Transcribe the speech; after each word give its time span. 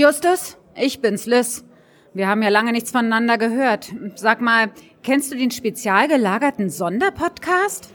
Justus, 0.00 0.56
ich 0.74 1.02
bin's, 1.02 1.26
Liz. 1.26 1.62
Wir 2.14 2.26
haben 2.26 2.42
ja 2.42 2.48
lange 2.48 2.72
nichts 2.72 2.90
voneinander 2.90 3.36
gehört. 3.36 3.92
Sag 4.14 4.40
mal, 4.40 4.70
kennst 5.02 5.30
du 5.30 5.36
den 5.36 5.50
spezial 5.50 6.08
gelagerten 6.08 6.70
Sonderpodcast? 6.70 7.90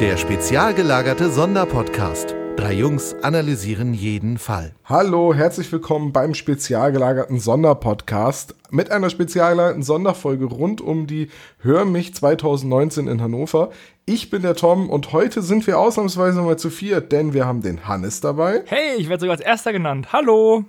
Der 0.00 0.16
spezial 0.18 0.72
gelagerte 0.72 1.30
Sonderpodcast. 1.30 2.36
Drei 2.56 2.72
Jungs 2.72 3.14
analysieren 3.22 3.92
jeden 3.92 4.38
Fall. 4.38 4.74
Hallo, 4.86 5.34
herzlich 5.34 5.70
willkommen 5.70 6.12
beim 6.12 6.32
spezial 6.32 6.90
gelagerten 6.90 7.38
Sonderpodcast 7.38 8.54
mit 8.70 8.90
einer 8.90 9.10
spezial 9.10 9.52
gelagerten 9.52 9.82
Sonderfolge 9.82 10.46
rund 10.46 10.80
um 10.80 11.06
die 11.06 11.28
Hör 11.58 11.84
mich 11.84 12.14
2019 12.14 13.08
in 13.08 13.20
Hannover. 13.20 13.70
Ich 14.06 14.30
bin 14.30 14.40
der 14.40 14.54
Tom 14.54 14.88
und 14.88 15.12
heute 15.12 15.42
sind 15.42 15.66
wir 15.66 15.78
ausnahmsweise 15.78 16.40
mal 16.40 16.58
zu 16.58 16.70
viert, 16.70 17.12
denn 17.12 17.34
wir 17.34 17.44
haben 17.44 17.60
den 17.60 17.86
Hannes 17.86 18.22
dabei. 18.22 18.62
Hey, 18.64 18.96
ich 18.96 19.10
werde 19.10 19.20
sogar 19.20 19.36
als 19.36 19.44
erster 19.44 19.74
genannt. 19.74 20.14
Hallo. 20.14 20.64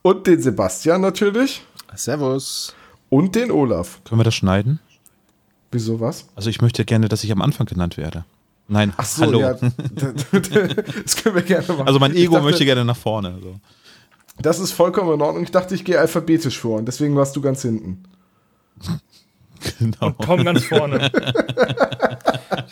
Und 0.00 0.26
den 0.26 0.40
Sebastian 0.40 1.02
natürlich. 1.02 1.62
Servus. 1.94 2.74
Und 3.10 3.34
den 3.34 3.50
Olaf. 3.50 4.00
Können 4.04 4.20
wir 4.20 4.24
das 4.24 4.34
schneiden? 4.34 4.80
Wieso 5.70 6.00
was? 6.00 6.28
Also 6.34 6.48
ich 6.48 6.62
möchte 6.62 6.86
gerne, 6.86 7.08
dass 7.08 7.22
ich 7.22 7.32
am 7.32 7.42
Anfang 7.42 7.66
genannt 7.66 7.98
werde. 7.98 8.24
Nein, 8.68 8.92
Ach 8.96 9.04
so, 9.04 9.22
hallo. 9.22 9.40
ja. 9.40 9.54
das 9.54 11.16
können 11.16 11.34
wir 11.34 11.42
gerne 11.42 11.66
machen. 11.68 11.86
Also 11.86 11.98
mein 11.98 12.14
Ego 12.14 12.34
dachte, 12.34 12.44
möchte 12.44 12.64
gerne 12.66 12.84
nach 12.84 12.96
vorne. 12.96 13.38
So. 13.42 13.54
Das 14.40 14.60
ist 14.60 14.72
vollkommen 14.72 15.14
in 15.14 15.20
Ordnung. 15.22 15.42
Ich 15.42 15.50
dachte, 15.50 15.74
ich 15.74 15.84
gehe 15.84 15.98
alphabetisch 15.98 16.58
vor 16.58 16.78
und 16.78 16.86
deswegen 16.86 17.16
warst 17.16 17.34
du 17.34 17.40
ganz 17.40 17.62
hinten. 17.62 18.04
Genau. 19.78 20.10
Tom 20.10 20.44
ganz 20.44 20.64
vorne. 20.64 21.10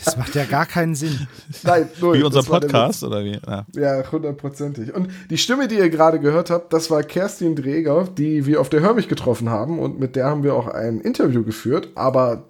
Das 0.05 0.17
macht 0.17 0.35
ja 0.35 0.45
gar 0.45 0.67
keinen 0.67 0.95
Sinn. 0.95 1.27
Nein, 1.63 1.89
null. 2.01 2.19
Wie 2.19 2.23
unser 2.23 2.43
Podcast 2.43 3.03
oder 3.03 3.25
wie? 3.25 3.39
Ja. 3.47 3.67
Ja, 3.75 4.11
hundertprozentig. 4.11 4.95
Und 4.95 5.11
die 5.31 5.39
Stimme, 5.39 5.69
die 5.69 5.77
ihr 5.77 5.91
gerade 5.91 6.21
gehört 6.21 6.51
habt, 6.51 6.73
das 6.73 6.91
war 6.91 7.03
Kerstin 7.03 7.57
Dreger, 7.57 8.09
die 8.17 8.47
wir 8.47 8.61
auf 8.61 8.69
der 8.69 8.81
Hörmich 8.81 9.09
getroffen 9.09 9.51
haben 9.51 9.79
und 9.79 9.99
mit 9.99 10.17
der 10.17 10.27
haben 10.27 10.43
wir 10.43 10.55
auch 10.55 10.67
ein 10.69 11.01
Interview 11.01 11.45
geführt, 11.45 11.89
aber 11.95 12.45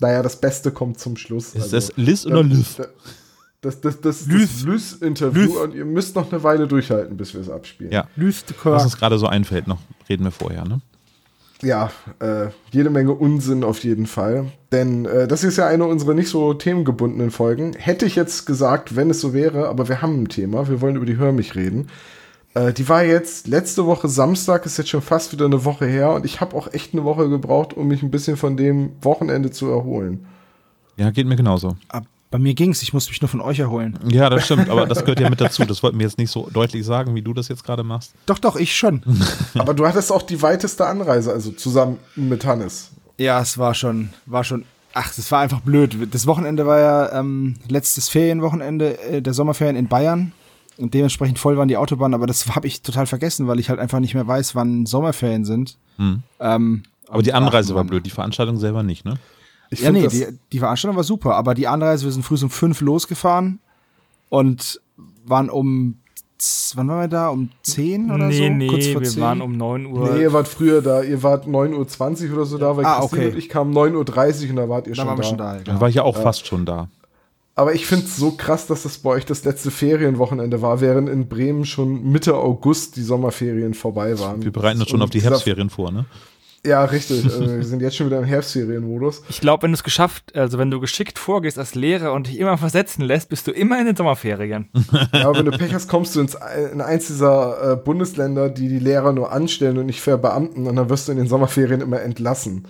naja, 0.00 0.22
das 0.22 0.40
Beste 0.40 0.70
kommt 0.70 0.98
zum 0.98 1.16
Schluss. 1.16 1.54
Ist 1.54 1.72
das 1.72 1.92
Liz 1.96 2.26
oder 2.26 2.42
Liz? 2.42 2.76
Das, 2.76 3.80
das, 3.80 3.80
das, 3.80 4.00
das, 4.00 4.26
Lys. 4.26 4.62
Lys-Interview 4.62 5.42
Lys. 5.42 5.56
und 5.56 5.74
ihr 5.74 5.84
müsst 5.84 6.16
noch 6.16 6.32
eine 6.32 6.42
Weile 6.42 6.66
durchhalten, 6.66 7.18
bis 7.18 7.34
wir 7.34 7.42
es 7.42 7.50
abspielen. 7.50 7.92
Ja. 7.92 8.06
Lüste 8.16 8.54
Was 8.62 8.84
uns 8.84 8.96
gerade 8.96 9.18
so 9.18 9.26
einfällt, 9.26 9.66
noch 9.66 9.78
reden 10.08 10.24
wir 10.24 10.30
vorher, 10.30 10.64
ne? 10.64 10.80
Ja, 11.62 11.90
äh, 12.20 12.46
jede 12.70 12.88
Menge 12.88 13.12
Unsinn 13.12 13.64
auf 13.64 13.84
jeden 13.84 14.06
Fall. 14.06 14.46
Denn 14.72 15.04
äh, 15.04 15.28
das 15.28 15.44
ist 15.44 15.58
ja 15.58 15.66
eine 15.66 15.84
unserer 15.84 16.14
nicht 16.14 16.30
so 16.30 16.54
themengebundenen 16.54 17.30
Folgen. 17.30 17.74
Hätte 17.74 18.06
ich 18.06 18.16
jetzt 18.16 18.46
gesagt, 18.46 18.96
wenn 18.96 19.10
es 19.10 19.20
so 19.20 19.34
wäre, 19.34 19.68
aber 19.68 19.88
wir 19.88 20.00
haben 20.00 20.22
ein 20.22 20.28
Thema. 20.28 20.68
Wir 20.68 20.80
wollen 20.80 20.96
über 20.96 21.04
die 21.04 21.18
Hör 21.18 21.32
mich 21.32 21.54
reden. 21.54 21.88
Äh, 22.54 22.72
die 22.72 22.88
war 22.88 23.04
jetzt 23.04 23.46
letzte 23.46 23.86
Woche 23.86 24.08
Samstag, 24.08 24.66
ist 24.66 24.78
jetzt 24.78 24.90
schon 24.90 25.02
fast 25.02 25.32
wieder 25.32 25.44
eine 25.44 25.64
Woche 25.64 25.86
her. 25.86 26.12
Und 26.12 26.24
ich 26.24 26.40
habe 26.40 26.56
auch 26.56 26.72
echt 26.72 26.92
eine 26.92 27.04
Woche 27.04 27.28
gebraucht, 27.28 27.74
um 27.74 27.88
mich 27.88 28.02
ein 28.02 28.10
bisschen 28.10 28.36
von 28.36 28.56
dem 28.56 28.92
Wochenende 29.02 29.50
zu 29.50 29.68
erholen. 29.68 30.26
Ja, 30.96 31.10
geht 31.10 31.26
mir 31.26 31.36
genauso. 31.36 31.76
Bei 32.30 32.38
mir 32.38 32.54
ging's, 32.54 32.82
ich 32.82 32.92
muss 32.92 33.08
mich 33.08 33.20
nur 33.20 33.28
von 33.28 33.40
euch 33.40 33.58
erholen. 33.58 33.98
Ja, 34.08 34.30
das 34.30 34.44
stimmt, 34.44 34.68
aber 34.68 34.86
das 34.86 35.00
gehört 35.00 35.18
ja 35.18 35.28
mit 35.28 35.40
dazu. 35.40 35.64
Das 35.64 35.82
wollten 35.82 35.98
wir 35.98 36.06
jetzt 36.06 36.18
nicht 36.18 36.30
so 36.30 36.48
deutlich 36.52 36.84
sagen, 36.84 37.14
wie 37.14 37.22
du 37.22 37.32
das 37.34 37.48
jetzt 37.48 37.64
gerade 37.64 37.82
machst. 37.82 38.12
Doch, 38.26 38.38
doch, 38.38 38.56
ich 38.56 38.76
schon. 38.76 39.02
aber 39.58 39.74
du 39.74 39.86
hattest 39.86 40.12
auch 40.12 40.22
die 40.22 40.40
weiteste 40.40 40.86
Anreise, 40.86 41.32
also 41.32 41.50
zusammen 41.50 41.98
mit 42.14 42.44
Hannes. 42.44 42.90
Ja, 43.18 43.40
es 43.40 43.58
war 43.58 43.74
schon, 43.74 44.10
war 44.26 44.44
schon. 44.44 44.64
Ach, 44.92 45.12
das 45.14 45.30
war 45.30 45.40
einfach 45.40 45.60
blöd. 45.60 45.96
Das 46.12 46.26
Wochenende 46.26 46.66
war 46.66 46.78
ja 46.78 47.18
ähm, 47.18 47.56
letztes 47.68 48.08
Ferienwochenende 48.08 48.98
äh, 49.00 49.22
der 49.22 49.34
Sommerferien 49.34 49.76
in 49.76 49.88
Bayern. 49.88 50.32
Und 50.80 50.94
dementsprechend 50.94 51.38
voll 51.38 51.56
waren 51.56 51.68
die 51.68 51.76
Autobahnen, 51.76 52.14
aber 52.14 52.26
das 52.26 52.46
habe 52.54 52.66
ich 52.66 52.82
total 52.82 53.06
vergessen, 53.06 53.46
weil 53.46 53.60
ich 53.60 53.68
halt 53.68 53.78
einfach 53.78 54.00
nicht 54.00 54.14
mehr 54.14 54.26
weiß, 54.26 54.54
wann 54.54 54.86
Sommerferien 54.86 55.44
sind. 55.44 55.76
Hm. 55.96 56.22
Ähm, 56.40 56.82
Aber 57.08 57.22
die 57.22 57.32
Anreise 57.34 57.74
war 57.74 57.84
blöd, 57.84 58.06
die 58.06 58.10
Veranstaltung 58.10 58.56
selber 58.56 58.82
nicht, 58.82 59.04
ne? 59.04 59.14
Ich 59.70 59.80
Ja, 59.82 59.92
nee, 59.92 60.08
die, 60.08 60.26
die 60.52 60.58
Veranstaltung 60.58 60.96
war 60.96 61.04
super, 61.04 61.36
aber 61.36 61.54
die 61.54 61.68
Anreise, 61.68 62.04
wir 62.06 62.12
sind 62.12 62.24
früh 62.24 62.36
um 62.42 62.50
fünf 62.50 62.80
losgefahren 62.80 63.60
und 64.30 64.80
waren 65.26 65.50
um, 65.50 65.98
wann 66.74 66.88
waren 66.88 67.00
wir 67.02 67.08
da? 67.08 67.28
Um 67.28 67.50
zehn 67.62 68.10
oder 68.10 68.32
so? 68.32 68.38
nee, 68.38 68.50
nee, 68.50 68.66
Kurz 68.66 68.86
vor 68.88 69.02
wir 69.02 69.08
10? 69.08 69.22
waren 69.22 69.40
um 69.42 69.56
9 69.56 69.86
Uhr. 69.86 70.14
Nee, 70.14 70.22
ihr 70.22 70.32
wart 70.32 70.48
früher 70.48 70.80
da, 70.82 71.02
ihr 71.02 71.22
wart 71.22 71.46
9.20 71.46 72.28
Uhr 72.30 72.36
oder 72.36 72.46
so 72.46 72.58
da, 72.58 72.76
weil 72.76 72.84
Ah, 72.86 73.00
Christine 73.00 73.22
okay. 73.26 73.32
und 73.32 73.38
ich 73.38 73.48
kamen 73.48 73.72
9.30 73.74 74.44
Uhr 74.44 74.50
und 74.50 74.56
da 74.56 74.68
wart 74.68 74.86
ihr 74.86 74.94
da 74.94 74.96
schon 74.96 75.06
waren 75.08 75.16
da. 75.16 75.22
wir 75.22 75.28
schon 75.28 75.38
da. 75.38 75.54
Dann 75.54 75.64
Genau. 75.64 75.80
war 75.80 75.88
ich 75.88 75.94
ja 75.96 76.02
auch 76.04 76.16
fast 76.16 76.46
schon 76.46 76.64
da. 76.64 76.88
Aber 77.60 77.74
ich 77.74 77.84
finde 77.84 78.06
es 78.06 78.16
so 78.16 78.30
krass, 78.30 78.66
dass 78.66 78.84
das 78.84 78.96
bei 78.96 79.10
euch 79.10 79.26
das 79.26 79.44
letzte 79.44 79.70
Ferienwochenende 79.70 80.62
war, 80.62 80.80
während 80.80 81.10
in 81.10 81.28
Bremen 81.28 81.66
schon 81.66 82.10
Mitte 82.10 82.34
August 82.34 82.96
die 82.96 83.02
Sommerferien 83.02 83.74
vorbei 83.74 84.18
waren. 84.18 84.42
Wir 84.42 84.50
bereiten 84.50 84.80
uns 84.80 84.88
schon 84.88 85.00
Und 85.00 85.04
auf 85.04 85.10
die 85.10 85.20
Herbstferien 85.20 85.68
vor, 85.68 85.92
ne? 85.92 86.06
Ja, 86.64 86.82
richtig. 86.86 87.22
Also 87.22 87.46
wir 87.46 87.62
sind 87.62 87.82
jetzt 87.82 87.96
schon 87.96 88.06
wieder 88.06 88.18
im 88.18 88.24
Herbstferienmodus. 88.24 89.24
Ich 89.28 89.42
glaube, 89.42 89.64
wenn 89.64 89.72
du 89.72 89.74
es 89.74 89.84
geschafft, 89.84 90.34
also 90.34 90.56
wenn 90.56 90.70
du 90.70 90.80
geschickt 90.80 91.18
vorgehst 91.18 91.58
als 91.58 91.74
Lehrer 91.74 92.14
und 92.14 92.28
dich 92.28 92.38
immer 92.38 92.56
versetzen 92.56 93.02
lässt, 93.02 93.28
bist 93.28 93.46
du 93.46 93.50
immer 93.50 93.78
in 93.78 93.84
den 93.84 93.96
Sommerferien. 93.96 94.70
Ja, 95.12 95.28
aber 95.28 95.40
wenn 95.40 95.44
du 95.44 95.58
Pech 95.58 95.74
hast, 95.74 95.86
kommst 95.86 96.16
du 96.16 96.20
ins, 96.20 96.38
in 96.72 96.80
eins 96.80 97.08
dieser 97.08 97.72
äh, 97.72 97.76
Bundesländer, 97.76 98.48
die 98.48 98.68
die 98.68 98.78
Lehrer 98.78 99.12
nur 99.12 99.32
anstellen 99.32 99.76
und 99.76 99.84
nicht 99.84 100.00
verbeamten 100.00 100.66
und 100.66 100.76
dann 100.76 100.88
wirst 100.88 101.08
du 101.08 101.12
in 101.12 101.18
den 101.18 101.28
Sommerferien 101.28 101.82
immer 101.82 102.00
entlassen. 102.00 102.66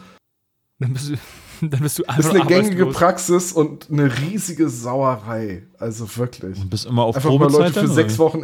Dann 0.81 0.95
bist 0.95 1.11
du, 1.11 1.15
dann 1.71 1.81
bist 1.81 1.99
du 1.99 2.03
Das 2.05 2.19
ist 2.19 2.27
einfach 2.27 2.41
eine 2.41 2.47
gängige 2.49 2.83
arbeitslos. 2.83 2.97
Praxis 2.97 3.53
und 3.53 3.89
eine 3.91 4.11
riesige 4.21 4.69
Sauerei. 4.69 5.63
Also 5.79 6.07
wirklich. 6.17 6.59
Du 6.61 6.69
bist 6.69 6.87
immer 6.87 7.03
auf 7.05 7.17
Einfach 7.17 7.31
mal 7.31 7.39
Probezeit 7.39 7.61
Leute 7.61 7.73
für 7.81 7.87
dann, 7.87 7.95
sechs 7.95 8.15
oder 8.15 8.25
Wochen 8.27 8.43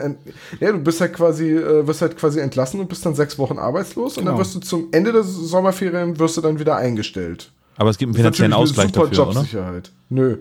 Ja, 0.60 0.72
du 0.72 0.78
bist 0.78 1.00
halt 1.00 1.12
quasi, 1.14 1.50
äh, 1.50 1.86
wirst 1.86 2.02
halt 2.02 2.16
quasi 2.16 2.40
entlassen 2.40 2.80
und 2.80 2.88
bist 2.88 3.04
dann 3.06 3.14
sechs 3.14 3.38
Wochen 3.38 3.58
arbeitslos 3.58 4.18
und 4.18 4.24
dann 4.24 4.34
Genau. 4.34 4.44
wirst 4.44 4.54
du 4.54 4.60
zum 4.60 4.88
Ende 4.92 5.12
der 5.12 5.22
Sommerferien 5.22 6.18
wirst 6.18 6.36
du 6.36 6.40
dann 6.40 6.58
wieder 6.58 6.76
eingestellt. 6.76 7.50
Aber 7.76 7.90
es 7.90 7.98
gibt 7.98 8.08
einen 8.10 8.16
finanziellen 8.16 8.50
natürlich 8.50 8.76
eine 8.76 8.86
Ausgleich 8.86 8.94
super 8.94 9.08
dafür, 9.08 9.26
oder? 9.28 9.40
Jobsicherheit. 9.40 9.92
Nö. 10.08 10.38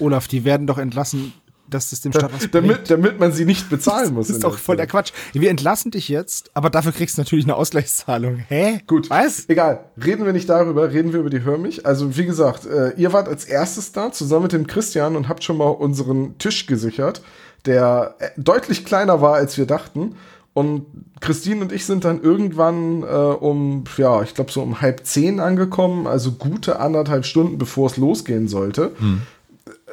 Olaf, 0.00 0.26
die 0.28 0.44
werden 0.44 0.66
doch 0.66 0.78
entlassen, 0.78 1.32
dass 1.72 1.90
das 1.90 2.00
dem 2.02 2.12
Staat 2.12 2.32
was 2.32 2.48
bringt. 2.48 2.54
damit, 2.54 2.90
damit 2.90 3.18
man 3.18 3.32
sie 3.32 3.44
nicht 3.44 3.68
bezahlen 3.68 4.14
muss. 4.14 4.28
Das 4.28 4.36
ist 4.36 4.44
doch 4.44 4.58
voll 4.58 4.76
der. 4.76 4.86
Quatsch. 4.86 5.12
Wir 5.32 5.50
entlassen 5.50 5.90
dich 5.90 6.08
jetzt, 6.08 6.50
aber 6.54 6.70
dafür 6.70 6.92
kriegst 6.92 7.16
du 7.16 7.22
natürlich 7.22 7.44
eine 7.44 7.56
Ausgleichszahlung. 7.56 8.36
Hä? 8.48 8.80
Gut. 8.86 9.10
Was? 9.10 9.48
Egal. 9.48 9.84
Reden 10.02 10.24
wir 10.24 10.32
nicht 10.32 10.48
darüber, 10.48 10.92
reden 10.92 11.12
wir 11.12 11.20
über 11.20 11.30
die 11.30 11.42
Hör 11.42 11.58
mich. 11.58 11.86
Also, 11.86 12.16
wie 12.16 12.26
gesagt, 12.26 12.66
äh, 12.66 12.90
ihr 12.96 13.12
wart 13.12 13.28
als 13.28 13.44
erstes 13.44 13.92
da, 13.92 14.12
zusammen 14.12 14.44
mit 14.44 14.52
dem 14.52 14.66
Christian 14.66 15.16
und 15.16 15.28
habt 15.28 15.42
schon 15.44 15.56
mal 15.56 15.68
unseren 15.68 16.38
Tisch 16.38 16.66
gesichert, 16.66 17.22
der 17.66 18.16
äh, 18.18 18.28
deutlich 18.36 18.84
kleiner 18.84 19.20
war, 19.20 19.34
als 19.34 19.56
wir 19.58 19.66
dachten. 19.66 20.16
Und 20.54 20.84
Christine 21.20 21.62
und 21.62 21.72
ich 21.72 21.86
sind 21.86 22.04
dann 22.04 22.20
irgendwann 22.20 23.02
äh, 23.02 23.06
um, 23.06 23.84
ja, 23.96 24.22
ich 24.22 24.34
glaube 24.34 24.52
so 24.52 24.60
um 24.60 24.82
halb 24.82 25.06
zehn 25.06 25.40
angekommen, 25.40 26.06
also 26.06 26.32
gute 26.32 26.78
anderthalb 26.78 27.24
Stunden, 27.24 27.56
bevor 27.56 27.86
es 27.86 27.96
losgehen 27.96 28.48
sollte. 28.48 28.92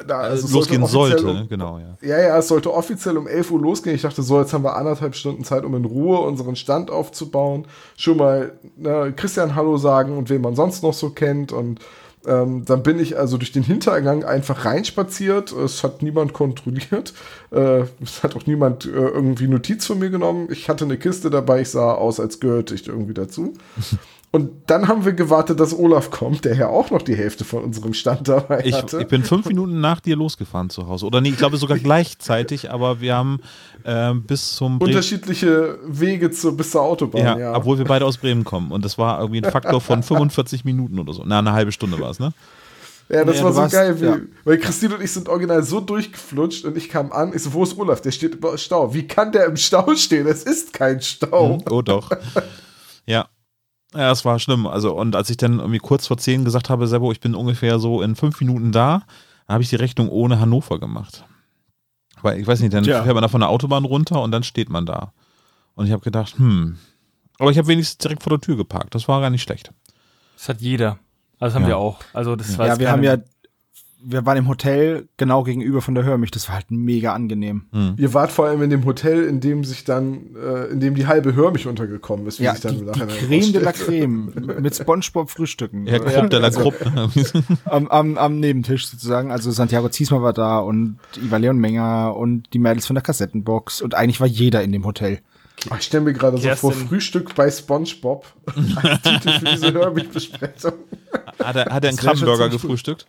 Da, 0.06 0.18
also 0.20 0.46
es 0.46 0.50
Hm. 0.52 0.56
Losgehen 0.56 0.86
sollte, 0.86 1.26
um- 1.26 1.48
genau, 1.48 1.78
ja. 1.78 1.96
Ja, 2.02 2.18
ja, 2.20 2.38
es 2.38 2.48
sollte 2.48 2.72
offiziell 2.72 3.16
um 3.16 3.26
11 3.26 3.50
Uhr 3.50 3.60
losgehen. 3.60 3.94
Ich 3.96 4.02
dachte, 4.02 4.22
so, 4.22 4.40
jetzt 4.40 4.52
haben 4.52 4.64
wir 4.64 4.76
anderthalb 4.76 5.14
Stunden 5.14 5.44
Zeit, 5.44 5.64
um 5.64 5.74
in 5.74 5.84
Ruhe 5.84 6.18
unseren 6.20 6.56
Stand 6.56 6.90
aufzubauen. 6.90 7.66
Schon 7.96 8.16
mal 8.16 8.52
ne, 8.76 9.12
Christian 9.14 9.54
Hallo 9.54 9.76
sagen 9.76 10.16
und 10.16 10.30
wen 10.30 10.40
man 10.40 10.54
sonst 10.56 10.82
noch 10.82 10.94
so 10.94 11.10
kennt. 11.10 11.52
Und 11.52 11.80
ähm, 12.26 12.64
dann 12.66 12.82
bin 12.82 12.98
ich 12.98 13.18
also 13.18 13.38
durch 13.38 13.52
den 13.52 13.62
Hintergang 13.62 14.24
einfach 14.24 14.64
reinspaziert. 14.66 15.52
Es 15.52 15.82
hat 15.84 16.02
niemand 16.02 16.32
kontrolliert. 16.34 17.14
Äh, 17.50 17.84
es 18.02 18.22
hat 18.22 18.36
auch 18.36 18.46
niemand 18.46 18.84
äh, 18.84 18.90
irgendwie 18.90 19.48
Notiz 19.48 19.86
von 19.86 19.98
mir 19.98 20.10
genommen. 20.10 20.48
Ich 20.50 20.68
hatte 20.68 20.84
eine 20.84 20.98
Kiste 20.98 21.30
dabei. 21.30 21.62
Ich 21.62 21.70
sah 21.70 21.92
aus, 21.94 22.20
als 22.20 22.38
gehörte 22.40 22.74
ich 22.74 22.86
irgendwie 22.86 23.14
dazu. 23.14 23.54
Und 24.32 24.70
dann 24.70 24.86
haben 24.86 25.04
wir 25.04 25.12
gewartet, 25.12 25.58
dass 25.58 25.76
Olaf 25.76 26.10
kommt, 26.12 26.44
der 26.44 26.54
ja 26.54 26.68
auch 26.68 26.90
noch 26.92 27.02
die 27.02 27.16
Hälfte 27.16 27.44
von 27.44 27.64
unserem 27.64 27.94
Stand 27.94 28.28
dabei 28.28 28.62
Ich, 28.64 28.74
hatte. 28.76 29.00
ich 29.00 29.08
bin 29.08 29.24
fünf 29.24 29.46
Minuten 29.46 29.80
nach 29.80 29.98
dir 29.98 30.14
losgefahren 30.14 30.70
zu 30.70 30.86
Hause. 30.86 31.06
Oder 31.06 31.20
nee, 31.20 31.30
ich 31.30 31.36
glaube 31.36 31.56
sogar 31.56 31.78
gleichzeitig, 31.78 32.70
aber 32.70 33.00
wir 33.00 33.16
haben 33.16 33.40
ähm, 33.84 34.22
bis 34.22 34.52
zum 34.54 34.78
Bre 34.78 34.86
Unterschiedliche 34.88 35.78
Wege 35.84 36.30
zu, 36.30 36.56
bis 36.56 36.70
zur 36.70 36.82
Autobahn, 36.82 37.22
ja, 37.22 37.38
ja. 37.38 37.56
obwohl 37.56 37.78
wir 37.78 37.84
beide 37.86 38.04
aus 38.06 38.18
Bremen 38.18 38.44
kommen. 38.44 38.70
Und 38.70 38.84
das 38.84 38.98
war 38.98 39.18
irgendwie 39.20 39.42
ein 39.44 39.50
Faktor 39.50 39.80
von 39.80 40.04
45 40.04 40.64
Minuten 40.64 41.00
oder 41.00 41.12
so. 41.12 41.24
Na, 41.26 41.40
eine 41.40 41.52
halbe 41.52 41.72
Stunde 41.72 41.98
war 41.98 42.10
es, 42.10 42.20
ne? 42.20 42.32
Ja, 43.08 43.24
das 43.24 43.38
Ja, 43.38 43.44
war 43.44 43.52
so 43.52 43.60
warst- 43.62 43.72
geil, 43.74 44.00
wie, 44.00 44.04
ja. 44.04 44.18
weil 44.44 44.58
Christine 44.58 44.94
und 44.94 45.02
ich 45.02 45.10
sind 45.10 45.28
original 45.28 45.64
so 45.64 45.80
durchgeflutscht 45.80 46.64
und 46.64 46.76
ich 46.76 46.88
kam 46.88 47.10
an, 47.10 47.32
ich 47.34 47.42
so, 47.42 47.52
wo 47.52 47.64
ist 47.64 47.76
Olaf? 47.76 48.00
Der 48.00 48.12
steht 48.12 48.36
im 48.36 48.56
Stau. 48.58 48.94
Wie 48.94 49.08
kann 49.08 49.32
der 49.32 49.46
im 49.46 49.56
Stau 49.56 49.92
stehen? 49.96 50.28
Es 50.28 50.44
ist 50.44 50.72
kein 50.72 51.00
Stau. 51.00 51.54
Hm, 51.58 51.64
Oh 51.68 51.82
doch. 51.82 52.10
ja. 53.06 53.26
Ja, 53.94 54.10
es 54.12 54.24
war 54.24 54.38
schlimm. 54.38 54.66
Also, 54.66 54.94
und 54.96 55.16
als 55.16 55.30
ich 55.30 55.36
dann 55.36 55.58
irgendwie 55.58 55.78
kurz 55.78 56.06
vor 56.06 56.16
zehn 56.16 56.44
gesagt 56.44 56.70
habe, 56.70 56.86
Sebo, 56.86 57.10
ich 57.12 57.20
bin 57.20 57.34
ungefähr 57.34 57.78
so 57.78 58.02
in 58.02 58.14
fünf 58.16 58.40
Minuten 58.40 58.70
da, 58.72 59.02
habe 59.48 59.62
ich 59.62 59.68
die 59.68 59.76
Rechnung 59.76 60.08
ohne 60.08 60.38
Hannover 60.38 60.78
gemacht. 60.78 61.24
Weil 62.22 62.38
ich 62.38 62.46
weiß 62.46 62.60
nicht, 62.60 62.72
dann 62.72 62.84
Tja. 62.84 63.02
fährt 63.02 63.14
man 63.14 63.22
da 63.22 63.28
von 63.28 63.40
der 63.40 63.48
Autobahn 63.48 63.84
runter 63.84 64.22
und 64.22 64.30
dann 64.30 64.42
steht 64.44 64.68
man 64.70 64.86
da. 64.86 65.12
Und 65.74 65.86
ich 65.86 65.92
habe 65.92 66.02
gedacht, 66.04 66.38
hm. 66.38 66.78
Aber 67.38 67.50
ich 67.50 67.58
habe 67.58 67.68
wenigstens 67.68 67.98
direkt 67.98 68.22
vor 68.22 68.30
der 68.30 68.40
Tür 68.40 68.56
geparkt. 68.56 68.94
Das 68.94 69.08
war 69.08 69.20
gar 69.20 69.30
nicht 69.30 69.42
schlecht. 69.42 69.72
Das 70.36 70.48
hat 70.50 70.60
jeder. 70.60 70.98
Also 71.38 71.46
das 71.46 71.54
haben 71.54 71.62
Ja. 71.62 71.68
wir 71.68 71.78
auch. 71.78 71.98
Also 72.12 72.36
das 72.36 72.56
war 72.58 72.66
Ja, 72.66 72.78
wir 72.78 72.86
keine- 72.86 73.10
haben 73.12 73.20
ja, 73.20 73.24
wir 74.02 74.24
waren 74.26 74.36
im 74.38 74.48
Hotel 74.48 75.08
genau 75.16 75.42
gegenüber 75.44 75.82
von 75.82 75.94
der 75.94 76.04
Hörmich. 76.04 76.30
Das 76.30 76.48
war 76.48 76.54
halt 76.56 76.70
mega 76.70 77.12
angenehm. 77.12 77.64
Ihr 77.96 78.14
wart 78.14 78.32
vor 78.32 78.46
allem 78.46 78.62
in 78.62 78.70
dem 78.70 78.84
Hotel, 78.84 79.24
in 79.24 79.40
dem 79.40 79.64
sich 79.64 79.84
dann, 79.84 80.34
äh, 80.36 80.66
in 80.72 80.80
dem 80.80 80.94
die 80.94 81.06
halbe 81.06 81.34
Hörmich 81.34 81.66
untergekommen 81.66 82.26
ist, 82.26 82.40
wie 82.40 82.44
Ja, 82.44 82.52
sich 82.52 82.62
dann 82.62 82.74
die, 82.74 82.80
im 82.80 83.08
die 83.08 83.16
Creme 83.26 83.52
de 83.52 83.62
la. 83.62 83.72
Creme 83.72 84.32
mit 84.60 84.74
Spongebob 84.74 85.30
frühstücken. 85.30 85.86
Ja, 85.86 85.98
Krupp 85.98 86.30
de 86.30 86.38
la 86.40 86.50
Krupp. 86.50 86.74
am, 87.66 87.88
am, 87.88 88.18
am 88.18 88.40
Nebentisch 88.40 88.86
sozusagen. 88.86 89.30
Also 89.30 89.50
Santiago 89.50 89.88
Ziesmer 89.88 90.22
war 90.22 90.32
da 90.32 90.58
und 90.60 90.98
Iva 91.22 91.36
Leon 91.36 91.58
Menger 91.58 92.16
und 92.16 92.52
die 92.54 92.58
Mädels 92.58 92.86
von 92.86 92.94
der 92.94 93.02
Kassettenbox 93.02 93.82
und 93.82 93.94
eigentlich 93.94 94.20
war 94.20 94.26
jeder 94.26 94.62
in 94.62 94.72
dem 94.72 94.84
Hotel. 94.86 95.20
Ach, 95.68 95.78
Ich 95.78 95.84
stelle 95.84 96.04
mir 96.04 96.12
gerade 96.14 96.38
so 96.38 96.48
vor, 96.54 96.72
Frühstück 96.72 97.34
bei 97.34 97.50
Spongebob 97.50 98.24
als 98.76 99.02
Titel 99.02 99.30
für 99.38 99.44
diese 99.44 99.72
Hörmich-Besprechung. 99.74 100.72
Hat 101.38 101.56
er, 101.56 101.66
hat 101.66 101.84
er 101.84 101.88
einen 101.90 101.98
Krabbenburger 101.98 102.48
gefrühstückt? 102.48 103.06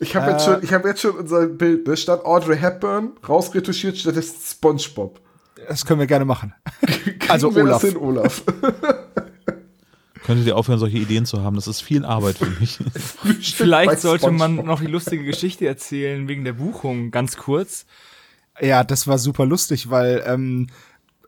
Ich 0.00 0.14
habe 0.16 0.32
jetzt, 0.32 0.44
schon- 0.44 0.62
ich 0.62 0.72
hab 0.72 0.84
jetzt 0.84 1.00
schon 1.00 1.12
unser 1.16 1.46
Bild, 1.46 1.86
ne? 1.86 1.96
statt 1.96 2.24
Audrey 2.24 2.56
Hepburn 2.58 3.12
rausretuschiert, 3.28 3.96
statt 3.98 4.16
des 4.16 4.34
Spongebob. 4.50 5.20
Das 5.68 5.84
können 5.86 6.00
wir 6.00 6.06
gerne 6.06 6.24
machen. 6.24 6.52
Also 7.28 7.54
wir 7.54 7.62
Olaf. 7.64 7.80
Das 7.80 7.90
hin, 7.90 7.98
Olaf. 8.00 8.42
Könntet 10.24 10.46
ihr 10.46 10.56
aufhören, 10.56 10.78
solche 10.78 10.96
Ideen 10.98 11.26
zu 11.26 11.42
haben? 11.42 11.56
Das 11.56 11.66
ist 11.66 11.80
viel 11.82 12.04
Arbeit 12.04 12.38
für 12.38 12.46
mich. 12.60 12.78
Vielleicht 13.54 14.00
sollte 14.00 14.30
man 14.30 14.56
noch 14.56 14.80
die 14.80 14.86
lustige 14.86 15.24
Geschichte 15.24 15.66
erzählen 15.66 16.28
wegen 16.28 16.44
der 16.44 16.54
Buchung, 16.54 17.10
ganz 17.10 17.36
kurz. 17.36 17.84
Ja, 18.60 18.84
das 18.84 19.06
war 19.06 19.18
super 19.18 19.44
lustig, 19.46 19.90
weil 19.90 20.22
ähm, 20.26 20.68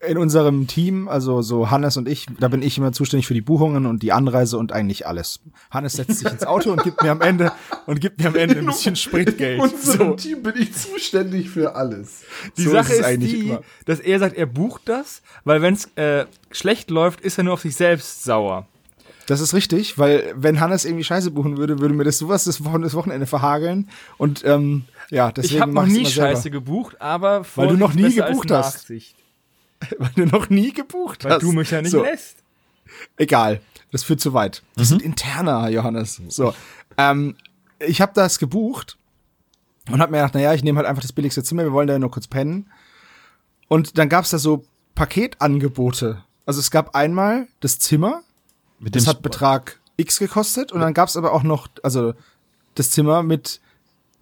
in 0.06 0.18
unserem 0.18 0.66
Team, 0.66 1.08
also 1.08 1.42
so 1.42 1.70
Hannes 1.70 1.96
und 1.96 2.08
ich, 2.08 2.26
da 2.40 2.48
bin 2.48 2.62
ich 2.62 2.78
immer 2.78 2.92
zuständig 2.92 3.26
für 3.26 3.34
die 3.34 3.40
Buchungen 3.40 3.86
und 3.86 4.02
die 4.02 4.12
Anreise 4.12 4.58
und 4.58 4.72
eigentlich 4.72 5.06
alles. 5.06 5.40
Hannes 5.70 5.94
setzt 5.94 6.18
sich 6.18 6.30
ins 6.30 6.44
Auto 6.44 6.70
und 6.72 6.82
gibt 6.82 7.02
mir 7.02 7.10
am 7.10 7.20
Ende 7.20 7.52
und 7.86 8.00
gibt 8.00 8.20
mir 8.20 8.28
am 8.28 8.36
Ende 8.36 8.58
ein 8.58 8.66
bisschen 8.66 8.96
Spritgeld. 8.96 9.56
In 9.58 9.62
unserem 9.70 10.08
So. 10.10 10.14
Team 10.14 10.42
bin 10.42 10.54
ich 10.58 10.72
zuständig 10.74 11.50
für 11.50 11.74
alles. 11.74 12.22
Die 12.56 12.62
So 12.62 12.70
Sache 12.72 12.92
ist 12.92 12.98
ist, 13.00 13.04
eigentlich 13.04 13.32
die, 13.32 13.48
immer. 13.48 13.62
dass 13.84 14.00
er 14.00 14.18
sagt, 14.18 14.36
er 14.36 14.46
bucht 14.46 14.82
das, 14.86 15.22
weil 15.44 15.62
wenn 15.62 15.74
es 15.74 15.86
äh, 15.96 16.26
schlecht 16.50 16.90
läuft, 16.90 17.20
ist 17.20 17.38
er 17.38 17.44
nur 17.44 17.54
auf 17.54 17.60
sich 17.62 17.76
selbst 17.76 18.24
sauer. 18.24 18.66
Das 19.28 19.40
ist 19.40 19.54
richtig, 19.54 19.98
weil 19.98 20.32
wenn 20.36 20.60
Hannes 20.60 20.84
irgendwie 20.84 21.02
Scheiße 21.02 21.32
buchen 21.32 21.56
würde, 21.56 21.80
würde 21.80 21.94
mir 21.94 22.04
das 22.04 22.16
sowas 22.18 22.44
das 22.44 22.64
Wochen- 22.64 22.82
das 22.82 22.94
Wochenende 22.94 23.26
verhageln. 23.26 23.88
Und 24.18 24.44
ähm, 24.44 24.84
ja, 25.10 25.32
deswegen 25.32 25.54
ich 25.56 25.60
habe 25.62 25.72
noch 25.72 25.84
nie 25.84 26.06
selber. 26.06 26.30
Scheiße 26.36 26.50
gebucht, 26.52 27.00
aber 27.00 27.44
Weil 27.56 27.66
du 27.68 27.74
noch 27.76 27.92
nie 27.94 28.14
gebucht 28.14 28.52
hast. 28.52 28.76
Nachsicht. 28.88 29.16
Weil 29.98 30.10
du 30.14 30.26
noch 30.26 30.48
nie 30.48 30.72
gebucht 30.72 31.24
Weil 31.24 31.32
hast. 31.32 31.42
du 31.42 31.52
mich 31.52 31.70
ja 31.70 31.82
nicht 31.82 31.90
so, 31.90 32.02
lässt. 32.02 32.38
Egal, 33.16 33.60
das 33.92 34.04
führt 34.04 34.20
zu 34.20 34.32
weit. 34.32 34.62
Das 34.76 34.88
sind 34.88 35.02
interner, 35.02 35.68
Johannes. 35.68 36.20
So, 36.28 36.54
ähm, 36.96 37.36
ich 37.78 38.00
habe 38.00 38.12
das 38.14 38.38
gebucht 38.38 38.96
und 39.90 40.00
habe 40.00 40.12
mir 40.12 40.18
gedacht, 40.18 40.34
naja, 40.34 40.54
ich 40.54 40.64
nehme 40.64 40.78
halt 40.78 40.88
einfach 40.88 41.02
das 41.02 41.12
billigste 41.12 41.42
Zimmer, 41.42 41.64
wir 41.64 41.72
wollen 41.72 41.88
da 41.88 41.98
nur 41.98 42.10
kurz 42.10 42.26
pennen. 42.26 42.70
Und 43.68 43.98
dann 43.98 44.08
gab's 44.08 44.30
da 44.30 44.38
so 44.38 44.64
Paketangebote. 44.94 46.22
Also 46.46 46.60
es 46.60 46.70
gab 46.70 46.94
einmal 46.94 47.48
das 47.60 47.78
Zimmer, 47.78 48.22
Mit 48.78 48.94
das 48.94 49.06
hat 49.06 49.22
Betrag 49.22 49.80
X 49.96 50.18
gekostet 50.18 50.72
und 50.72 50.80
dann 50.80 50.94
gab's 50.94 51.16
aber 51.16 51.32
auch 51.32 51.42
noch, 51.42 51.68
also 51.82 52.14
das 52.74 52.90
Zimmer 52.90 53.22
mit 53.22 53.60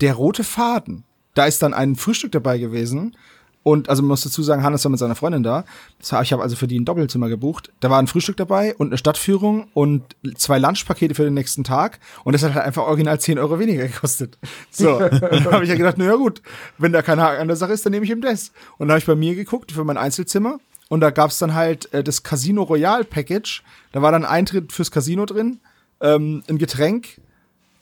der 0.01 0.15
rote 0.15 0.45
Faden. 0.45 1.05
Da 1.35 1.47
ist 1.47 1.63
dann 1.63 1.75
ein 1.75 1.97
Frühstück 1.97 2.33
dabei 2.33 2.59
gewesen. 2.59 3.17
Und 3.65 3.89
also 3.89 4.03
man 4.03 4.11
muss 4.11 4.23
dazu 4.23 4.43
sagen, 4.43 4.63
Hannes 4.63 4.85
war 4.85 4.91
mit 4.91 5.01
seiner 5.01 5.15
Freundin 5.15 5.43
da. 5.43 5.65
War, 6.11 6.23
ich 6.23 6.33
habe 6.35 6.43
also 6.43 6.55
für 6.55 6.69
die 6.69 6.79
ein 6.79 6.85
Doppelzimmer 6.85 7.31
gebucht. 7.31 7.73
Da 7.81 7.89
war 7.89 7.99
ein 7.99 8.07
Frühstück 8.07 8.37
dabei 8.37 8.75
und 8.77 8.89
eine 8.89 8.99
Stadtführung 8.99 9.69
und 9.73 10.03
zwei 10.37 10.59
Lunchpakete 10.59 11.15
für 11.15 11.25
den 11.25 11.33
nächsten 11.33 11.65
Tag. 11.65 11.99
Und 12.25 12.35
das 12.35 12.43
hat 12.43 12.55
halt 12.55 12.67
einfach 12.67 12.83
original 12.83 13.19
10 13.19 13.39
Euro 13.39 13.59
weniger 13.59 13.89
gekostet. 13.89 14.39
So, 14.71 14.99
dann 15.09 15.45
habe 15.47 15.65
ich 15.65 15.71
ja 15.71 15.77
gedacht, 15.77 15.97
na 15.97 16.05
ja 16.05 16.15
gut, 16.17 16.43
wenn 16.77 16.93
da 16.93 17.01
kein 17.01 17.21
Haken 17.21 17.41
an 17.41 17.49
der 17.49 17.57
Sache 17.57 17.73
ist, 17.73 17.87
dann 17.87 17.93
nehme 17.93 18.05
ich 18.05 18.11
ihm 18.11 18.21
das. 18.21 18.53
Und 18.77 18.89
dann 18.89 18.91
habe 18.91 18.99
ich 18.99 19.07
bei 19.07 19.15
mir 19.15 19.35
geguckt 19.35 19.73
für 19.73 19.83
mein 19.83 19.97
Einzelzimmer. 19.97 20.59
Und 20.91 21.01
da 21.01 21.09
gab's 21.09 21.39
dann 21.39 21.55
halt 21.55 21.93
äh, 21.95 22.05
das 22.05 22.23
Casino 22.23 22.65
Royal 22.65 23.03
Package. 23.03 23.63
Da 23.93 24.03
war 24.03 24.13
dann 24.13 24.27
Eintritt 24.27 24.75
fürs 24.75 24.91
Casino 24.91 25.25
drin, 25.25 25.59
ähm, 26.03 26.43
ein 26.49 26.59
Getränk, 26.59 27.21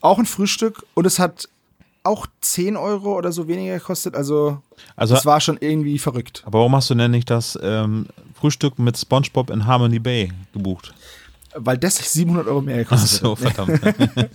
auch 0.00 0.20
ein 0.20 0.26
Frühstück 0.26 0.84
und 0.94 1.06
es 1.06 1.19
hat 1.19 1.49
auch 2.05 2.27
10 2.41 2.77
Euro 2.77 3.17
oder 3.17 3.33
so 3.33 3.47
weniger 3.49 3.75
gekostet. 3.79 4.15
Also, 4.15 4.61
Also- 4.97 5.15
das 5.15 5.27
war 5.27 5.41
schon 5.41 5.57
irgendwie 5.61 5.99
verrückt. 5.99 6.43
Aber 6.47 6.59
warum 6.61 6.75
hast 6.77 6.91
du 6.91 6.95
denn 6.95 7.11
nicht 7.11 7.31
das 7.31 7.59
ähm, 7.63 8.07
Frühstück 8.35 8.79
mit 8.79 8.97
SpongeBob 8.99 9.51
in 9.51 9.67
Harmony 9.67 9.99
Bay 9.99 10.33
gebucht? 10.53 10.93
Weil 11.55 11.77
das 11.79 11.97
700 12.13 12.47
Euro 12.49 12.63
mehr 12.63 12.77
Ach 12.77 12.79
gekostet 12.91 13.21
so, 13.21 13.33
hat. 13.33 13.39
verdammt. 13.39 13.81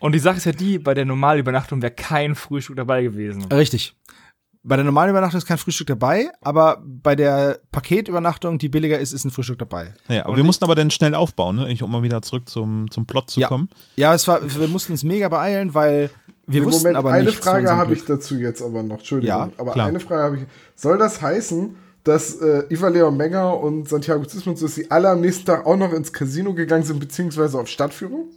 Und 0.00 0.12
die 0.12 0.18
Sache 0.18 0.36
ist 0.36 0.44
ja 0.44 0.52
die, 0.52 0.78
bei 0.78 0.92
der 0.94 1.06
Normalübernachtung 1.06 1.80
wäre 1.80 1.92
kein 1.92 2.34
Frühstück 2.34 2.76
dabei 2.76 3.02
gewesen. 3.02 3.44
Richtig. 3.50 3.94
Bei 4.62 4.76
der 4.76 4.84
normalen 4.84 5.08
Übernachtung 5.08 5.38
ist 5.38 5.46
kein 5.46 5.56
Frühstück 5.56 5.86
dabei, 5.86 6.30
aber 6.42 6.82
bei 6.84 7.16
der 7.16 7.60
Paketübernachtung, 7.72 8.58
die 8.58 8.68
billiger 8.68 8.98
ist, 8.98 9.14
ist 9.14 9.24
ein 9.24 9.30
Frühstück 9.30 9.58
dabei. 9.58 9.94
Ja, 10.08 10.26
aber 10.26 10.36
wir 10.36 10.44
mussten 10.44 10.64
aber 10.64 10.74
dann 10.74 10.90
schnell 10.90 11.14
aufbauen, 11.14 11.56
ne? 11.56 11.74
Um 11.80 11.90
mal 11.90 12.02
wieder 12.02 12.20
zurück 12.20 12.46
zum, 12.46 12.90
zum 12.90 13.06
Plot 13.06 13.30
zu 13.30 13.40
Ja. 13.40 13.48
kommen. 13.48 13.70
Ja, 13.96 14.12
es 14.12 14.28
war, 14.28 14.40
wir 14.42 14.68
mussten 14.68 14.92
uns 14.92 15.02
mega 15.02 15.30
beeilen, 15.30 15.72
weil 15.72 16.10
wir 16.52 16.64
wussten 16.64 16.82
Moment, 16.82 16.96
aber 16.96 17.12
eine 17.12 17.24
nicht. 17.26 17.42
Frage 17.42 17.70
habe 17.70 17.94
ich 17.94 18.04
dazu 18.04 18.36
jetzt 18.36 18.62
aber 18.62 18.82
noch. 18.82 18.98
Entschuldigung. 18.98 19.36
Ja, 19.36 19.50
aber 19.56 19.72
klar. 19.72 19.86
eine 19.86 20.00
Frage 20.00 20.22
habe 20.22 20.36
ich. 20.36 20.42
Soll 20.74 20.98
das 20.98 21.20
heißen, 21.22 21.76
dass 22.04 22.36
äh, 22.40 22.64
Iva 22.70 22.88
Leon 22.88 23.16
Menger 23.16 23.58
und 23.60 23.88
Santiago 23.88 24.24
Zismus, 24.24 24.60
dass 24.60 24.74
sie 24.74 24.90
alle 24.90 25.10
am 25.10 25.20
nächsten 25.20 25.44
Tag 25.44 25.66
auch 25.66 25.76
noch 25.76 25.92
ins 25.92 26.12
Casino 26.12 26.54
gegangen 26.54 26.84
sind, 26.84 26.98
beziehungsweise 26.98 27.58
auf 27.58 27.68
Stadtführung? 27.68 28.28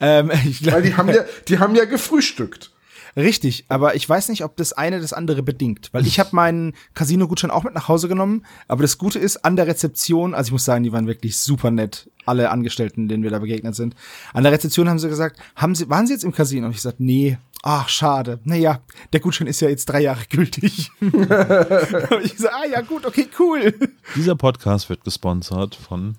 Ähm, 0.00 0.28
Weil 0.62 0.82
die 0.82 0.96
haben 0.96 1.08
ja, 1.08 1.24
die 1.48 1.58
haben 1.58 1.74
ja 1.74 1.84
gefrühstückt. 1.84 2.70
Richtig, 3.16 3.66
aber 3.68 3.94
ich 3.94 4.08
weiß 4.08 4.28
nicht, 4.28 4.44
ob 4.44 4.56
das 4.56 4.72
eine 4.72 5.00
das 5.00 5.12
andere 5.12 5.42
bedingt, 5.42 5.90
weil 5.92 6.06
ich 6.06 6.18
habe 6.20 6.30
meinen 6.32 6.74
Casino-Gutschein 6.94 7.50
auch 7.50 7.64
mit 7.64 7.74
nach 7.74 7.88
Hause 7.88 8.08
genommen, 8.08 8.44
aber 8.68 8.82
das 8.82 8.98
Gute 8.98 9.18
ist, 9.18 9.44
an 9.44 9.56
der 9.56 9.66
Rezeption, 9.66 10.34
also 10.34 10.48
ich 10.48 10.52
muss 10.52 10.64
sagen, 10.64 10.84
die 10.84 10.92
waren 10.92 11.06
wirklich 11.06 11.38
super 11.38 11.70
nett, 11.70 12.10
alle 12.24 12.50
Angestellten, 12.50 13.08
denen 13.08 13.22
wir 13.22 13.30
da 13.30 13.38
begegnet 13.38 13.74
sind. 13.74 13.94
An 14.32 14.44
der 14.44 14.52
Rezeption 14.52 14.88
haben 14.88 14.98
sie 14.98 15.08
gesagt, 15.08 15.38
haben 15.56 15.74
sie, 15.74 15.88
waren 15.90 16.06
sie 16.06 16.12
jetzt 16.12 16.24
im 16.24 16.32
Casino? 16.32 16.66
Und 16.66 16.72
ich 16.72 16.78
gesagt, 16.78 17.00
nee, 17.00 17.38
ach, 17.62 17.88
schade. 17.88 18.38
Naja, 18.44 18.80
der 19.12 19.20
Gutschein 19.20 19.46
ist 19.46 19.60
ja 19.60 19.68
jetzt 19.68 19.86
drei 19.86 20.02
Jahre 20.02 20.22
gültig. 20.30 20.90
Und 21.00 22.24
ich 22.24 22.38
so, 22.38 22.48
ah 22.48 22.66
ja, 22.70 22.80
gut, 22.82 23.06
okay, 23.06 23.28
cool. 23.38 23.74
Dieser 24.14 24.36
Podcast 24.36 24.88
wird 24.88 25.04
gesponsert 25.04 25.74
von, 25.74 26.16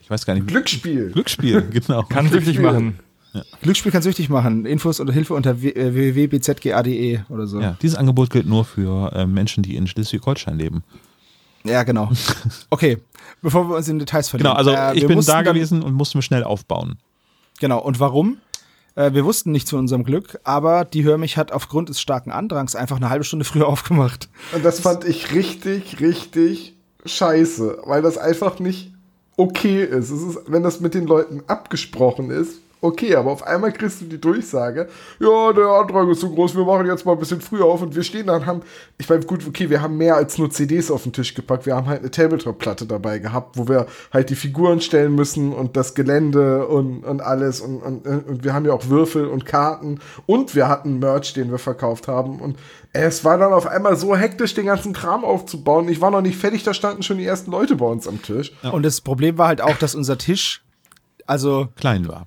ich 0.00 0.08
weiß 0.08 0.24
gar 0.24 0.34
nicht, 0.34 0.46
Glücksspiel. 0.46 1.10
Glücksspiel, 1.12 1.62
genau. 1.70 2.02
Kann 2.04 2.30
süchtig 2.30 2.58
machen. 2.58 2.98
Glücksspiel 3.62 3.90
kann 3.92 4.02
süchtig 4.02 4.28
machen. 4.28 4.66
Infos 4.66 5.00
oder 5.00 5.12
Hilfe 5.12 5.34
unter 5.34 5.62
w- 5.62 5.70
äh, 5.70 5.94
www.bzga.de 5.94 7.20
oder 7.28 7.46
so. 7.46 7.60
Ja, 7.60 7.76
dieses 7.80 7.96
Angebot 7.96 8.30
gilt 8.30 8.46
nur 8.46 8.64
für 8.64 9.12
äh, 9.14 9.26
Menschen, 9.26 9.62
die 9.62 9.76
in 9.76 9.86
Schleswig-Holstein 9.86 10.58
leben. 10.58 10.82
Ja, 11.64 11.82
genau. 11.84 12.10
Okay, 12.70 12.98
bevor 13.40 13.68
wir 13.68 13.76
uns 13.76 13.88
in 13.88 13.98
Details 13.98 14.28
verlieren. 14.28 14.50
Genau, 14.54 14.58
also 14.58 14.70
Äh, 14.72 14.94
ich 14.96 15.02
wir 15.02 15.08
bin 15.08 15.20
da 15.24 15.42
gewesen 15.42 15.82
und 15.82 15.94
musste 15.94 16.18
mir 16.18 16.22
schnell 16.22 16.44
aufbauen. 16.44 16.98
Genau, 17.60 17.78
und 17.80 18.00
warum? 18.00 18.38
Äh, 18.96 19.14
wir 19.14 19.24
wussten 19.24 19.52
nicht 19.52 19.66
zu 19.68 19.76
unserem 19.78 20.04
Glück, 20.04 20.38
aber 20.44 20.84
die 20.84 21.04
Hörmich 21.04 21.36
hat 21.38 21.52
aufgrund 21.52 21.88
des 21.88 22.00
starken 22.00 22.30
Andrangs 22.32 22.74
einfach 22.74 22.96
eine 22.96 23.08
halbe 23.08 23.24
Stunde 23.24 23.44
früher 23.44 23.66
aufgemacht. 23.68 24.28
Und 24.52 24.64
das 24.64 24.80
fand 24.80 25.04
ich 25.04 25.32
richtig, 25.32 26.00
richtig 26.00 26.74
scheiße, 27.06 27.78
weil 27.86 28.02
das 28.02 28.18
einfach 28.18 28.58
nicht 28.58 28.92
okay 29.36 29.82
ist. 29.84 30.10
Es 30.10 30.22
ist, 30.22 30.38
wenn 30.48 30.62
das 30.62 30.80
mit 30.80 30.92
den 30.94 31.06
Leuten 31.06 31.42
abgesprochen 31.46 32.30
ist, 32.30 32.56
okay, 32.82 33.14
aber 33.14 33.30
auf 33.30 33.44
einmal 33.44 33.72
kriegst 33.72 34.00
du 34.00 34.04
die 34.06 34.20
Durchsage, 34.20 34.88
ja, 35.20 35.52
der 35.52 35.66
Antrag 35.68 36.08
ist 36.08 36.20
so 36.20 36.30
groß, 36.30 36.56
wir 36.56 36.64
machen 36.64 36.86
jetzt 36.86 37.06
mal 37.06 37.12
ein 37.12 37.18
bisschen 37.18 37.40
früher 37.40 37.64
auf 37.64 37.80
und 37.80 37.94
wir 37.94 38.02
stehen 38.02 38.26
da 38.26 38.36
und 38.36 38.44
haben, 38.44 38.62
ich 38.98 39.08
meine, 39.08 39.24
gut, 39.24 39.46
okay, 39.46 39.70
wir 39.70 39.80
haben 39.80 39.96
mehr 39.96 40.16
als 40.16 40.36
nur 40.36 40.50
CDs 40.50 40.90
auf 40.90 41.04
den 41.04 41.12
Tisch 41.12 41.32
gepackt, 41.34 41.64
wir 41.64 41.76
haben 41.76 41.86
halt 41.86 42.00
eine 42.00 42.10
Tabletop-Platte 42.10 42.86
dabei 42.86 43.20
gehabt, 43.20 43.56
wo 43.56 43.68
wir 43.68 43.86
halt 44.12 44.30
die 44.30 44.34
Figuren 44.34 44.80
stellen 44.80 45.14
müssen 45.14 45.52
und 45.52 45.76
das 45.76 45.94
Gelände 45.94 46.66
und, 46.66 47.04
und 47.04 47.22
alles 47.22 47.60
und, 47.60 47.80
und, 47.80 48.06
und 48.06 48.44
wir 48.44 48.52
haben 48.52 48.66
ja 48.66 48.72
auch 48.72 48.88
Würfel 48.88 49.26
und 49.26 49.46
Karten 49.46 50.00
und 50.26 50.54
wir 50.54 50.68
hatten 50.68 50.98
Merch, 50.98 51.32
den 51.34 51.50
wir 51.50 51.58
verkauft 51.58 52.08
haben 52.08 52.40
und 52.40 52.58
es 52.92 53.24
war 53.24 53.38
dann 53.38 53.52
auf 53.52 53.66
einmal 53.66 53.96
so 53.96 54.14
hektisch, 54.14 54.54
den 54.54 54.66
ganzen 54.66 54.92
Kram 54.92 55.24
aufzubauen. 55.24 55.88
Ich 55.88 56.02
war 56.02 56.10
noch 56.10 56.20
nicht 56.20 56.36
fertig, 56.36 56.62
da 56.62 56.74
standen 56.74 57.02
schon 57.02 57.16
die 57.16 57.24
ersten 57.24 57.50
Leute 57.50 57.76
bei 57.76 57.86
uns 57.86 58.06
am 58.06 58.20
Tisch. 58.20 58.52
Und 58.70 58.82
das 58.82 59.00
Problem 59.00 59.38
war 59.38 59.48
halt 59.48 59.62
auch, 59.62 59.76
dass 59.78 59.94
unser 59.94 60.18
Tisch, 60.18 60.62
also 61.26 61.68
Klein 61.76 62.06
war. 62.06 62.26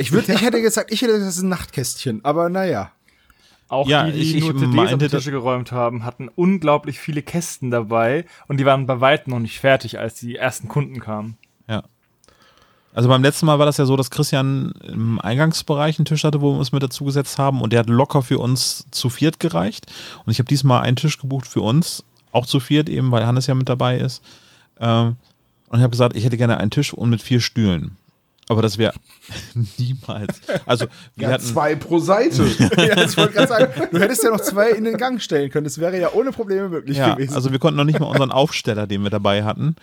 Ich 0.00 0.12
würde, 0.12 0.32
ich 0.32 0.40
hätte 0.42 0.60
gesagt, 0.62 0.92
ich 0.92 1.02
hätte 1.02 1.18
das 1.18 1.36
ist 1.36 1.42
ein 1.42 1.48
Nachtkästchen, 1.48 2.24
aber 2.24 2.48
naja. 2.48 2.90
Auch 3.68 3.86
Ja, 3.86 4.04
die, 4.06 4.12
die 4.12 4.18
ich- 4.18 4.34
ich 4.36 4.42
nur 4.44 4.54
CDs 4.54 4.68
auf 4.68 4.74
meinte, 4.74 5.08
die 5.08 5.16
Tische 5.16 5.30
geräumt 5.30 5.70
haben, 5.70 6.04
hatten 6.04 6.28
unglaublich 6.28 6.98
viele 6.98 7.22
Kästen 7.22 7.70
dabei 7.70 8.24
und 8.48 8.58
die 8.58 8.64
waren 8.66 8.86
bei 8.86 9.00
weitem 9.00 9.32
noch 9.32 9.38
nicht 9.38 9.60
fertig, 9.60 9.98
als 10.00 10.14
die 10.16 10.34
ersten 10.34 10.66
Kunden 10.66 10.98
kamen. 10.98 11.36
Ja. 11.68 11.84
Also 12.92 13.08
beim 13.08 13.22
letzten 13.22 13.46
Mal 13.46 13.60
war 13.60 13.66
das 13.66 13.76
ja 13.76 13.84
so, 13.86 13.96
dass 13.96 14.10
Christian 14.10 14.72
im 14.82 15.20
Eingangsbereich 15.20 16.00
einen 16.00 16.06
Tisch 16.06 16.24
hatte, 16.24 16.40
wo 16.40 16.52
wir 16.52 16.58
uns 16.58 16.72
mit 16.72 16.82
dazugesetzt 16.82 17.38
haben 17.38 17.60
und 17.60 17.72
der 17.72 17.78
hat 17.80 17.88
locker 17.88 18.22
für 18.22 18.40
uns 18.40 18.86
zu 18.90 19.08
viert 19.08 19.38
gereicht. 19.38 19.86
Und 20.24 20.32
ich 20.32 20.40
habe 20.40 20.48
diesmal 20.48 20.82
einen 20.82 20.96
Tisch 20.96 21.16
gebucht 21.18 21.46
für 21.46 21.60
uns, 21.60 22.02
auch 22.32 22.46
zu 22.46 22.58
viert 22.58 22.88
eben, 22.88 23.12
weil 23.12 23.24
Hannes 23.24 23.46
ja 23.46 23.54
mit 23.54 23.68
dabei 23.68 23.98
ist. 23.98 24.20
Ähm, 24.80 25.14
und 25.68 25.78
ich 25.78 25.82
habe 25.84 25.90
gesagt, 25.92 26.16
ich 26.16 26.24
hätte 26.24 26.36
gerne 26.36 26.58
einen 26.58 26.72
Tisch 26.72 26.92
und 26.92 27.10
mit 27.10 27.22
vier 27.22 27.40
Stühlen. 27.40 27.96
Aber 28.48 28.62
das 28.62 28.78
wäre 28.78 28.92
niemals. 29.78 30.40
Also 30.66 30.86
wir 31.16 31.28
Ja, 31.28 31.34
hatten 31.34 31.44
zwei 31.44 31.76
pro 31.76 31.98
Seite. 32.00 32.44
ja, 32.76 33.04
ich 33.04 33.16
wollte 33.16 33.34
gerade 33.34 33.46
sagen, 33.48 33.88
du 33.92 33.98
hättest 34.00 34.24
ja 34.24 34.30
noch 34.30 34.40
zwei 34.40 34.70
in 34.70 34.84
den 34.84 34.96
Gang 34.96 35.20
stellen 35.22 35.50
können. 35.50 35.64
Das 35.64 35.78
wäre 35.78 35.98
ja 36.00 36.12
ohne 36.12 36.32
Probleme 36.32 36.68
möglich 36.68 36.96
ja, 36.96 37.14
gewesen. 37.14 37.34
also 37.34 37.52
wir 37.52 37.58
konnten 37.60 37.76
noch 37.76 37.84
nicht 37.84 38.00
mal 38.00 38.06
unseren 38.06 38.32
Aufsteller, 38.32 38.86
den 38.88 39.02
wir 39.04 39.10
dabei 39.10 39.44
hatten, 39.44 39.76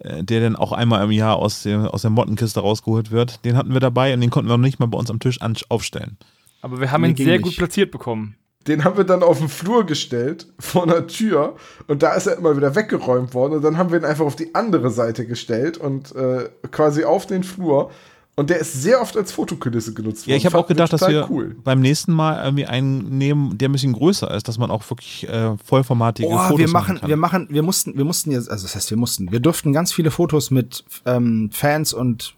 äh, 0.00 0.22
der 0.22 0.40
dann 0.42 0.56
auch 0.56 0.72
einmal 0.72 1.02
im 1.04 1.10
Jahr 1.12 1.36
aus, 1.36 1.62
dem, 1.62 1.86
aus 1.86 2.02
der 2.02 2.10
Mottenkiste 2.10 2.60
rausgeholt 2.60 3.10
wird, 3.10 3.44
den 3.46 3.56
hatten 3.56 3.72
wir 3.72 3.80
dabei 3.80 4.12
und 4.12 4.20
den 4.20 4.30
konnten 4.30 4.50
wir 4.50 4.58
noch 4.58 4.64
nicht 4.64 4.80
mal 4.80 4.86
bei 4.86 4.98
uns 4.98 5.10
am 5.10 5.18
Tisch 5.20 5.38
aufstellen. 5.70 6.18
Aber 6.62 6.78
wir 6.78 6.90
haben 6.92 7.00
Nee, 7.02 7.10
ihn 7.10 7.16
sehr 7.16 7.26
nicht. 7.38 7.42
gut 7.42 7.56
platziert 7.56 7.90
bekommen. 7.90 8.36
Den 8.66 8.84
haben 8.84 8.96
wir 8.96 9.04
dann 9.04 9.22
auf 9.22 9.38
den 9.38 9.48
Flur 9.48 9.86
gestellt, 9.86 10.46
vor 10.58 10.82
einer 10.82 11.06
Tür. 11.06 11.56
Und 11.86 12.02
da 12.02 12.12
ist 12.12 12.26
er 12.26 12.36
immer 12.36 12.56
wieder 12.56 12.74
weggeräumt 12.74 13.32
worden. 13.32 13.54
Und 13.54 13.62
dann 13.62 13.78
haben 13.78 13.90
wir 13.90 13.98
ihn 13.98 14.04
einfach 14.04 14.26
auf 14.26 14.36
die 14.36 14.54
andere 14.54 14.90
Seite 14.90 15.26
gestellt 15.26 15.78
und 15.78 16.14
äh, 16.14 16.48
quasi 16.70 17.04
auf 17.04 17.26
den 17.26 17.42
Flur. 17.42 17.90
Und 18.36 18.48
der 18.48 18.58
ist 18.58 18.72
sehr 18.82 19.02
oft 19.02 19.16
als 19.16 19.32
Fotokulisse 19.32 19.92
genutzt 19.92 20.22
worden. 20.22 20.30
Ja, 20.30 20.36
ich 20.36 20.46
habe 20.46 20.56
auch 20.56 20.66
gedacht, 20.66 20.92
dass 20.92 21.06
wir 21.06 21.28
cool. 21.30 21.56
beim 21.62 21.80
nächsten 21.80 22.12
Mal 22.12 22.42
irgendwie 22.42 22.64
einen 22.64 23.18
nehmen, 23.18 23.58
der 23.58 23.68
ein 23.68 23.72
bisschen 23.72 23.92
größer 23.92 24.30
ist, 24.34 24.48
dass 24.48 24.56
man 24.56 24.70
auch 24.70 24.88
wirklich 24.88 25.28
äh, 25.28 25.56
vollformatige 25.62 26.28
Oh, 26.28 26.38
Fotos 26.38 26.58
wir 26.58 26.68
machen, 26.68 27.00
kann. 27.00 27.08
wir 27.08 27.16
machen, 27.16 27.48
wir 27.50 27.62
mussten, 27.62 27.98
wir 27.98 28.04
mussten 28.04 28.30
jetzt, 28.30 28.50
also 28.50 28.62
das 28.62 28.74
heißt, 28.76 28.90
wir 28.90 28.96
mussten, 28.96 29.30
wir 29.30 29.40
durften 29.40 29.72
ganz 29.72 29.92
viele 29.92 30.10
Fotos 30.10 30.50
mit 30.50 30.84
ähm, 31.04 31.50
Fans 31.52 31.92
und 31.92 32.34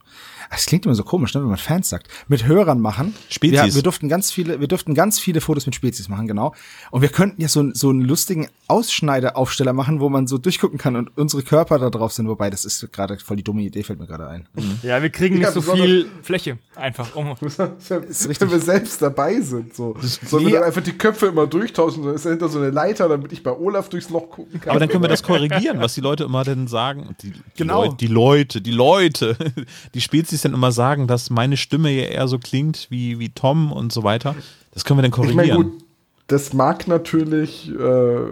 das 0.52 0.66
klingt 0.66 0.84
immer 0.86 0.94
so 0.94 1.02
komisch, 1.02 1.34
ne, 1.34 1.40
wenn 1.40 1.48
man 1.48 1.56
Fans 1.58 1.88
sagt, 1.88 2.08
mit 2.28 2.46
Hörern 2.46 2.80
machen. 2.80 3.14
Spezies. 3.28 3.60
Wir, 3.64 3.74
wir 3.74 3.82
durften 3.82 4.08
ganz 4.08 4.30
viele, 4.30 4.60
wir 4.60 4.68
durften 4.68 4.94
ganz 4.94 5.18
viele 5.18 5.40
Fotos 5.40 5.66
mit 5.66 5.74
Spezies 5.74 6.08
machen, 6.08 6.26
genau. 6.28 6.54
Und 6.90 7.02
wir 7.02 7.08
könnten 7.08 7.40
ja 7.42 7.48
so, 7.48 7.60
einen- 7.60 7.74
so 7.74 7.88
einen 7.90 8.02
lustigen 8.02 8.48
Ausschneideraufsteller 8.68 9.72
machen, 9.72 10.00
wo 10.00 10.08
man 10.08 10.26
so 10.26 10.38
durchgucken 10.38 10.78
kann 10.78 10.96
und 10.96 11.16
unsere 11.16 11.42
Körper 11.42 11.78
da 11.78 11.90
drauf 11.90 12.12
sind. 12.12 12.28
Wobei, 12.28 12.50
das 12.50 12.64
ist 12.64 12.92
gerade 12.92 13.18
voll 13.18 13.36
die 13.36 13.42
dumme 13.42 13.62
Idee, 13.62 13.82
fällt 13.82 13.98
mir 13.98 14.06
gerade 14.06 14.28
ein. 14.28 14.46
Ja, 14.82 15.02
wir 15.02 15.10
kriegen 15.10 15.36
Ja, 15.36 15.40
nicht 15.48 15.54
so 15.54 15.60
besonders- 15.60 15.86
viel 15.86 16.06
Fläche. 16.22 16.58
Einfach. 16.76 17.14
Um, 17.16 17.34
wenn 17.40 18.50
wir 18.50 18.60
selbst 18.60 19.00
dabei 19.02 19.40
sind. 19.40 19.74
So. 19.74 19.94
Sollen 20.00 20.44
wir 20.44 20.48
Nee. 20.50 20.54
dann 20.56 20.64
einfach 20.64 20.82
die 20.82 20.92
Köpfe 20.92 21.26
immer 21.26 21.46
durchtauschen, 21.46 22.04
dann 22.04 22.14
ist 22.14 22.24
dahinter 22.26 22.48
so 22.48 22.58
eine 22.58 22.70
Leiter, 22.70 23.08
damit 23.08 23.32
ich 23.32 23.42
bei 23.42 23.52
Olaf 23.52 23.88
durchs 23.88 24.10
Loch 24.10 24.30
gucken 24.30 24.60
kann. 24.60 24.70
Aber 24.70 24.80
dann 24.80 24.88
können 24.88 25.02
wir 25.02 25.08
das 25.08 25.22
korrigieren, 25.22 25.80
was 25.80 25.94
die 25.94 26.00
Leute 26.00 26.24
immer 26.24 26.44
dann 26.44 26.66
sagen. 26.68 27.14
Die, 27.22 27.30
die 27.30 27.40
Genau. 27.56 27.84
Leute, 27.84 27.96
die 27.96 28.06
Leute, 28.06 28.60
die 28.60 28.70
Leute, 28.70 29.36
die 29.94 30.00
Spezies 30.00 30.41
dann 30.42 30.54
immer 30.54 30.72
sagen, 30.72 31.06
dass 31.06 31.30
meine 31.30 31.56
Stimme 31.56 31.90
ja 31.90 32.04
eher 32.04 32.28
so 32.28 32.38
klingt 32.38 32.86
wie, 32.90 33.18
wie 33.18 33.30
Tom 33.30 33.72
und 33.72 33.92
so 33.92 34.02
weiter. 34.02 34.34
Das 34.72 34.84
können 34.84 34.98
wir 34.98 35.02
dann 35.02 35.10
Ich 35.10 35.16
korrigieren. 35.16 35.36
meine, 35.36 35.54
gut, 35.54 35.84
das 36.26 36.52
mag 36.52 36.88
natürlich, 36.88 37.70
äh, 37.70 38.24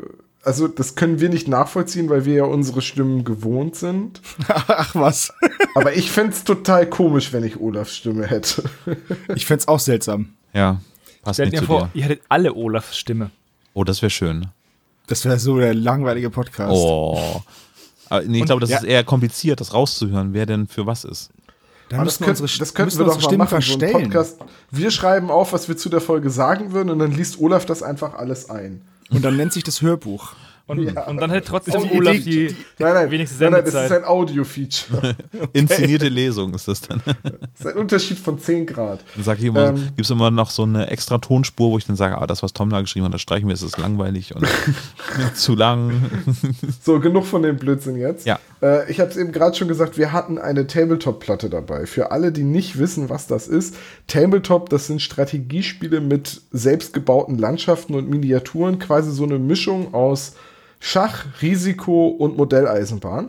also 0.43 0.69
das 0.69 0.95
können 0.95 1.21
wir 1.21 1.29
nicht 1.29 1.49
nachvollziehen, 1.49 2.09
weil 2.09 2.25
wir 2.25 2.35
ja 2.35 2.45
unsere 2.45 2.83
Stimmen 2.83 3.25
gewohnt 3.25 3.77
sind. 3.77 4.21
Ach 4.49 4.95
was. 4.95 5.33
Aber 5.75 5.95
ich 5.95 6.11
fände 6.11 6.33
es 6.33 6.45
total 6.45 6.89
komisch, 6.89 7.33
wenn 7.33 7.45
ich 7.45 7.61
Olafs 7.61 7.97
Stimme 7.97 8.27
hätte. 8.27 8.65
Ich 9.35 9.47
fänd's 9.47 9.69
auch 9.69 9.81
seltsam. 9.81 10.31
ja, 10.53 10.81
passt 11.23 11.37
stellt 11.37 11.53
nicht 11.53 11.61
zu 11.61 11.67
vor, 11.67 11.91
dir. 11.93 11.99
ihr 11.99 12.05
hättet 12.05 12.23
alle 12.29 12.55
Olafs 12.55 12.97
Stimme. 12.97 13.31
Oh, 13.75 13.85
das 13.85 14.03
wäre 14.03 14.11
schön. 14.11 14.47
Das 15.07 15.25
wäre 15.25 15.39
so 15.39 15.59
der 15.59 15.75
langweilige 15.75 16.31
Podcast. 16.31 16.73
Oh. 16.73 17.43
Aber 18.09 18.23
nee, 18.23 18.41
ich 18.41 18.45
glaube, 18.45 18.61
das 18.61 18.71
ja. 18.71 18.79
ist 18.79 18.85
eher 18.85 19.05
kompliziert, 19.05 19.61
das 19.61 19.73
rauszuhören, 19.73 20.35
wer 20.35 20.47
denn 20.47 20.67
für 20.67 20.87
was 20.87 21.05
ist. 21.05 21.31
Da 21.91 21.97
Aber 21.97 22.05
müssen 22.05 22.23
das, 22.23 22.27
könnt, 22.27 22.41
unsere, 22.41 22.59
das 22.61 22.73
könnten 22.75 22.99
wir 22.99 23.05
doch 23.05 23.21
mal 23.21 23.37
machen, 23.37 23.61
so 23.61 23.79
einen. 23.81 23.93
Podcast. 23.93 24.39
Wir 24.71 24.93
schreiben 24.93 25.29
auf, 25.29 25.53
was 25.53 25.67
wir 25.67 25.77
zu 25.77 25.89
der 25.89 26.01
Folge 26.01 26.31
sagen 26.31 26.73
würden 26.73 26.89
und 26.89 27.01
dann 27.01 27.11
liest 27.11 27.41
Olaf 27.41 27.67
das 27.67 27.83
einfach 27.83 28.15
alles 28.15 28.49
ein. 28.49 28.83
Und 29.11 29.25
dann 29.25 29.37
nennt 29.37 29.53
sich 29.53 29.65
das 29.65 29.83
Hörbuch. 29.83 30.35
Und, 30.71 30.95
Ja. 30.95 31.07
und 31.07 31.17
dann 31.21 31.31
hätte 31.31 31.49
trotzdem 31.49 31.83
Die 31.83 31.97
Olaf 31.99 32.15
Idee- 32.15 32.49
die, 32.49 32.57
Nein, 32.79 32.95
nein, 32.95 33.11
wenigste 33.11 33.43
nein, 33.45 33.53
nein, 33.53 33.65
das 33.65 33.75
ist 33.75 33.93
ein 33.93 34.05
Audio-Feature. 34.05 35.17
Inszenierte 35.53 36.09
Lesung 36.09 36.55
ist 36.55 36.69
das 36.69 36.81
dann. 36.83 37.03
Das 37.05 37.15
ist 37.61 37.67
ein 37.67 37.77
Unterschied 37.77 38.19
von 38.19 38.39
10 38.39 38.67
Grad. 38.67 39.01
Dann 39.15 39.25
sag 39.25 39.39
ich 39.39 39.45
immer, 39.47 39.69
Ähm. 39.69 39.77
gibt 39.97 40.01
es 40.03 40.11
immer 40.11 40.31
noch 40.31 40.51
so 40.51 40.63
eine 40.63 40.87
extra 40.89 41.19
Tonspur, 41.19 41.71
wo 41.73 41.79
ich 41.79 41.87
dann 41.87 41.97
sage, 41.97 42.17
ah, 42.19 42.27
das, 42.27 42.43
was 42.43 42.53
Tom 42.53 42.71
da 42.71 42.81
geschrieben 42.81 43.07
hat, 43.07 43.15
das 43.15 43.21
streichen 43.21 43.49
wir, 43.49 43.55
es 43.55 43.63
ist 43.63 43.79
langweilig 43.79 44.35
und 44.35 44.47
zu 45.35 45.55
lang. 45.55 45.93
So, 46.83 47.01
genug 47.01 47.27
von 47.27 47.43
dem 47.43 47.57
Blödsinn 47.57 47.97
jetzt. 47.97 48.27
Ja. 48.27 48.39
Äh, 48.63 48.91
ich 48.91 49.01
habe 49.01 49.11
es 49.11 49.17
eben 49.17 49.33
gerade 49.33 49.57
schon 49.57 49.69
gesagt, 49.69 49.99
wir 49.99 50.13
hatten 50.13 50.39
eine 50.39 50.67
Tabletop-Platte 50.67 51.51
dabei. 51.51 51.87
Für 51.87 52.11
alle, 52.13 52.33
die 52.33 52.43
nicht 52.45 52.79
wissen, 52.79 53.09
was 53.09 53.27
das 53.27 53.49
ist, 53.49 53.75
Tabletop, 54.07 54.69
das 54.71 54.87
sind 54.87 55.03
Strategiespiele 55.03 56.01
mit 56.01 56.41
selbstgebauten 56.53 57.39
Landschaften 57.39 57.95
und 57.95 58.09
Miniaturen, 58.09 58.79
quasi 58.79 59.11
so 59.11 59.25
eine 59.25 59.39
Mischung 59.39 59.95
aus 59.95 60.35
Schach, 60.81 61.27
Risiko 61.43 62.09
und 62.09 62.37
Modelleisenbahn. 62.37 63.29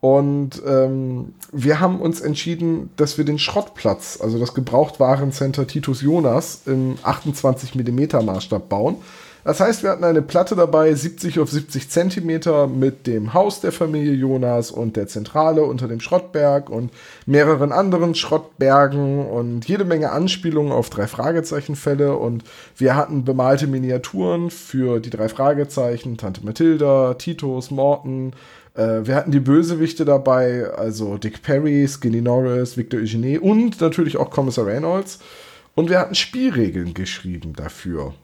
Und 0.00 0.60
ähm, 0.66 1.34
wir 1.52 1.78
haben 1.78 2.00
uns 2.00 2.20
entschieden, 2.20 2.90
dass 2.96 3.18
wir 3.18 3.24
den 3.24 3.38
Schrottplatz, 3.38 4.18
also 4.20 4.36
das 4.40 4.52
Gebrauchtwarencenter 4.52 5.68
Titus 5.68 6.00
Jonas, 6.00 6.62
im 6.66 6.96
28 7.04 7.76
mm 7.76 8.24
Maßstab 8.24 8.68
bauen. 8.68 8.96
Das 9.44 9.58
heißt, 9.58 9.82
wir 9.82 9.90
hatten 9.90 10.04
eine 10.04 10.22
Platte 10.22 10.54
dabei, 10.54 10.94
70 10.94 11.40
auf 11.40 11.50
70 11.50 11.90
Zentimeter, 11.90 12.68
mit 12.68 13.08
dem 13.08 13.34
Haus 13.34 13.60
der 13.60 13.72
Familie 13.72 14.12
Jonas 14.12 14.70
und 14.70 14.96
der 14.96 15.08
Zentrale 15.08 15.64
unter 15.64 15.88
dem 15.88 15.98
Schrottberg 15.98 16.70
und 16.70 16.92
mehreren 17.26 17.72
anderen 17.72 18.14
Schrottbergen 18.14 19.26
und 19.26 19.66
jede 19.66 19.84
Menge 19.84 20.12
Anspielungen 20.12 20.72
auf 20.72 20.90
drei 20.90 21.08
Fragezeichenfälle. 21.08 22.16
Und 22.16 22.44
wir 22.76 22.94
hatten 22.94 23.24
bemalte 23.24 23.66
Miniaturen 23.66 24.50
für 24.50 25.00
die 25.00 25.10
drei 25.10 25.28
Fragezeichen, 25.28 26.16
Tante 26.18 26.44
Mathilda, 26.44 27.14
Titus, 27.14 27.72
Morton, 27.72 28.32
äh, 28.74 29.04
wir 29.04 29.14
hatten 29.14 29.32
die 29.32 29.40
Bösewichte 29.40 30.04
dabei, 30.04 30.66
also 30.66 31.18
Dick 31.18 31.42
Perry, 31.42 31.86
Skinny 31.88 32.20
Norris, 32.20 32.76
Victor 32.76 33.00
Eugene 33.00 33.40
und 33.40 33.80
natürlich 33.80 34.16
auch 34.16 34.30
Kommissar 34.30 34.66
Reynolds. 34.66 35.18
Und 35.74 35.90
wir 35.90 35.98
hatten 35.98 36.14
Spielregeln 36.14 36.94
geschrieben 36.94 37.54
dafür. 37.54 38.14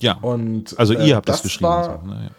Ja. 0.00 0.18
Und 0.20 0.78
also 0.78 0.94
äh, 0.94 1.06
ihr 1.08 1.16
habt 1.16 1.28
das, 1.28 1.42
geschrieben. 1.42 1.64
War, 1.70 2.00
so, 2.02 2.08
ne, 2.08 2.24
ja. 2.24 2.30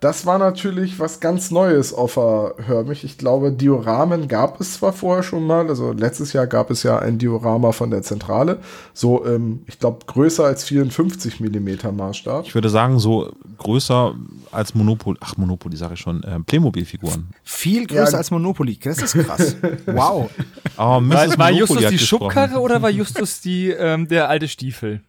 das 0.00 0.26
war 0.26 0.38
natürlich 0.38 0.98
was 0.98 1.20
ganz 1.20 1.50
Neues 1.50 1.94
auf 1.94 2.14
der 2.14 2.54
Hörmich. 2.66 3.04
Ich 3.04 3.18
glaube, 3.18 3.52
Dioramen 3.52 4.28
gab 4.28 4.60
es 4.60 4.74
zwar 4.74 4.92
vorher 4.92 5.22
schon 5.22 5.46
mal, 5.46 5.68
also 5.68 5.92
letztes 5.92 6.32
Jahr 6.32 6.46
gab 6.46 6.70
es 6.70 6.82
ja 6.82 6.98
ein 6.98 7.18
Diorama 7.18 7.72
von 7.72 7.90
der 7.90 8.02
Zentrale, 8.02 8.58
so, 8.92 9.24
ähm, 9.24 9.62
ich 9.66 9.78
glaube, 9.78 10.04
größer 10.06 10.44
als 10.44 10.64
54 10.64 11.40
Millimeter 11.40 11.92
Maßstab. 11.92 12.44
Ich 12.46 12.54
würde 12.54 12.68
sagen, 12.68 12.98
so 12.98 13.32
größer 13.58 14.14
als 14.50 14.74
Monopoly, 14.74 15.18
ach 15.20 15.36
Monopoly 15.36 15.76
sage 15.76 15.94
ich 15.94 16.00
schon, 16.00 16.22
äh, 16.24 16.40
Playmobil-Figuren. 16.40 17.28
Viel 17.42 17.86
größer 17.86 18.12
Ja. 18.12 18.18
als 18.18 18.30
Monopoly. 18.30 18.78
Das 18.82 18.98
ist 18.98 19.14
krass. 19.14 19.56
wow. 19.86 20.28
Oh. 20.76 20.78
War, 20.78 21.38
war 21.38 21.50
Justus 21.50 21.86
die. 21.88 21.98
Schubkarre 21.98 22.58
oder 22.58 22.82
war 22.82 22.90
Justus 22.90 23.40
die, 23.40 23.70
ähm, 23.70 24.08
der 24.08 24.28
alte 24.28 24.48
Stiefel? 24.48 25.00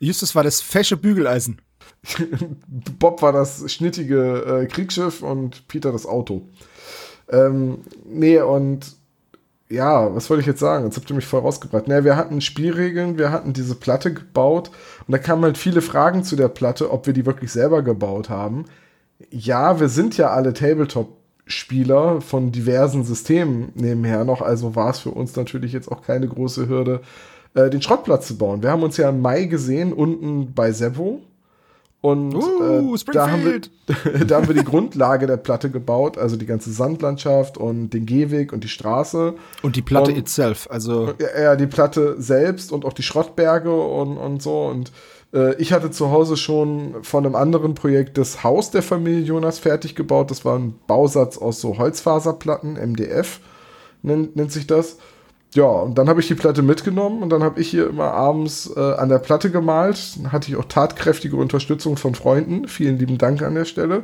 Justus 0.00 0.34
war 0.34 0.44
das 0.44 0.60
fesche 0.60 0.96
Bügeleisen. 0.96 1.60
Bob 2.98 3.22
war 3.22 3.32
das 3.32 3.70
schnittige 3.70 4.62
äh, 4.62 4.66
Kriegsschiff 4.66 5.22
und 5.22 5.66
Peter 5.68 5.92
das 5.92 6.06
Auto. 6.06 6.48
Ähm, 7.30 7.78
nee, 8.04 8.40
und 8.40 8.98
ja, 9.70 10.14
was 10.14 10.30
wollte 10.30 10.40
ich 10.40 10.46
jetzt 10.46 10.60
sagen? 10.60 10.86
Jetzt 10.86 10.96
habt 10.96 11.10
ihr 11.10 11.16
mich 11.16 11.26
voll 11.26 11.40
rausgebracht. 11.40 11.88
Naja, 11.88 12.04
wir 12.04 12.16
hatten 12.16 12.40
Spielregeln, 12.40 13.18
wir 13.18 13.30
hatten 13.30 13.52
diese 13.52 13.74
Platte 13.74 14.12
gebaut 14.14 14.70
und 15.06 15.12
da 15.12 15.18
kamen 15.18 15.44
halt 15.44 15.58
viele 15.58 15.82
Fragen 15.82 16.24
zu 16.24 16.36
der 16.36 16.48
Platte, 16.48 16.90
ob 16.90 17.06
wir 17.06 17.12
die 17.12 17.26
wirklich 17.26 17.52
selber 17.52 17.82
gebaut 17.82 18.30
haben. 18.30 18.64
Ja, 19.30 19.78
wir 19.80 19.88
sind 19.88 20.16
ja 20.16 20.30
alle 20.30 20.54
Tabletop-Spieler 20.54 22.20
von 22.22 22.50
diversen 22.52 23.04
Systemen 23.04 23.72
nebenher 23.74 24.24
noch, 24.24 24.40
also 24.40 24.74
war 24.74 24.90
es 24.90 25.00
für 25.00 25.10
uns 25.10 25.36
natürlich 25.36 25.72
jetzt 25.72 25.90
auch 25.90 26.02
keine 26.02 26.28
große 26.28 26.68
Hürde, 26.68 27.02
äh, 27.58 27.70
den 27.70 27.82
Schrottplatz 27.82 28.26
zu 28.28 28.38
bauen. 28.38 28.62
Wir 28.62 28.70
haben 28.70 28.82
uns 28.82 28.96
ja 28.96 29.08
im 29.08 29.20
Mai 29.20 29.44
gesehen, 29.44 29.92
unten 29.92 30.52
bei 30.54 30.72
Seppo. 30.72 31.20
Und 32.00 32.32
Uh, 32.32 32.94
äh, 32.94 33.12
da, 33.12 33.28
haben 33.28 33.44
wir, 33.44 33.60
da 34.26 34.36
haben 34.36 34.46
wir 34.46 34.54
die 34.54 34.64
Grundlage 34.64 35.26
der 35.26 35.36
Platte 35.36 35.68
gebaut, 35.68 36.16
also 36.16 36.36
die 36.36 36.46
ganze 36.46 36.70
Sandlandschaft 36.70 37.58
und 37.58 37.90
den 37.90 38.06
Gehweg 38.06 38.52
und 38.52 38.62
die 38.62 38.68
Straße. 38.68 39.34
Und 39.62 39.74
die 39.74 39.82
Platte 39.82 40.12
Und- 40.12 40.18
itself. 40.18 40.68
Also, 40.70 41.14
Ja, 41.18 41.42
ja, 41.42 41.56
die 41.56 41.66
Platte 41.66 42.14
selbst 42.22 42.70
und 42.70 42.84
auch 42.84 42.92
die 42.92 43.02
Schrottberge 43.02 43.74
und, 43.74 44.16
und 44.16 44.40
so. 44.40 44.66
Und 44.66 44.92
äh, 45.34 45.56
ich 45.56 45.72
hatte 45.72 45.90
zu 45.90 46.12
Hause 46.12 46.36
schon 46.36 47.02
von 47.02 47.26
einem 47.26 47.34
anderen 47.34 47.74
Projekt 47.74 48.16
das 48.16 48.44
Haus 48.44 48.70
der 48.70 48.82
Familie 48.82 49.22
Jonas 49.22 49.58
fertig 49.58 49.96
gebaut. 49.96 50.30
Das 50.30 50.44
war 50.44 50.56
ein 50.56 50.76
Bausatz 50.86 51.36
aus 51.36 51.60
so 51.60 51.78
Holzfaserplatten, 51.78 52.74
MDF 52.74 53.40
nennt, 54.02 54.36
nennt 54.36 54.52
sich 54.52 54.68
das. 54.68 54.98
Ja, 55.54 55.64
und 55.64 55.96
dann 55.96 56.08
habe 56.08 56.20
ich 56.20 56.28
die 56.28 56.34
Platte 56.34 56.62
mitgenommen 56.62 57.22
und 57.22 57.30
dann 57.30 57.42
habe 57.42 57.60
ich 57.60 57.70
hier 57.70 57.88
immer 57.88 58.12
abends 58.12 58.70
äh, 58.76 58.80
an 58.80 59.08
der 59.08 59.18
Platte 59.18 59.50
gemalt. 59.50 60.16
Dann 60.16 60.32
hatte 60.32 60.50
ich 60.50 60.56
auch 60.56 60.66
tatkräftige 60.66 61.36
Unterstützung 61.36 61.96
von 61.96 62.14
Freunden. 62.14 62.68
Vielen 62.68 62.98
lieben 62.98 63.16
Dank 63.16 63.42
an 63.42 63.54
der 63.54 63.64
Stelle. 63.64 64.02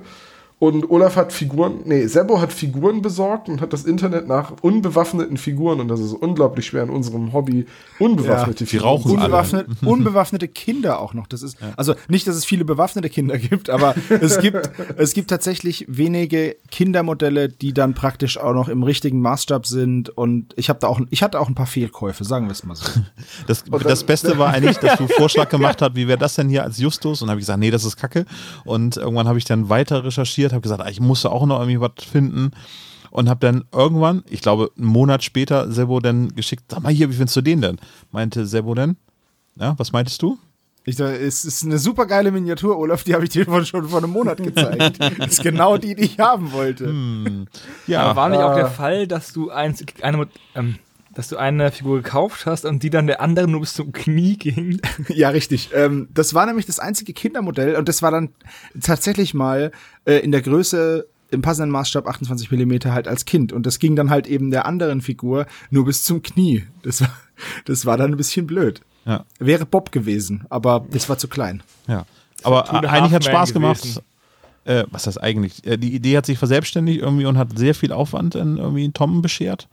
Und 0.61 0.89
Olaf 0.89 1.17
hat 1.17 1.33
Figuren, 1.33 1.81
nee, 1.85 2.07
Sebo 2.07 2.41
hat 2.41 2.53
Figuren 2.53 3.03
besorgt 3.03 3.49
und 3.49 3.61
hat 3.61 3.73
das 3.73 3.85
Internet 3.85 4.29
nach 4.29 4.53
unbewaffneten 4.63 5.37
Figuren, 5.37 5.81
und 5.81 5.89
das 5.89 6.01
ist 6.01 6.13
unglaublich 6.13 6.65
schwer 6.67 6.85
in 6.85 6.91
unserem 6.91 7.33
Hobby, 7.33 7.67
unbewaffnete 7.99 8.65
die 8.65 8.71
Figuren. 8.71 8.89
rauchen 8.89 9.11
alle. 9.19 9.25
Unbewaffnet, 9.25 9.67
unbewaffnete 9.85 10.49
Kinder 10.49 11.01
auch 11.01 11.13
noch. 11.13 11.27
Das 11.27 11.43
ist, 11.43 11.59
also 11.77 11.95
nicht, 12.09 12.27
dass 12.27 12.37
es 12.37 12.45
viele 12.45 12.65
bewaffnete 12.65 13.11
Kinder 13.11 13.37
gibt, 13.37 13.69
aber 13.69 13.95
es 14.09 14.39
gibt, 14.39 14.71
es 14.97 15.13
gibt 15.13 15.29
tatsächlich 15.29 15.85
wenige 15.89 16.57
Kindermodelle, 16.71 17.49
die 17.49 17.75
dann 17.75 17.95
praktisch 17.95 18.39
auch 18.39 18.55
noch 18.55 18.69
im 18.69 18.83
richtigen 18.85 19.21
Maßstab 19.21 19.67
sind. 19.67 20.11
Und 20.17 20.55
ich 20.57 20.69
habe 20.71 20.79
da 20.79 20.87
auch, 20.87 21.01
ich 21.11 21.23
hatte 21.23 21.41
auch 21.41 21.49
ein 21.49 21.55
paar 21.55 21.67
Fehlkäufe, 21.67 22.25
sagen 22.25 22.47
wir 22.47 22.53
es 22.53 22.65
mal 22.65 22.75
so. 22.77 22.87
Das, 23.47 23.65
dann- 23.65 23.81
das 23.83 24.05
Beste 24.05 24.39
war 24.39 24.53
eigentlich, 24.55 24.79
dass 24.79 24.97
du 24.99 25.09
Vorschlag 25.09 25.49
gemacht 25.49 25.83
hast, 25.83 25.95
wie 25.97 26.09
wäre 26.09 26.19
das 26.19 26.35
denn 26.37 26.49
hier 26.49 26.63
als 26.63 26.79
Justus? 26.79 27.21
Und 27.21 27.29
habe 27.29 27.41
ich 27.41 27.43
gesagt, 27.43 27.59
nee, 27.59 27.71
das 27.71 27.85
ist 27.85 27.97
Kacke. 27.97 28.25
Und 28.65 28.97
irgendwann 28.97 29.27
habe 29.29 29.37
ich 29.39 29.45
dann 29.45 29.69
weiter 29.69 30.05
recherchiert, 30.05 30.54
habe 30.55 30.63
gesagt, 30.63 30.81
ah, 30.81 30.89
ich 30.89 31.01
musste 31.01 31.31
auch 31.31 31.45
noch 31.47 31.61
irgendwie 31.61 31.81
was 31.81 32.05
finden. 32.05 32.53
Und 33.11 33.29
habe 33.29 33.39
dann 33.41 33.65
irgendwann, 33.73 34.25
ich 34.29 34.41
glaube, 34.41 34.71
einen 34.77 34.87
Monat 34.89 35.23
später, 35.23 35.71
Sebo 35.71 36.01
dann 36.01 36.35
geschickt, 36.35 36.65
sag 36.69 36.83
mal 36.83 36.93
hier, 36.93 37.11
wie 37.11 37.15
findest 37.15 37.37
du 37.37 37.43
den 37.43 37.61
denn? 37.61 37.79
Meinte 38.11 38.45
Sebo 38.45 38.75
denn? 38.75 38.97
Ja, 39.55 39.75
was 39.79 39.93
meintest 39.93 40.21
du? 40.21 40.37
Ich 40.87 40.97
sag, 40.97 41.15
es 41.21 41.45
ist 41.45 41.65
eine 41.65 41.79
super 41.79 42.07
geile 42.07 42.31
Miniatur, 42.33 42.77
Olaf, 42.77 43.05
die 43.05 43.15
habe 43.15 43.23
ich 43.25 43.31
dir 43.31 43.45
schon 43.65 43.89
vor 43.89 43.99
einem 43.99 44.11
Monat 44.11 44.43
gezeigt. 44.43 44.99
Das 45.19 45.29
ist 45.35 45.43
genau 45.43 45.79
die, 45.79 45.95
die 45.95 46.03
ich 46.05 46.19
haben 46.19 46.51
wollte. 46.53 46.93
Ja, 47.87 48.03
Aber 48.03 48.17
war 48.17 48.29
nicht 48.29 48.41
auch 48.41 48.51
Ah. 48.51 48.57
der 48.57 48.67
Fall, 48.67 49.07
dass 49.07 49.33
du 49.33 49.51
eins, 49.51 49.83
eine, 50.03 50.27
ähm, 50.57 50.79
dass 51.15 51.29
du 51.29 51.37
eine 51.37 51.71
Figur 51.73 52.03
gekauft 52.03 52.47
hast 52.47 52.65
und 52.65 52.83
die 52.83 52.91
dann 52.91 53.07
der 53.07 53.21
andere 53.21 53.49
nur 53.49 53.61
bis 53.61 53.75
zum 53.75 53.93
Knie 53.93 54.37
ging? 54.37 54.81
Ja, 55.09 55.29
richtig. 55.31 55.71
Ähm, 55.75 56.09
das 56.13 56.35
war 56.35 56.47
nämlich 56.47 56.67
das 56.67 56.79
einzige 56.79 57.13
Kindermodell 57.13 57.77
und 57.77 57.89
das 57.89 58.03
war 58.03 58.11
dann 58.11 58.31
tatsächlich 58.81 59.35
mal 59.35 59.71
äh, 60.05 60.17
in 60.19 60.33
der 60.33 60.43
Größe 60.43 61.07
im 61.31 61.43
passenden 61.43 61.71
Maßstab 61.71 62.07
28 62.07 62.51
Millimeter 62.51 62.93
halt 62.93 63.09
als 63.09 63.25
Kind 63.25 63.53
und 63.53 63.67
das 63.67 63.79
ging 63.79 63.97
dann 63.97 64.11
halt 64.11 64.27
eben 64.27 64.51
der 64.51 64.67
anderen 64.67 65.01
Figur 65.01 65.47
nur 65.71 65.85
bis 65.85 66.05
zum 66.05 66.23
Knie. 66.23 66.65
Das 66.83 67.01
war, 67.01 67.17
das 67.65 67.87
war 67.87 67.97
dann 67.97 68.13
ein 68.13 68.17
bisschen 68.17 68.47
blöd. 68.47 68.81
ja, 69.05 69.25
Wäre 69.39 69.67
Bob 69.67 69.91
gewesen, 69.93 70.45
aber 70.51 70.87
das 70.91 71.09
war 71.09 71.19
zu 71.19 71.29
klein. 71.29 71.63
ja. 71.87 72.07
Aber 72.43 72.71
eigentlich 72.71 73.13
hat 73.15 73.25
Spaß 73.25 73.55
gemacht. 73.55 73.81
gewesen. 73.81 74.03
Äh, 74.65 74.85
was 74.91 75.03
ist 75.07 75.17
das 75.17 75.19
eigentlich? 75.19 75.67
Äh, 75.67 75.79
die 75.79 75.95
Idee 75.95 76.17
hat 76.17 76.27
sich 76.27 76.39
verselbstständigt 76.39 77.01
irgendwie 77.01 77.25
und 77.27 77.39
hat 77.39 77.57
sehr 77.59 77.75
viel 77.75 77.91
Aufwand 77.93 78.35
in 78.35 78.59
irgendwie 78.59 78.91
Tom 78.93 79.23
beschert. 79.23 79.67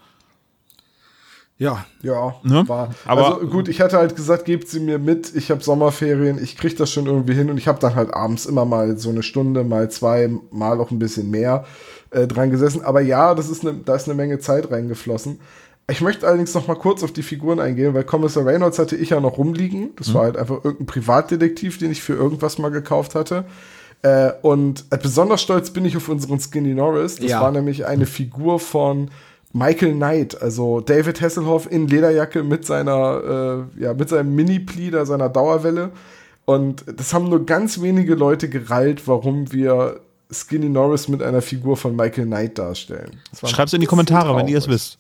Ja, 1.62 1.86
Ja, 2.01 2.36
Ne? 2.44 2.63
war. 2.68 2.89
Aber- 3.06 3.36
also 3.36 3.48
gut, 3.48 3.68
ich 3.68 3.80
hatte 3.82 3.98
halt 3.98 4.15
gesagt, 4.15 4.46
gebt 4.46 4.68
sie 4.68 4.80
mir 4.80 4.98
mit, 4.98 5.36
ich 5.36 5.51
habe 5.51 5.63
Sommerferien, 5.63 6.44
ich 6.44 6.58
krieg 6.58 6.75
das 6.75 6.91
schon 6.91 7.06
irgendwie 7.06 7.36
hin 7.36 7.51
und 7.51 7.58
ich 7.60 7.68
habe 7.68 7.80
dann 7.80 7.94
halt 7.94 8.12
abends 8.13 8.48
immer 8.48 8.65
mal 8.65 8.98
so 8.98 9.10
eine 9.10 9.22
Stunde, 9.22 9.63
mal 9.63 9.91
zwei, 9.91 10.30
mal 10.51 10.80
auch 10.80 10.89
ein 10.89 10.98
bisschen 10.98 11.30
mehr 11.30 11.65
äh, 12.10 12.25
dran 12.25 12.50
gesessen. 12.50 12.84
Aber 12.84 13.01
ja, 13.01 13.36
das 13.36 13.50
ist 13.50 13.62
eine, 13.65 13.75
da 13.86 13.94
ist 13.96 14.08
eine 14.08 14.15
Menge 14.15 14.39
Zeit 14.39 14.72
reingeflossen. 14.72 15.39
Ich 15.88 16.01
möchte 16.01 16.25
allerdings 16.27 16.53
noch 16.56 16.68
mal 16.68 16.75
kurz 16.75 17.03
auf 17.03 17.12
die 17.12 17.22
Figuren 17.22 17.60
eingehen, 17.60 17.94
weil 17.94 18.06
Kommissar 18.06 18.44
Reynolds 18.46 18.80
hatte 18.80 18.96
ich 18.96 19.12
ja 19.12 19.20
noch 19.20 19.38
rumliegen. 19.38 19.91
Das 19.98 20.13
war 20.15 20.24
halt 20.24 20.38
einfach 20.38 20.63
irgendein 20.63 20.88
Privatdetektiv, 20.88 21.77
den 21.77 21.91
ich 21.91 22.01
für 22.01 22.13
irgendwas 22.13 22.58
mal 22.58 22.70
gekauft 22.72 23.13
hatte. 23.13 23.46
Äh, 24.01 24.32
und 24.41 24.86
äh, 24.89 24.98
besonders 24.98 25.41
stolz 25.44 25.70
bin 25.70 25.86
ich 25.86 25.96
auf 25.96 26.10
unseren 26.10 26.39
Skinny 26.39 26.74
Norris. 26.74 27.18
Das 27.18 27.30
Ja. 27.30 27.41
war 27.41 27.51
nämlich 27.51 27.86
eine 27.86 28.08
Figur 28.08 28.60
von 28.60 29.12
Michael 29.53 29.93
Knight, 29.93 30.41
also 30.41 30.79
David 30.79 31.22
Hasselhoff 31.22 31.70
in 31.70 31.88
Lederjacke 31.88 32.43
mit 32.43 32.65
seiner, 32.65 33.67
äh, 33.77 33.84
ja, 33.84 33.93
mit 33.93 34.10
seinem 34.10 34.34
Mini-Pleader, 34.36 35.05
seiner 35.05 35.29
Dauerwelle. 35.29 35.91
Und 36.46 36.84
das 36.98 37.13
haben 37.13 37.29
nur 37.29 37.46
ganz 37.46 37.81
wenige 37.81 38.15
Leute 38.15 38.50
gerallt, 38.50 39.08
warum 39.08 39.51
wir 39.51 40.00
Skinny 40.31 40.70
Norris 40.70 41.08
mit 41.08 41.22
einer 41.22 41.41
Figur 41.41 41.77
von 41.77 41.96
Michael 41.96 42.25
Knight 42.25 42.58
darstellen. 42.58 43.20
Ein 43.41 43.50
Schreibt's 43.50 43.74
in 43.74 43.81
die 43.81 43.88
Kommentare, 43.88 44.36
wenn 44.36 44.48
ihr 44.48 44.58
es 44.58 44.65
traurig. 44.65 44.98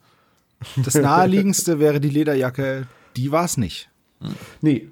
wisst. 0.75 0.85
das 0.85 0.95
naheliegendste 0.95 1.79
wäre 1.79 1.99
die 1.99 2.09
Lederjacke. 2.09 2.87
Die 3.15 3.31
war 3.31 3.45
es 3.45 3.57
nicht. 3.57 3.89
Nee. 4.61 4.89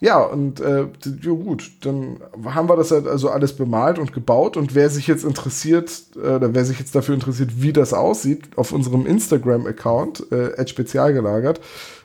Ja, 0.00 0.20
und 0.20 0.60
äh, 0.60 0.86
ja 1.22 1.32
gut, 1.32 1.72
dann 1.80 2.20
haben 2.44 2.68
wir 2.68 2.76
das 2.76 2.92
halt 2.92 3.08
also 3.08 3.30
alles 3.30 3.54
bemalt 3.54 3.98
und 3.98 4.12
gebaut 4.12 4.56
und 4.56 4.76
wer 4.76 4.90
sich 4.90 5.08
jetzt 5.08 5.24
interessiert, 5.24 5.90
äh, 6.14 6.36
oder 6.36 6.54
wer 6.54 6.64
sich 6.64 6.78
jetzt 6.78 6.94
dafür 6.94 7.14
interessiert, 7.14 7.60
wie 7.60 7.72
das 7.72 7.92
aussieht, 7.92 8.50
auf 8.56 8.72
unserem 8.72 9.06
Instagram-Account, 9.06 10.30
äh, 10.30 10.66
spezialgelagert, 10.68 11.60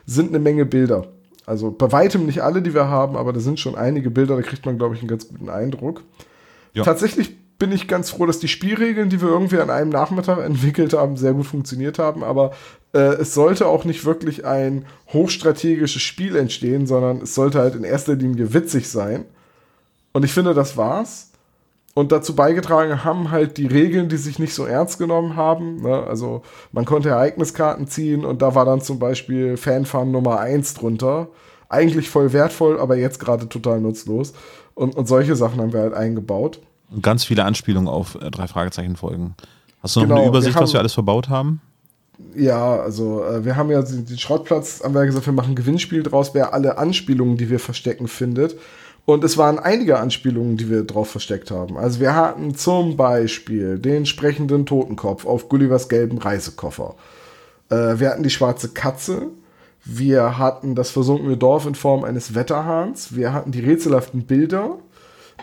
sind 0.06 0.30
eine 0.30 0.40
Menge 0.40 0.66
Bilder. 0.66 1.06
Also 1.46 1.70
bei 1.70 1.92
weitem 1.92 2.26
nicht 2.26 2.42
alle, 2.42 2.62
die 2.62 2.74
wir 2.74 2.88
haben, 2.88 3.16
aber 3.16 3.32
da 3.32 3.38
sind 3.38 3.60
schon 3.60 3.76
einige 3.76 4.10
Bilder, 4.10 4.34
da 4.36 4.42
kriegt 4.42 4.66
man, 4.66 4.76
glaube 4.76 4.94
ich, 4.94 5.00
einen 5.00 5.08
ganz 5.08 5.28
guten 5.28 5.48
Eindruck. 5.48 6.02
Ja. 6.72 6.82
Tatsächlich 6.82 7.36
bin 7.58 7.70
ich 7.70 7.86
ganz 7.86 8.10
froh, 8.10 8.26
dass 8.26 8.40
die 8.40 8.48
Spielregeln, 8.48 9.08
die 9.08 9.20
wir 9.20 9.28
irgendwie 9.28 9.58
an 9.58 9.70
einem 9.70 9.90
Nachmittag 9.90 10.38
entwickelt 10.44 10.94
haben, 10.94 11.16
sehr 11.16 11.34
gut 11.34 11.46
funktioniert 11.46 11.98
haben. 11.98 12.24
Aber 12.24 12.52
äh, 12.94 13.14
es 13.20 13.34
sollte 13.34 13.66
auch 13.66 13.84
nicht 13.84 14.04
wirklich 14.04 14.44
ein 14.46 14.86
hochstrategisches 15.12 16.00
Spiel 16.02 16.36
entstehen, 16.36 16.86
sondern 16.86 17.22
es 17.22 17.34
sollte 17.34 17.58
halt 17.58 17.74
in 17.74 17.84
erster 17.84 18.14
Linie 18.14 18.54
witzig 18.54 18.88
sein. 18.88 19.24
Und 20.12 20.24
ich 20.24 20.32
finde, 20.32 20.54
das 20.54 20.76
war's. 20.76 21.30
Und 21.94 22.10
dazu 22.10 22.34
beigetragen 22.34 23.04
haben 23.04 23.30
halt 23.30 23.56
die 23.56 23.66
Regeln, 23.66 24.08
die 24.08 24.16
sich 24.16 24.38
nicht 24.40 24.52
so 24.54 24.64
ernst 24.64 24.98
genommen 24.98 25.36
haben. 25.36 25.82
Ne? 25.82 26.04
Also 26.08 26.42
man 26.72 26.84
konnte 26.84 27.10
Ereigniskarten 27.10 27.86
ziehen 27.86 28.24
und 28.24 28.42
da 28.42 28.54
war 28.56 28.64
dann 28.64 28.80
zum 28.80 28.98
Beispiel 28.98 29.56
Fanfarm 29.56 30.10
Nummer 30.10 30.40
1 30.40 30.74
drunter. 30.74 31.28
Eigentlich 31.68 32.10
voll 32.10 32.32
wertvoll, 32.32 32.80
aber 32.80 32.96
jetzt 32.96 33.18
gerade 33.20 33.48
total 33.48 33.80
nutzlos. 33.80 34.32
Und, 34.74 34.96
und 34.96 35.06
solche 35.06 35.36
Sachen 35.36 35.60
haben 35.60 35.72
wir 35.72 35.80
halt 35.80 35.94
eingebaut. 35.94 36.60
Und 36.90 37.02
ganz 37.02 37.24
viele 37.24 37.44
Anspielungen 37.44 37.88
auf 37.88 38.16
äh, 38.20 38.30
drei 38.30 38.48
Fragezeichen 38.48 38.96
folgen. 38.96 39.34
Hast 39.80 39.94
du 39.96 40.00
noch 40.00 40.06
Genau, 40.06 40.16
eine 40.16 40.24
wir 40.24 40.28
Übersicht, 40.30 40.56
haben- 40.56 40.64
was 40.64 40.72
wir 40.72 40.80
alles 40.80 40.94
verbaut 40.94 41.28
haben? 41.28 41.60
Ja, 42.34 42.76
also 42.76 43.24
äh, 43.24 43.44
wir 43.44 43.56
haben 43.56 43.70
ja 43.70 43.82
den 43.82 44.18
Schrottplatz, 44.18 44.82
haben 44.82 44.94
wir 44.94 45.04
gesagt, 45.06 45.26
wir 45.26 45.32
machen 45.32 45.52
ein 45.52 45.56
Gewinnspiel 45.56 46.02
draus, 46.02 46.34
wer 46.34 46.54
alle 46.54 46.78
Anspielungen, 46.78 47.36
die 47.36 47.50
wir 47.50 47.58
verstecken, 47.58 48.08
findet. 48.08 48.56
Und 49.06 49.22
es 49.22 49.36
waren 49.36 49.58
einige 49.58 49.98
Anspielungen, 49.98 50.56
die 50.56 50.70
wir 50.70 50.84
drauf 50.84 51.10
versteckt 51.10 51.50
haben. 51.50 51.76
Also 51.76 52.00
wir 52.00 52.14
hatten 52.14 52.54
zum 52.54 52.96
Beispiel 52.96 53.78
den 53.78 54.06
sprechenden 54.06 54.64
Totenkopf 54.64 55.26
auf 55.26 55.48
Gullivers 55.48 55.88
gelben 55.88 56.18
Reisekoffer. 56.18 56.94
Äh, 57.68 57.98
wir 57.98 58.10
hatten 58.10 58.22
die 58.22 58.30
schwarze 58.30 58.70
Katze. 58.70 59.28
Wir 59.84 60.38
hatten 60.38 60.74
das 60.74 60.90
versunkene 60.90 61.36
Dorf 61.36 61.66
in 61.66 61.74
Form 61.74 62.04
eines 62.04 62.34
Wetterhahns. 62.34 63.14
Wir 63.14 63.34
hatten 63.34 63.52
die 63.52 63.60
rätselhaften 63.60 64.24
Bilder 64.24 64.78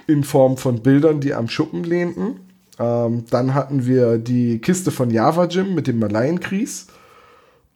in 0.08 0.24
Form 0.24 0.58
von 0.58 0.82
Bildern, 0.82 1.20
die 1.20 1.34
am 1.36 1.48
Schuppen 1.48 1.84
lehnten. 1.84 2.51
Ähm, 2.82 3.26
dann 3.30 3.54
hatten 3.54 3.86
wir 3.86 4.17
die 4.17 4.60
Kiste 4.60 4.89
von 4.89 5.12
Java 5.12 5.46
Jim 5.46 5.76
mit 5.76 5.86
dem 5.86 6.00
Malaienkries. 6.00 6.88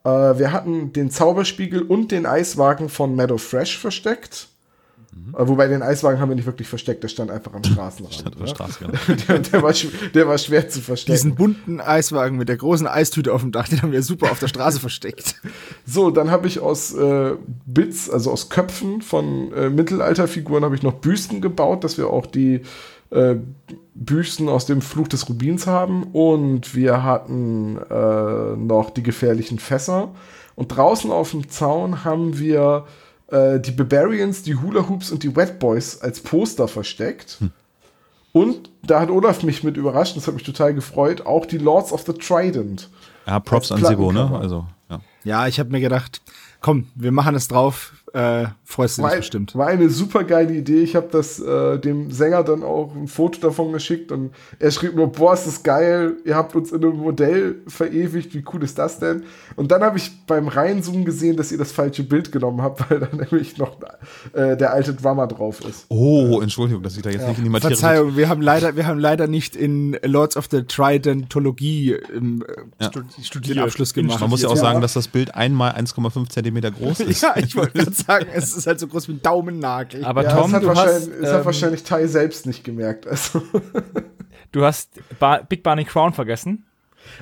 Äh, 0.03 0.09
wir 0.09 0.51
hatten 0.51 0.93
den 0.93 1.11
Zauberspiegel 1.11 1.83
und 1.83 2.11
den 2.11 2.25
Eiswagen 2.25 2.89
von 2.89 3.15
Meadow 3.15 3.37
Fresh 3.37 3.77
versteckt. 3.77 4.47
Äh, 5.37 5.47
wobei 5.47 5.67
den 5.67 5.83
Eiswagen 5.83 6.19
haben 6.19 6.29
wir 6.29 6.35
nicht 6.35 6.47
wirklich 6.47 6.67
versteckt, 6.67 7.03
der 7.03 7.07
stand 7.07 7.29
einfach 7.29 7.53
am 7.53 7.63
Straßenrand. 7.63 8.15
Stand 8.15 8.27
auf 8.27 8.35
der 8.35 8.41
ne? 8.41 8.49
Straße, 8.49 8.79
genau. 8.79 9.17
der, 9.27 9.39
der, 9.39 9.63
war, 9.63 9.73
der 10.13 10.27
war 10.27 10.37
schwer 10.39 10.69
zu 10.69 10.81
verstecken. 10.81 11.15
Diesen 11.15 11.35
bunten 11.35 11.79
Eiswagen 11.79 12.37
mit 12.37 12.49
der 12.49 12.57
großen 12.57 12.87
Eistüte 12.87 13.31
auf 13.31 13.41
dem 13.41 13.51
Dach, 13.51 13.69
den 13.69 13.81
haben 13.81 13.91
wir 13.91 14.01
super 14.01 14.31
auf 14.31 14.39
der 14.39 14.47
Straße 14.47 14.79
versteckt. 14.79 15.35
So, 15.87 16.09
dann 16.09 16.31
habe 16.31 16.47
ich 16.47 16.59
aus 16.59 16.93
äh, 16.95 17.35
Bits, 17.67 18.09
also 18.09 18.31
aus 18.31 18.49
Köpfen 18.49 19.01
von 19.01 19.53
äh, 19.53 19.69
Mittelalterfiguren, 19.69 20.63
habe 20.63 20.75
ich 20.75 20.81
noch 20.81 20.93
Büsten 20.93 21.41
gebaut, 21.41 21.83
dass 21.83 21.99
wir 21.99 22.09
auch 22.09 22.25
die 22.25 22.61
äh, 23.15 23.35
Büsten 23.93 24.49
aus 24.49 24.65
dem 24.65 24.81
Fluch 24.81 25.07
des 25.07 25.27
Rubins 25.29 25.67
haben. 25.67 26.03
Und 26.03 26.75
wir 26.75 27.03
hatten 27.03 27.77
äh, 27.77 28.55
noch 28.55 28.89
die 28.89 29.03
gefährlichen 29.03 29.59
Fässer. 29.59 30.09
Und 30.55 30.69
draußen 30.69 31.11
auf 31.11 31.31
dem 31.31 31.49
Zaun 31.49 32.03
haben 32.03 32.37
wir 32.37 32.85
äh, 33.27 33.59
die 33.59 33.71
Barbarians, 33.71 34.43
die 34.43 34.55
Hula 34.55 34.87
Hoops 34.87 35.11
und 35.11 35.23
die 35.23 35.35
Wet 35.35 35.59
Boys 35.59 36.01
als 36.01 36.19
Poster 36.19 36.67
versteckt. 36.67 37.39
Und 38.31 38.69
da 38.83 38.99
hat 38.99 39.09
Olaf 39.09 39.43
mich 39.43 39.63
mit 39.63 39.77
überrascht, 39.77 40.17
das 40.17 40.27
hat 40.27 40.33
mich 40.33 40.43
total 40.43 40.73
gefreut, 40.73 41.25
auch 41.25 41.45
die 41.45 41.57
Lords 41.57 41.93
of 41.93 42.01
the 42.05 42.11
Trident. 42.11 42.89
Ja, 43.25 43.39
Props 43.39 43.71
an 43.71 43.83
Sebo, 43.83 44.11
ne? 44.11 44.29
Also, 44.37 44.65
ja. 44.89 44.99
Ja, 45.23 45.47
ich 45.47 45.59
habe 45.59 45.71
mir 45.71 45.79
gedacht, 45.79 46.21
komm, 46.59 46.87
wir 46.95 47.11
machen 47.11 47.33
es 47.35 47.47
drauf. 47.47 47.93
Äh, 48.15 48.45
freust 48.63 48.97
du 48.97 49.01
dich 49.01 49.11
War, 49.11 49.17
bestimmt. 49.17 49.55
war 49.55 49.67
eine 49.67 49.89
super 49.89 50.23
geile 50.23 50.53
Idee. 50.53 50.81
Ich 50.83 50.95
habe 50.95 51.09
das 51.11 51.37
äh, 51.39 51.77
dem 51.79 52.11
Sänger 52.11 52.43
dann 52.43 52.63
auch 52.63 52.95
ein 52.95 53.07
Foto 53.09 53.41
davon 53.41 53.73
geschickt 53.73 54.09
und 54.13 54.31
er 54.57 54.71
schrieb 54.71 54.95
nur, 54.95 55.11
boah, 55.11 55.33
ist 55.33 55.45
das 55.45 55.63
geil, 55.63 56.13
ihr 56.23 56.35
habt 56.35 56.55
uns 56.55 56.71
in 56.71 56.81
einem 56.81 56.95
Modell 56.97 57.55
verewigt, 57.67 58.33
wie 58.33 58.45
cool 58.53 58.63
ist 58.63 58.77
das 58.79 58.99
denn? 58.99 59.23
Und 59.57 59.71
dann 59.71 59.83
habe 59.83 59.97
ich 59.97 60.11
beim 60.27 60.47
Reinzoomen 60.47 61.03
gesehen, 61.03 61.35
dass 61.35 61.51
ihr 61.51 61.57
das 61.57 61.73
falsche 61.73 62.03
Bild 62.03 62.31
genommen 62.31 62.61
habt, 62.61 62.89
weil 62.89 63.01
da 63.01 63.09
nämlich 63.13 63.57
noch 63.57 63.77
äh, 64.31 64.55
der 64.55 64.71
alte 64.71 64.93
Drummer 64.93 65.27
drauf 65.27 65.59
ist. 65.67 65.85
Oh, 65.89 66.39
Entschuldigung, 66.41 66.83
dass 66.83 66.95
ich 66.95 67.01
da 67.03 67.09
jetzt 67.09 67.27
nicht 67.27 67.39
in 67.39 67.43
die 67.43 67.49
Materie 67.49 67.75
Verzeihung, 67.75 68.15
wir 68.15 68.29
haben 68.29 68.41
leider, 68.41 68.77
wir 68.77 68.87
haben 68.87 68.99
leider 68.99 69.27
nicht 69.27 69.57
in 69.57 69.97
Lords 70.03 70.37
of 70.37 70.47
the 70.49 70.63
Tridentologie 70.63 71.97
im, 72.15 72.43
äh, 72.43 72.45
Ja. 72.83 72.91
Stu- 73.21 73.39
den 73.39 73.59
Abschluss 73.59 73.93
gemacht. 73.93 74.19
Man 74.21 74.29
muss 74.29 74.41
ja 74.41 74.47
auch 74.49 74.55
Ja. 74.55 74.61
sagen, 74.61 74.79
dass 74.81 74.93
das 74.93 75.09
Bild 75.09 75.35
einmal 75.35 75.73
1,5 75.73 76.29
Zentimeter 76.29 76.71
groß 76.71 76.99
ist. 77.01 77.21
Ja, 77.21 77.35
ich 77.37 77.55
wollte 77.55 77.73
gerade 77.79 77.91
sagen, 78.05 78.27
es 78.33 78.55
ist 78.55 78.67
halt 78.67 78.79
so 78.79 78.87
groß 78.87 79.07
wie 79.07 79.13
ein 79.13 79.21
Daumennagel. 79.21 80.03
Aber 80.05 80.23
Ja, 80.23 80.33
Tom, 80.35 80.43
das 80.43 80.53
hat, 80.53 80.63
du 80.63 80.67
wahrscheinlich, 80.67 80.95
hast, 81.09 81.21
das 81.21 81.31
hat 81.31 81.39
ähm, 81.39 81.45
wahrscheinlich 81.45 81.83
Tai 81.83 82.07
selbst 82.07 82.45
nicht 82.45 82.63
gemerkt. 82.63 83.07
Also, 83.07 83.41
Du 84.51 84.63
hast 84.63 84.89
ba 85.19 85.37
Big 85.39 85.63
Barney 85.63 85.83
Crown 85.85 86.13
vergessen. 86.13 86.65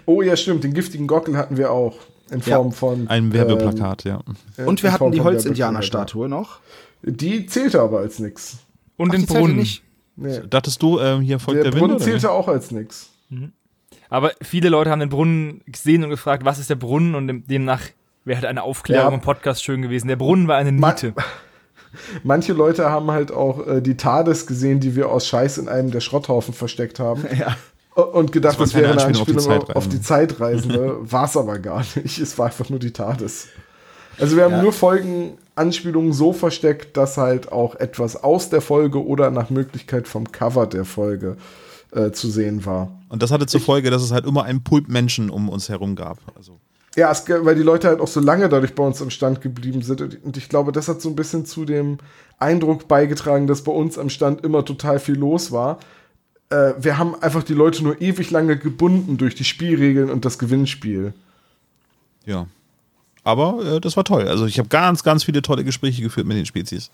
Oh 0.05 0.21
ja, 0.21 0.35
stimmt, 0.35 0.63
den 0.63 0.73
giftigen 0.73 1.07
Gockel 1.07 1.35
hatten 1.37 1.57
wir 1.57 1.71
auch. 1.71 1.95
In 2.31 2.39
Ja. 2.45 2.57
Form 2.57 2.71
von. 2.71 3.07
Ein 3.09 3.33
Werbeplakat, 3.33 4.05
ja. 4.05 4.21
ähm, 4.57 4.67
Und 4.67 4.81
wir 4.81 4.91
hatten 4.91 4.99
Form 4.99 5.11
die 5.11 5.21
Holzindianerstatue 5.21 6.29
noch. 6.29 6.59
Die 7.03 7.45
zählte 7.47 7.81
aber 7.81 7.99
als 7.99 8.19
nix. 8.19 8.57
Und 8.97 9.09
Ach, 9.11 9.15
den 9.15 9.25
Brunnen. 9.25 9.57
nicht. 9.57 9.83
Nee. 10.15 10.39
Dachtest 10.49 10.81
du, 10.81 10.99
ähm, 10.99 11.21
hier 11.21 11.39
folgt 11.39 11.57
Der, 11.57 11.63
der, 11.65 11.73
Wind? 11.73 11.79
Brunnen 11.81 11.95
oder? 11.97 12.05
zählte 12.05 12.31
auch 12.31 12.47
als 12.47 12.71
nix. 12.71 13.09
Aber 14.09 14.31
viele 14.41 14.69
Leute 14.69 14.89
haben 14.91 14.99
den 14.99 15.09
Brunnen 15.09 15.61
gesehen 15.65 16.03
und 16.03 16.11
gefragt, 16.11 16.45
was 16.45 16.59
ist 16.59 16.69
der 16.69 16.75
Brunnen? 16.75 17.15
Und 17.15 17.27
dem- 17.27 17.45
demnach 17.47 17.81
wäre 18.25 18.37
halt 18.37 18.45
eine 18.47 18.63
Aufklärung 18.63 19.09
Ja. 19.11 19.15
im 19.15 19.21
Podcast 19.21 19.63
schön 19.63 19.81
gewesen. 19.81 20.07
Der 20.07 20.15
Brunnen 20.15 20.47
war 20.47 20.57
eine 20.57 20.71
Niete. 20.71 21.13
Manche 22.23 22.53
Leute 22.53 22.89
haben 22.89 23.11
halt 23.11 23.31
auch 23.31 23.67
äh, 23.67 23.81
die 23.81 23.95
TARDIS 23.97 24.47
gesehen, 24.47 24.79
die 24.79 24.95
wir 24.95 25.09
aus 25.09 25.27
Scheiß 25.27 25.57
in 25.59 25.67
einem 25.69 25.91
der 25.91 25.99
Schrotthaufen 25.99 26.53
versteckt 26.53 26.99
haben. 26.99 27.25
Ja. 27.37 27.55
Und 27.95 28.31
gedacht, 28.31 28.59
Das 28.59 28.71
das, 28.71 28.81
wäre 28.81 28.91
eine 28.93 29.03
Anspielung 29.05 29.47
auf 29.51 29.65
die 29.65 29.75
auf 29.75 29.87
die 29.87 30.01
Zeitreisende. 30.01 30.97
War 31.11 31.25
es 31.25 31.37
aber 31.37 31.59
gar 31.59 31.85
nicht. 31.95 32.17
Es 32.17 32.39
war 32.39 32.47
einfach 32.47 32.67
nur 32.71 32.79
die 32.79 32.89
TARDIS. 32.91 33.49
Also 34.19 34.35
wir 34.35 34.45
haben 34.45 34.53
Ja. 34.53 34.61
nur 34.63 34.73
Folgenanspielungen 34.73 36.11
so 36.11 36.33
versteckt, 36.33 36.97
dass 36.97 37.17
halt 37.17 37.51
auch 37.51 37.75
etwas 37.75 38.15
aus 38.23 38.49
der 38.49 38.61
Folge 38.61 39.05
oder 39.05 39.29
nach 39.29 39.51
Möglichkeit 39.51 40.07
vom 40.07 40.31
Cover 40.31 40.65
der 40.65 40.85
Folge 40.85 41.37
äh, 41.91 42.09
zu 42.11 42.29
sehen 42.31 42.65
war. 42.65 42.89
Und 43.09 43.21
das 43.21 43.29
hatte 43.29 43.45
zur 43.45 43.61
Folge, 43.61 43.91
dass 43.91 44.01
es 44.01 44.11
halt 44.11 44.25
immer 44.25 44.43
einen 44.43 44.63
Pulp 44.63 44.87
Menschen 44.89 45.29
um 45.29 45.47
uns 45.47 45.69
herum 45.69 45.95
gab. 45.95 46.17
Also, 46.35 46.59
Ja, 46.95 47.11
es, 47.11 47.27
weil 47.27 47.55
die 47.55 47.63
Leute 47.63 47.87
halt 47.87 47.99
auch 47.99 48.07
so 48.07 48.19
lange 48.19 48.49
dadurch 48.49 48.75
bei 48.75 48.83
uns 48.83 49.01
am 49.01 49.09
Stand 49.09 49.41
geblieben 49.41 49.81
sind. 49.81 50.23
Und 50.23 50.37
ich 50.37 50.47
glaube, 50.47 50.71
das 50.71 50.87
hat 50.87 51.01
so 51.01 51.09
ein 51.09 51.15
bisschen 51.15 51.45
zu 51.45 51.65
dem 51.65 51.97
Eindruck 52.37 52.87
beigetragen, 52.87 53.47
dass 53.47 53.63
bei 53.63 53.71
uns 53.71 53.97
am 53.97 54.09
Stand 54.09 54.43
immer 54.43 54.63
total 54.63 54.99
viel 54.99 55.15
los 55.15 55.51
war. 55.51 55.79
Äh, 56.49 56.73
wir 56.79 56.97
haben 56.99 57.15
einfach 57.21 57.43
die 57.43 57.55
Leute 57.55 57.83
nur 57.83 57.99
ewig 57.99 58.29
lange 58.29 58.57
gebunden 58.57 59.17
durch 59.17 59.33
die 59.33 59.43
Spielregeln 59.43 60.11
und 60.11 60.25
das 60.25 60.37
Gewinnspiel. 60.37 61.13
ja. 62.25 62.47
Aber 63.23 63.63
äh, 63.65 63.79
das 63.79 63.95
war 63.95 64.03
toll. 64.03 64.27
Also 64.27 64.45
ich 64.45 64.59
habe 64.59 64.67
ganz, 64.67 65.03
ganz 65.03 65.23
viele 65.23 65.41
tolle 65.41 65.63
Gespräche 65.63 66.01
geführt 66.01 66.27
mit 66.27 66.37
den 66.37 66.45
Spezies. 66.45 66.91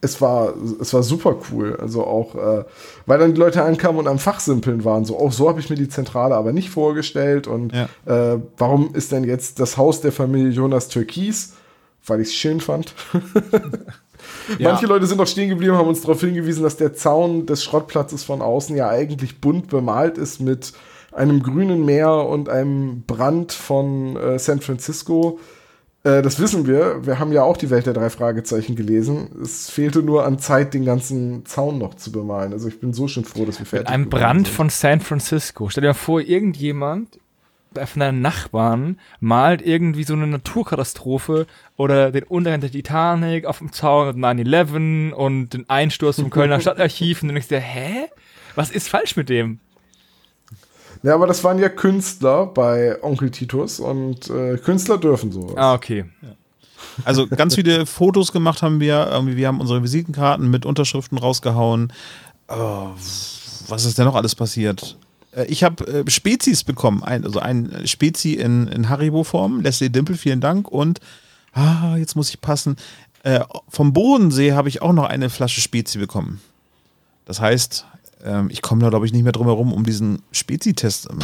Es 0.00 0.20
war, 0.20 0.54
es 0.80 0.94
war 0.94 1.02
super 1.02 1.36
cool. 1.50 1.76
Also 1.80 2.04
auch, 2.04 2.34
äh, 2.36 2.64
weil 3.06 3.18
dann 3.18 3.34
die 3.34 3.40
Leute 3.40 3.64
ankamen 3.64 3.98
und 3.98 4.06
am 4.06 4.18
Fachsimpeln 4.18 4.84
waren. 4.84 5.04
So, 5.04 5.18
auch 5.18 5.32
so 5.32 5.48
habe 5.48 5.58
ich 5.60 5.70
mir 5.70 5.76
die 5.76 5.88
Zentrale 5.88 6.36
aber 6.36 6.52
nicht 6.52 6.70
vorgestellt. 6.70 7.46
Und 7.48 7.72
Ja. 7.74 7.88
äh, 8.34 8.38
warum 8.56 8.94
ist 8.94 9.10
denn 9.12 9.24
jetzt 9.24 9.58
das 9.58 9.76
Haus 9.76 10.00
der 10.00 10.12
Familie 10.12 10.50
Jonas 10.50 10.88
Türkis? 10.88 11.54
Weil 12.06 12.20
ich 12.20 12.28
es 12.28 12.34
schön 12.34 12.60
fand. 12.60 12.94
Manche 14.58 14.86
Leute 14.86 15.06
sind 15.06 15.18
noch 15.18 15.26
stehen 15.26 15.48
geblieben, 15.48 15.74
haben 15.76 15.88
uns 15.88 16.00
darauf 16.00 16.20
hingewiesen, 16.20 16.62
dass 16.62 16.76
der 16.76 16.94
Zaun 16.94 17.46
des 17.46 17.62
Schrottplatzes 17.64 18.24
von 18.24 18.40
außen 18.42 18.76
ja 18.76 18.88
eigentlich 18.88 19.40
bunt 19.40 19.68
bemalt 19.68 20.18
ist 20.18 20.40
mit 20.40 20.72
einem 21.12 21.42
grünen 21.42 21.84
Meer 21.84 22.10
und 22.26 22.48
einem 22.48 23.02
Brand 23.06 23.52
von 23.52 24.16
äh, 24.16 24.38
San 24.38 24.60
Francisco. 24.60 25.38
Äh, 26.08 26.22
das 26.22 26.40
wissen 26.40 26.66
wir. 26.66 27.04
Wir 27.04 27.18
haben 27.18 27.32
ja 27.32 27.42
auch 27.42 27.56
die 27.56 27.70
Welt 27.70 27.86
der 27.86 27.92
drei 27.92 28.10
Fragezeichen 28.10 28.76
gelesen. 28.76 29.28
Es 29.42 29.70
fehlte 29.70 30.02
nur 30.02 30.24
an 30.24 30.38
Zeit, 30.38 30.74
den 30.74 30.84
ganzen 30.84 31.44
Zaun 31.44 31.78
noch 31.78 31.94
zu 31.94 32.12
bemalen. 32.12 32.52
Also 32.52 32.68
ich 32.68 32.80
bin 32.80 32.92
so 32.92 33.08
schon 33.08 33.24
froh, 33.24 33.44
dass 33.44 33.58
wir 33.58 33.66
fertig 33.66 33.88
geworden 33.88 34.08
Brand 34.08 34.46
sind. 34.46 34.56
von 34.56 34.70
San 34.70 35.00
Francisco. 35.00 35.68
Stell 35.68 35.82
dir 35.82 35.88
mal 35.88 35.94
vor, 35.94 36.20
irgendjemand 36.20 37.18
von 37.74 38.00
deinen 38.00 38.22
Nachbarn 38.22 38.98
malt 39.20 39.60
irgendwie 39.60 40.04
so 40.04 40.14
eine 40.14 40.26
Naturkatastrophe 40.26 41.46
oder 41.76 42.10
den 42.10 42.24
Untergang 42.24 42.62
der 42.62 42.70
Titanic 42.70 43.44
auf 43.44 43.58
dem 43.58 43.72
Zaun 43.72 44.08
und 44.08 44.24
9-11 44.24 45.10
und 45.12 45.50
den 45.50 45.68
Einsturz 45.68 46.16
vom 46.18 46.30
Kölner 46.30 46.60
Stadtarchiv 46.62 47.22
und 47.22 47.28
du 47.28 47.34
denkst 47.34 47.48
dir, 47.48 47.60
hä? 47.60 48.06
Was 48.54 48.70
ist 48.70 48.88
falsch 48.88 49.16
mit 49.16 49.28
dem? 49.28 49.60
Ja, 51.02 51.14
aber 51.14 51.26
das 51.26 51.44
waren 51.44 51.58
ja 51.58 51.68
Künstler 51.68 52.46
bei 52.46 53.02
Onkel 53.02 53.30
Titus 53.30 53.80
und 53.80 54.28
äh, 54.30 54.56
Künstler 54.58 54.98
dürfen 54.98 55.30
sowas. 55.32 55.56
Ah, 55.56 55.74
okay. 55.74 56.04
Also 57.04 57.26
ganz 57.26 57.54
viele 57.54 57.86
Fotos 57.86 58.32
gemacht 58.32 58.62
haben 58.62 58.80
wir. 58.80 59.08
Irgendwie, 59.10 59.36
wir 59.36 59.46
haben 59.48 59.60
unsere 59.60 59.82
Visitenkarten 59.82 60.50
mit 60.50 60.66
Unterschriften 60.66 61.18
rausgehauen. 61.18 61.92
Oh, 62.48 62.88
was 63.68 63.84
ist 63.84 63.98
denn 63.98 64.06
noch 64.06 64.14
alles 64.16 64.34
passiert? 64.34 64.96
Äh, 65.32 65.44
Ich 65.46 65.62
habe 65.62 65.86
äh, 65.86 66.10
Spezies 66.10 66.64
bekommen, 66.64 67.02
ein, 67.02 67.24
also 67.24 67.38
ein 67.38 67.86
Spezi 67.86 68.34
in, 68.34 68.66
in 68.68 68.88
Haribo-Form. 68.88 69.60
Leslie 69.60 69.90
Dimpel, 69.90 70.16
vielen 70.16 70.40
Dank. 70.40 70.68
Und 70.68 71.00
ah, 71.52 71.96
jetzt 71.96 72.16
muss 72.16 72.30
ich 72.30 72.40
passen. 72.40 72.76
Äh, 73.22 73.40
vom 73.68 73.92
Bodensee 73.92 74.52
habe 74.52 74.68
ich 74.68 74.82
auch 74.82 74.92
noch 74.92 75.04
eine 75.04 75.30
Flasche 75.30 75.60
Spezi 75.60 75.98
bekommen. 75.98 76.40
Das 77.24 77.40
heißt, 77.40 77.84
ähm, 78.24 78.48
ich 78.50 78.62
komme 78.62 78.82
da, 78.82 78.88
glaube 78.90 79.06
ich, 79.06 79.12
nicht 79.12 79.22
mehr 79.22 79.32
drum 79.32 79.46
herum, 79.46 79.72
um 79.72 79.84
diesen 79.84 80.22
Spezi-Test 80.32 81.08
ähm, 81.10 81.18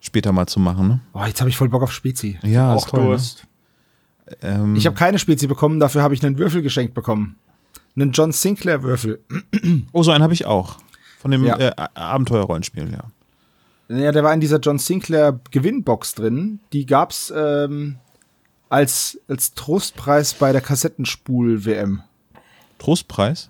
später 0.00 0.32
mal 0.32 0.46
zu 0.46 0.60
machen. 0.60 0.88
Ne? 0.88 1.00
Oh, 1.12 1.24
jetzt 1.24 1.40
habe 1.40 1.50
ich 1.50 1.56
voll 1.56 1.68
Bock 1.68 1.82
auf 1.82 1.92
Spezi. 1.92 2.38
Ja, 2.42 2.74
Auch 2.74 2.88
Durst. 2.88 3.44
Ne? 4.26 4.36
Ähm, 4.42 4.76
Ich 4.76 4.86
habe 4.86 4.96
keine 4.96 5.18
Spezi 5.18 5.46
bekommen, 5.46 5.80
dafür 5.80 6.02
habe 6.02 6.14
ich 6.14 6.24
einen 6.24 6.38
Würfel 6.38 6.62
geschenkt 6.62 6.94
bekommen. 6.94 7.36
Einen 7.96 8.12
John 8.12 8.32
Sinclair 8.32 8.82
Würfel. 8.82 9.20
oh, 9.92 10.02
so 10.02 10.10
einen 10.12 10.22
habe 10.22 10.32
ich 10.34 10.46
auch. 10.46 10.76
Von 11.20 11.32
dem 11.32 11.44
Ja. 11.44 11.58
äh, 11.58 11.72
Abenteuerrollenspiel, 11.94 12.90
ja. 12.92 13.04
Ja, 13.94 14.12
der 14.12 14.22
war 14.22 14.32
in 14.32 14.40
dieser 14.40 14.60
John 14.60 14.78
Sinclair 14.78 15.40
Gewinnbox 15.50 16.14
drin. 16.14 16.60
Die 16.72 16.86
gab's 16.86 17.32
ähm, 17.36 17.96
als, 18.68 19.18
als 19.28 19.52
Trostpreis 19.54 20.32
bei 20.34 20.52
der 20.52 20.60
Kassettenspul-WM. 20.60 22.02
Trostpreis? 22.78 23.49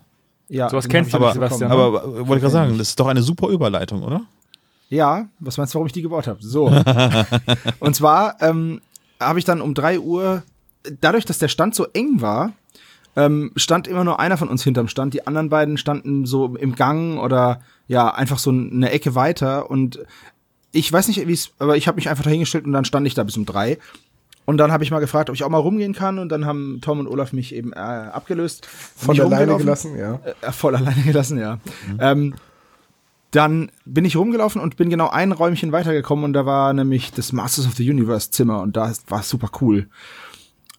Ja, 0.51 0.69
Sowas 0.69 0.85
den 0.85 0.91
kennst 0.91 1.15
du 1.15 1.19
bekommen. 1.19 1.35
Sebastian. 1.35 1.71
Aber 1.71 2.03
äh, 2.03 2.29
wollte 2.29 2.35
ich 2.35 2.41
gerade 2.41 2.51
sagen, 2.51 2.79
das 2.79 2.89
ist 2.89 3.01
doch 3.01 3.07
eine 3.07 3.23
super 3.23 3.49
Überleitung, 3.49 4.03
oder? 4.03 4.23
Ja, 4.89 5.29
was 5.39 5.57
meinst 5.57 5.73
du, 5.73 5.77
warum 5.77 5.87
ich 5.87 5.93
die 5.93 6.03
gebaut 6.03 6.27
habe? 6.27 6.39
So. 6.43 6.67
und 7.79 7.95
zwar 7.95 8.43
ähm, 8.43 8.81
habe 9.21 9.39
ich 9.39 9.45
dann 9.45 9.61
um 9.61 9.75
drei 9.75 10.01
Uhr, 10.01 10.43
dadurch, 11.01 11.25
dass 11.25 11.39
der 11.39 11.47
Stand 11.47 11.77
so 11.77 11.87
eng 11.93 12.21
war, 12.21 12.53
ähm, 13.15 13.53
stand 13.55 13.87
immer 13.87 14.03
nur 14.03 14.19
einer 14.19 14.37
von 14.37 14.49
uns 14.49 14.65
hinterm 14.65 14.89
Stand. 14.89 15.15
Die 15.15 15.27
anderen 15.27 15.51
beiden 15.51 15.77
standen 15.77 16.27
so 16.27 16.57
im 16.57 16.75
Gang 16.75 17.21
oder 17.21 17.61
ja, 17.87 18.13
einfach 18.13 18.41
so 18.41 18.51
eine 18.51 18.91
Ecke 18.91 19.15
weiter. 19.15 19.71
Und 19.71 20.01
ich 20.73 20.93
weiß 20.93 21.07
nicht, 21.07 21.27
wie 21.29 21.33
es, 21.33 21.53
aber 21.61 21.77
ich 21.77 21.87
habe 21.87 21.97
mich 21.97 22.09
einfach 22.09 22.25
dahingestellt 22.25 22.65
und 22.65 22.73
dann 22.73 22.85
stand 22.85 23.07
ich 23.07 23.15
da 23.15 23.23
bis 23.23 23.37
um 23.37 23.47
drei. 23.47 23.79
Und 24.51 24.57
dann 24.57 24.73
habe 24.73 24.83
ich 24.83 24.91
mal 24.91 24.99
gefragt, 24.99 25.31
ob 25.31 25.37
ich 25.37 25.45
auch 25.45 25.49
mal 25.49 25.59
rumgehen 25.59 25.95
kann. 25.95 26.19
Und 26.19 26.29
dann 26.31 26.45
haben 26.45 26.81
Tom 26.83 26.99
und 26.99 27.07
Olaf 27.07 27.33
mich 27.33 27.55
eben 27.55 27.73
äh, 27.73 27.77
abgelöst. 27.77 28.67
Von 28.67 29.07
Bin 29.07 29.13
ich 29.15 29.21
der 29.21 29.29
Leine 29.29 29.53
rumgelaufen. 29.53 29.95
gelassen, 29.95 30.21
ja. 30.25 30.49
Äh, 30.49 30.51
voll 30.51 30.75
alleine 30.75 31.01
gelassen, 31.05 31.39
ja. 31.39 31.61
Ähm, 32.01 32.35
dann 33.31 33.71
bin 33.85 34.05
ich 34.05 34.17
rumgelaufen 34.17 34.61
und 34.61 34.77
bin 34.77 34.91
genau 34.91 35.09
ein 35.09 35.31
Räumchen 35.31 35.71
weitergekommen 35.71 36.25
und 36.25 36.33
da 36.33 36.47
war 36.47 36.73
nämlich 36.73 37.13
das 37.13 37.33
Masters 37.33 37.69
of 37.69 37.75
the 37.75 37.89
Universe 37.89 38.33
Zimmer 38.33 38.61
und 38.61 38.77
da 38.77 38.93
war 39.07 39.21
es 39.21 39.29
super 39.29 39.51
cool. 39.61 39.89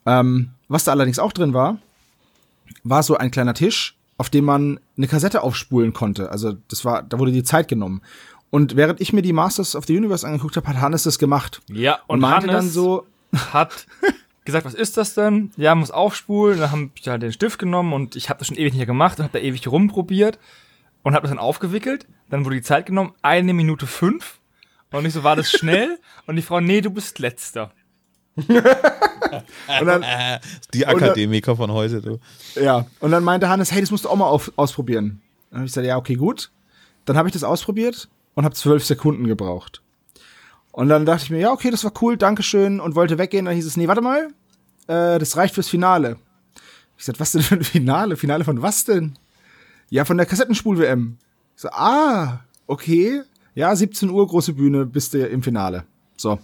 Ähm, 0.06 0.50
was 0.68 0.84
da 0.84 0.92
allerdings 0.92 1.18
auch 1.18 1.32
drin 1.32 1.54
war, 1.54 1.78
war 2.84 3.04
so 3.04 3.16
ein 3.16 3.32
kleiner 3.32 3.54
Tisch, 3.54 3.96
auf 4.18 4.30
dem 4.30 4.44
man 4.44 4.82
eine 4.98 5.08
Kassette 5.08 5.44
aufspulen 5.44 5.94
konnte. 5.94 6.30
Also 6.30 6.56
das 6.68 6.84
war, 6.84 7.04
da 7.04 7.20
wurde 7.20 7.32
die 7.32 7.44
Zeit 7.44 7.70
genommen. 7.70 8.02
Und 8.50 8.76
während 8.76 9.00
ich 9.00 9.14
mir 9.14 9.22
die 9.22 9.32
Masters 9.32 9.78
of 9.78 9.86
the 9.86 9.96
Universe 9.96 10.28
angeguckt 10.28 10.58
habe, 10.58 10.68
hat 10.68 10.82
Hannes 10.82 11.04
das 11.04 11.18
gemacht. 11.20 11.62
Ja, 11.72 12.00
Und, 12.08 12.16
und, 12.16 12.20
meinte 12.20 12.48
Hannes 12.48 12.66
dann 12.66 12.70
so, 12.70 13.06
hat 13.54 13.86
gesagt, 14.46 14.66
was 14.66 14.74
ist 14.74 14.98
das 14.98 15.14
denn? 15.14 15.52
Ja, 15.58 15.76
muss 15.76 15.92
aufspulen. 15.92 16.60
Dann 16.60 16.72
habe 16.72 16.90
ich 16.96 17.08
halt 17.08 17.22
den 17.22 17.32
Stift 17.32 17.60
genommen 17.60 17.94
und 17.94 18.16
ich 18.16 18.30
habe 18.30 18.40
das 18.40 18.48
schon 18.48 18.58
ewig 18.58 18.74
nicht 18.74 18.78
mehr 18.78 18.86
gemacht 18.86 19.20
und 19.20 19.26
habe 19.26 19.38
da 19.38 19.44
ewig 19.44 19.68
rumprobiert 19.68 20.40
und 21.04 21.14
habe 21.14 21.24
das 21.24 21.32
dann 21.32 21.40
aufgewickelt. 21.40 22.08
Dann 22.30 22.46
wurde 22.46 22.56
die 22.56 22.62
Zeit 22.62 22.86
genommen, 22.86 23.14
eine 23.22 23.54
Minute 23.54 23.88
fünf. 23.88 24.40
Und 24.92 25.06
ich 25.06 25.14
so, 25.14 25.24
war 25.24 25.36
das 25.36 25.52
schnell? 25.52 26.00
und 26.28 26.36
die 26.36 26.42
Frau, 26.42 26.60
nee, 26.60 26.82
du 26.82 26.90
bist 26.90 27.20
letzter. 27.20 27.72
und 28.36 28.48
dann, 29.68 30.04
Die 30.74 30.86
Akademiker 30.86 31.56
von 31.56 31.72
heute, 31.72 32.02
du. 32.02 32.20
Ja, 32.56 32.88
und 33.00 33.12
dann 33.12 33.24
meinte 33.24 33.50
Hannes, 33.50 33.72
hey, 33.72 33.82
das 33.82 33.92
musst 33.92 34.06
du 34.06 34.10
auch 34.10 34.16
mal 34.16 34.28
auf, 34.28 34.52
ausprobieren. 34.56 35.22
Dann 35.50 35.60
habe 35.60 35.66
ich 35.66 35.72
gesagt, 35.72 35.88
ja, 35.88 35.98
okay, 35.98 36.16
gut. 36.16 36.52
Dann 37.06 37.18
habe 37.18 37.28
ich 37.30 37.34
das 37.34 37.44
ausprobiert 37.44 38.10
und 38.36 38.46
habe 38.46 38.56
zwölf 38.56 38.86
Sekunden 38.86 39.28
gebraucht. 39.28 39.82
Und 40.72 40.90
dann 40.90 41.06
dachte 41.06 41.26
ich 41.26 41.30
mir, 41.30 41.40
ja, 41.40 41.52
okay, 41.52 41.70
das 41.70 41.84
war 41.84 41.94
cool, 42.02 42.18
Dankeschön 42.18 42.80
und 42.80 42.96
wollte 42.96 43.18
weggehen. 43.18 43.46
Dann 43.46 43.56
hieß 43.56 43.66
es, 43.66 43.78
nee, 43.78 43.88
warte 43.88 44.02
mal, 44.02 44.30
äh, 44.88 45.20
das 45.20 45.36
reicht 45.38 45.56
fürs 45.56 45.70
Finale. 45.70 46.18
Ich 46.98 47.06
sagte, 47.06 47.20
was 47.20 47.32
denn 47.32 47.42
für 47.42 47.56
ein 47.56 47.64
Finale? 47.64 48.16
Finale 48.16 48.44
von 48.44 48.62
was 48.62 48.86
denn? 48.86 49.18
Ja, 49.90 50.06
von 50.06 50.18
der 50.18 50.26
Kassettenspul-WM. 50.26 51.18
Ich 51.56 51.62
so, 51.64 51.70
ah, 51.70 52.42
okay. 52.68 53.24
Ja, 53.54 53.76
17 53.76 54.10
Uhr, 54.10 54.26
große 54.28 54.54
Bühne, 54.54 54.86
bist 54.86 55.14
du 55.14 55.26
im 55.28 55.44
Finale. 55.44 55.84
So. 56.16 56.40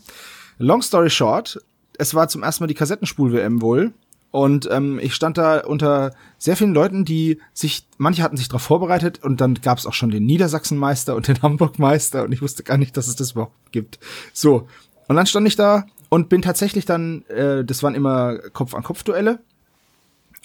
Long 0.57 0.81
story 0.81 1.09
short, 1.09 1.59
es 1.97 2.15
war 2.15 2.27
zum 2.27 2.43
ersten 2.43 2.63
Mal 2.63 2.67
die 2.67 2.73
Kassettenspul-WM 2.73 3.61
wohl. 3.61 3.93
Und 4.31 4.67
ähm, 4.71 4.99
ich 5.01 5.15
stand 5.15 5.37
da 5.37 5.61
unter 5.61 6.11
sehr 6.37 6.57
vielen 6.57 6.73
Leuten, 6.73 7.05
die 7.05 7.39
sich, 7.53 7.87
manche 7.97 8.23
hatten 8.23 8.37
sich 8.37 8.49
darauf 8.49 8.61
vorbereitet 8.61 9.23
und 9.23 9.41
dann 9.41 9.55
gab 9.55 9.77
es 9.77 9.85
auch 9.85 9.93
schon 9.93 10.11
den 10.11 10.25
Niedersachsenmeister 10.25 11.15
und 11.15 11.27
den 11.27 11.41
Hamburgmeister 11.41 12.23
und 12.23 12.31
ich 12.31 12.41
wusste 12.41 12.63
gar 12.63 12.77
nicht, 12.77 12.97
dass 12.97 13.07
es 13.07 13.15
das 13.15 13.31
überhaupt 13.31 13.71
gibt. 13.71 13.99
So, 14.33 14.67
und 15.07 15.15
dann 15.15 15.25
stand 15.25 15.47
ich 15.47 15.55
da 15.55 15.85
und 16.09 16.29
bin 16.29 16.41
tatsächlich 16.41 16.85
dann, 16.85 17.23
äh, 17.29 17.63
das 17.63 17.83
waren 17.83 17.95
immer 17.95 18.37
Kopf-an-Kopf-Duelle 18.53 19.39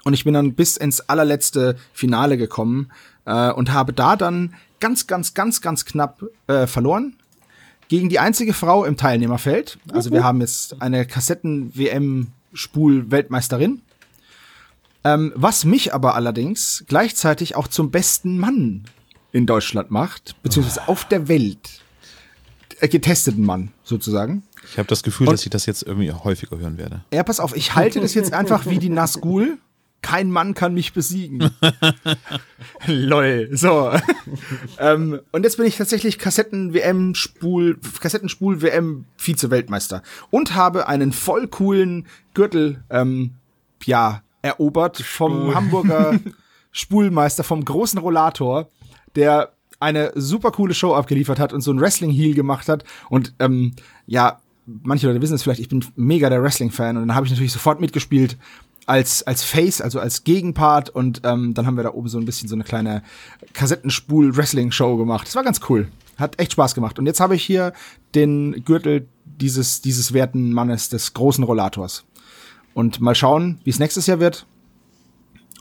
und 0.05 0.15
ich 0.15 0.25
bin 0.25 0.35
dann 0.35 0.55
bis 0.55 0.77
ins 0.77 1.01
allerletzte 1.01 1.77
Finale 1.93 2.37
gekommen 2.37 2.91
äh, 3.25 3.51
und 3.51 3.73
habe 3.73 3.93
da 3.93 4.17
dann 4.17 4.55
ganz, 4.81 5.07
ganz, 5.07 5.35
ganz, 5.35 5.61
ganz 5.61 5.85
knapp 5.85 6.23
äh, 6.47 6.67
verloren. 6.67 7.17
Gegen 7.89 8.09
die 8.09 8.19
einzige 8.19 8.55
Frau 8.55 8.85
im 8.85 8.97
Teilnehmerfeld. 8.97 9.79
Also 9.93 10.11
wir 10.13 10.25
haben 10.25 10.41
jetzt 10.41 10.81
eine 10.81 11.05
Kassetten-WM-Spul-Weltmeisterin. 12.53 13.83
Ähm, 15.05 15.33
was 15.35 15.65
mich 15.65 15.93
aber 15.95 16.15
allerdings 16.15 16.85
gleichzeitig 16.87 17.57
auch 17.57 17.67
zum 17.67 17.91
besten 17.91 18.39
Mann 18.39 18.85
in 19.33 19.47
Deutschland 19.47 19.91
macht, 19.91 20.41
beziehungsweise 20.43 20.87
auf 20.89 21.07
der 21.09 21.27
Welt. 21.29 21.81
Äh, 22.81 22.89
getesteten 22.89 23.45
Mann, 23.45 23.73
sozusagen. 23.83 24.45
Ich 24.71 24.79
habe 24.79 24.87
das 24.89 25.03
Gefühl, 25.03 25.27
Und- 25.29 25.33
dass 25.35 25.45
ich 25.45 25.51
das 25.51 25.67
jetzt 25.67 25.83
irgendwie 25.83 26.13
häufiger 26.13 26.57
hören 26.59 26.79
werde. 26.79 27.05
Ja, 27.13 27.25
pass 27.25 27.41
auf, 27.41 27.57
ich 27.57 27.75
halte 27.75 28.01
das 28.01 28.15
jetzt 28.15 28.33
einfach 28.33 28.67
wie 28.67 28.79
die 28.79 28.91
Nazgul. 28.91 29.59
Kein 30.03 30.31
Mann 30.31 30.55
kann 30.55 30.75
mich 30.75 30.93
besiegen. 30.93 31.51
Lol. 32.87 33.49
So. 33.53 33.91
ähm, 34.79 35.21
und 35.31 35.45
jetzt 35.45 35.57
bin 35.57 35.65
ich 35.67 35.77
tatsächlich 35.77 36.19
Kassetten-WM-Spul, 36.19 37.79
Kassettenspul-WM-Vize-Weltmeister. 38.01 40.03
Und 40.31 40.55
habe 40.55 40.89
einen 40.89 41.13
voll 41.13 41.49
coolen 41.49 42.07
Gürtel, 42.35 42.83
ähm, 42.91 43.33
ja, 43.85 44.23
erobert 44.43 44.99
vom 44.99 45.55
Hamburger 45.55 46.19
Spulmeister, 46.73 47.45
vom 47.45 47.65
großen 47.65 48.01
Rollator, 48.01 48.69
der 49.15 49.53
eine 49.79 50.13
super 50.15 50.51
coole 50.51 50.75
Show 50.75 50.95
abgeliefert 50.95 51.39
hat 51.39 51.53
und 51.53 51.61
so 51.61 51.73
ein 51.73 51.81
Wrestling-Heel 51.81 52.35
gemacht 52.35 52.69
hat. 52.69 52.85
Und 53.09 53.35
ähm, 53.39 53.73
ja, 54.07 54.41
manche 54.67 55.07
Leute 55.07 55.23
wissen 55.23 55.35
es 55.35 55.43
vielleicht, 55.43 55.61
ich 55.61 55.69
bin 55.69 55.85
mega 55.97 56.29
der 56.29 56.43
Wrestling-Fan 56.43 56.97
und 56.97 57.09
dann 57.09 57.17
habe 57.17 57.27
ich 57.27 57.33
natürlich 57.33 57.53
sofort 57.53 57.81
mitgespielt 57.81 58.37
als, 58.87 59.23
als 59.23 59.45
Face, 59.45 59.81
also 59.81 60.01
als 60.01 60.25
Gegenpart 60.25 60.91
und 60.91 61.23
ähm, 61.25 61.55
dann 61.55 61.67
haben 61.67 61.77
wir 61.77 61.85
da 61.85 61.93
oben 61.93 62.09
so 62.09 62.19
ein 62.19 62.25
bisschen 62.25 62.49
so 62.49 62.55
eine 62.55 62.65
kleine 62.65 63.03
Kassettenspul-Wrestling-Show 63.53 64.97
gemacht. 64.97 65.27
Das 65.27 65.37
war 65.37 65.45
ganz 65.45 65.61
cool. 65.69 65.89
Hat 66.19 66.39
echt 66.39 66.53
Spaß 66.53 66.75
gemacht. 66.75 66.99
Und 66.99 67.07
jetzt 67.07 67.21
habe 67.21 67.35
ich 67.35 67.45
hier 67.45 67.73
den 68.15 68.65
Gürtel 68.65 69.09
dieses, 69.25 69.81
dieses 69.81 70.13
werten 70.13 70.53
Mannes, 70.53 70.89
des 70.89 71.15
großen 71.15 71.45
Rollators. 71.45 72.05
Und 72.75 73.01
mal 73.01 73.15
schauen, 73.15 73.61
wie 73.65 73.71
es 73.71 73.79
nächstes 73.79 74.07
Jahr 74.07 74.21
wird. 74.21 74.47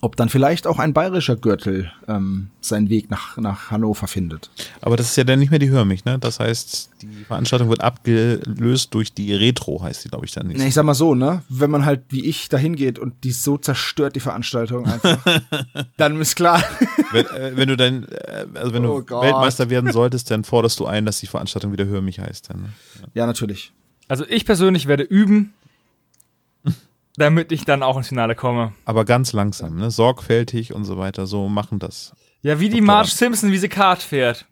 Ob 0.03 0.15
dann 0.15 0.29
vielleicht 0.29 0.65
auch 0.65 0.79
ein 0.79 0.93
bayerischer 0.93 1.35
Gürtel 1.35 1.91
ähm, 2.07 2.47
seinen 2.59 2.89
Weg 2.89 3.11
nach, 3.11 3.37
nach 3.37 3.69
Hannover 3.69 4.07
findet. 4.07 4.49
Aber 4.81 4.97
das 4.97 5.07
ist 5.11 5.15
ja 5.15 5.23
dann 5.23 5.37
nicht 5.37 5.51
mehr 5.51 5.59
die 5.59 5.69
Hör 5.69 5.85
mich, 5.85 6.05
ne? 6.05 6.17
Das 6.17 6.39
heißt, 6.39 6.89
die 7.03 7.07
Veranstaltung 7.27 7.69
wird 7.69 7.81
abgelöst 7.81 8.93
durch 8.95 9.13
die 9.13 9.31
Retro, 9.33 9.83
heißt 9.83 10.03
die, 10.03 10.09
glaube 10.09 10.25
ich, 10.25 10.31
dann 10.31 10.47
nicht. 10.47 10.59
Ich 10.59 10.73
sag 10.73 10.85
mal 10.85 10.95
so, 10.95 11.13
ne? 11.13 11.43
Wenn 11.49 11.69
man 11.69 11.85
halt 11.85 12.01
wie 12.09 12.25
ich 12.25 12.49
dahin 12.49 12.75
geht 12.75 12.97
und 12.97 13.23
die 13.23 13.31
so 13.31 13.57
zerstört, 13.57 14.15
die 14.15 14.19
Veranstaltung 14.19 14.87
einfach, 14.87 15.19
dann 15.97 16.19
ist 16.19 16.35
klar. 16.35 16.63
Wenn, 17.11 17.25
äh, 17.27 17.51
wenn 17.55 17.67
du 17.69 17.77
dann, 17.77 18.05
äh, 18.05 18.45
also 18.55 18.73
wenn 18.73 18.85
Oh 18.85 18.99
du 19.01 19.05
Gott. 19.05 19.23
Weltmeister 19.23 19.69
werden 19.69 19.91
solltest, 19.91 20.31
dann 20.31 20.43
forderst 20.43 20.79
du 20.79 20.87
ein, 20.87 21.05
dass 21.05 21.19
die 21.19 21.27
Veranstaltung 21.27 21.71
wieder 21.73 21.85
Hör 21.85 22.01
mich 22.01 22.19
heißt. 22.19 22.49
Dann, 22.49 22.61
ne? 22.61 22.69
ja, 23.13 23.27
natürlich. 23.27 23.71
Also 24.07 24.25
ich 24.27 24.45
persönlich 24.45 24.87
werde 24.87 25.03
üben, 25.03 25.53
damit 27.21 27.51
ich 27.51 27.63
dann 27.63 27.83
auch 27.83 27.97
ins 27.97 28.07
Finale 28.07 28.35
komme. 28.35 28.73
Aber 28.85 29.05
ganz 29.05 29.31
langsam, 29.31 29.75
ne? 29.75 29.91
Sorgfältig 29.91 30.73
und 30.73 30.85
so 30.85 30.97
weiter. 30.97 31.27
So 31.27 31.47
machen 31.47 31.79
das. 31.79 32.13
Ja, 32.41 32.59
wie 32.59 32.69
die. 32.69 32.81
Marge 32.81 33.09
Simpson, 33.09 33.51
wie 33.51 33.57
sie 33.57 33.69
Kart 33.69 34.01
fährt. 34.01 34.47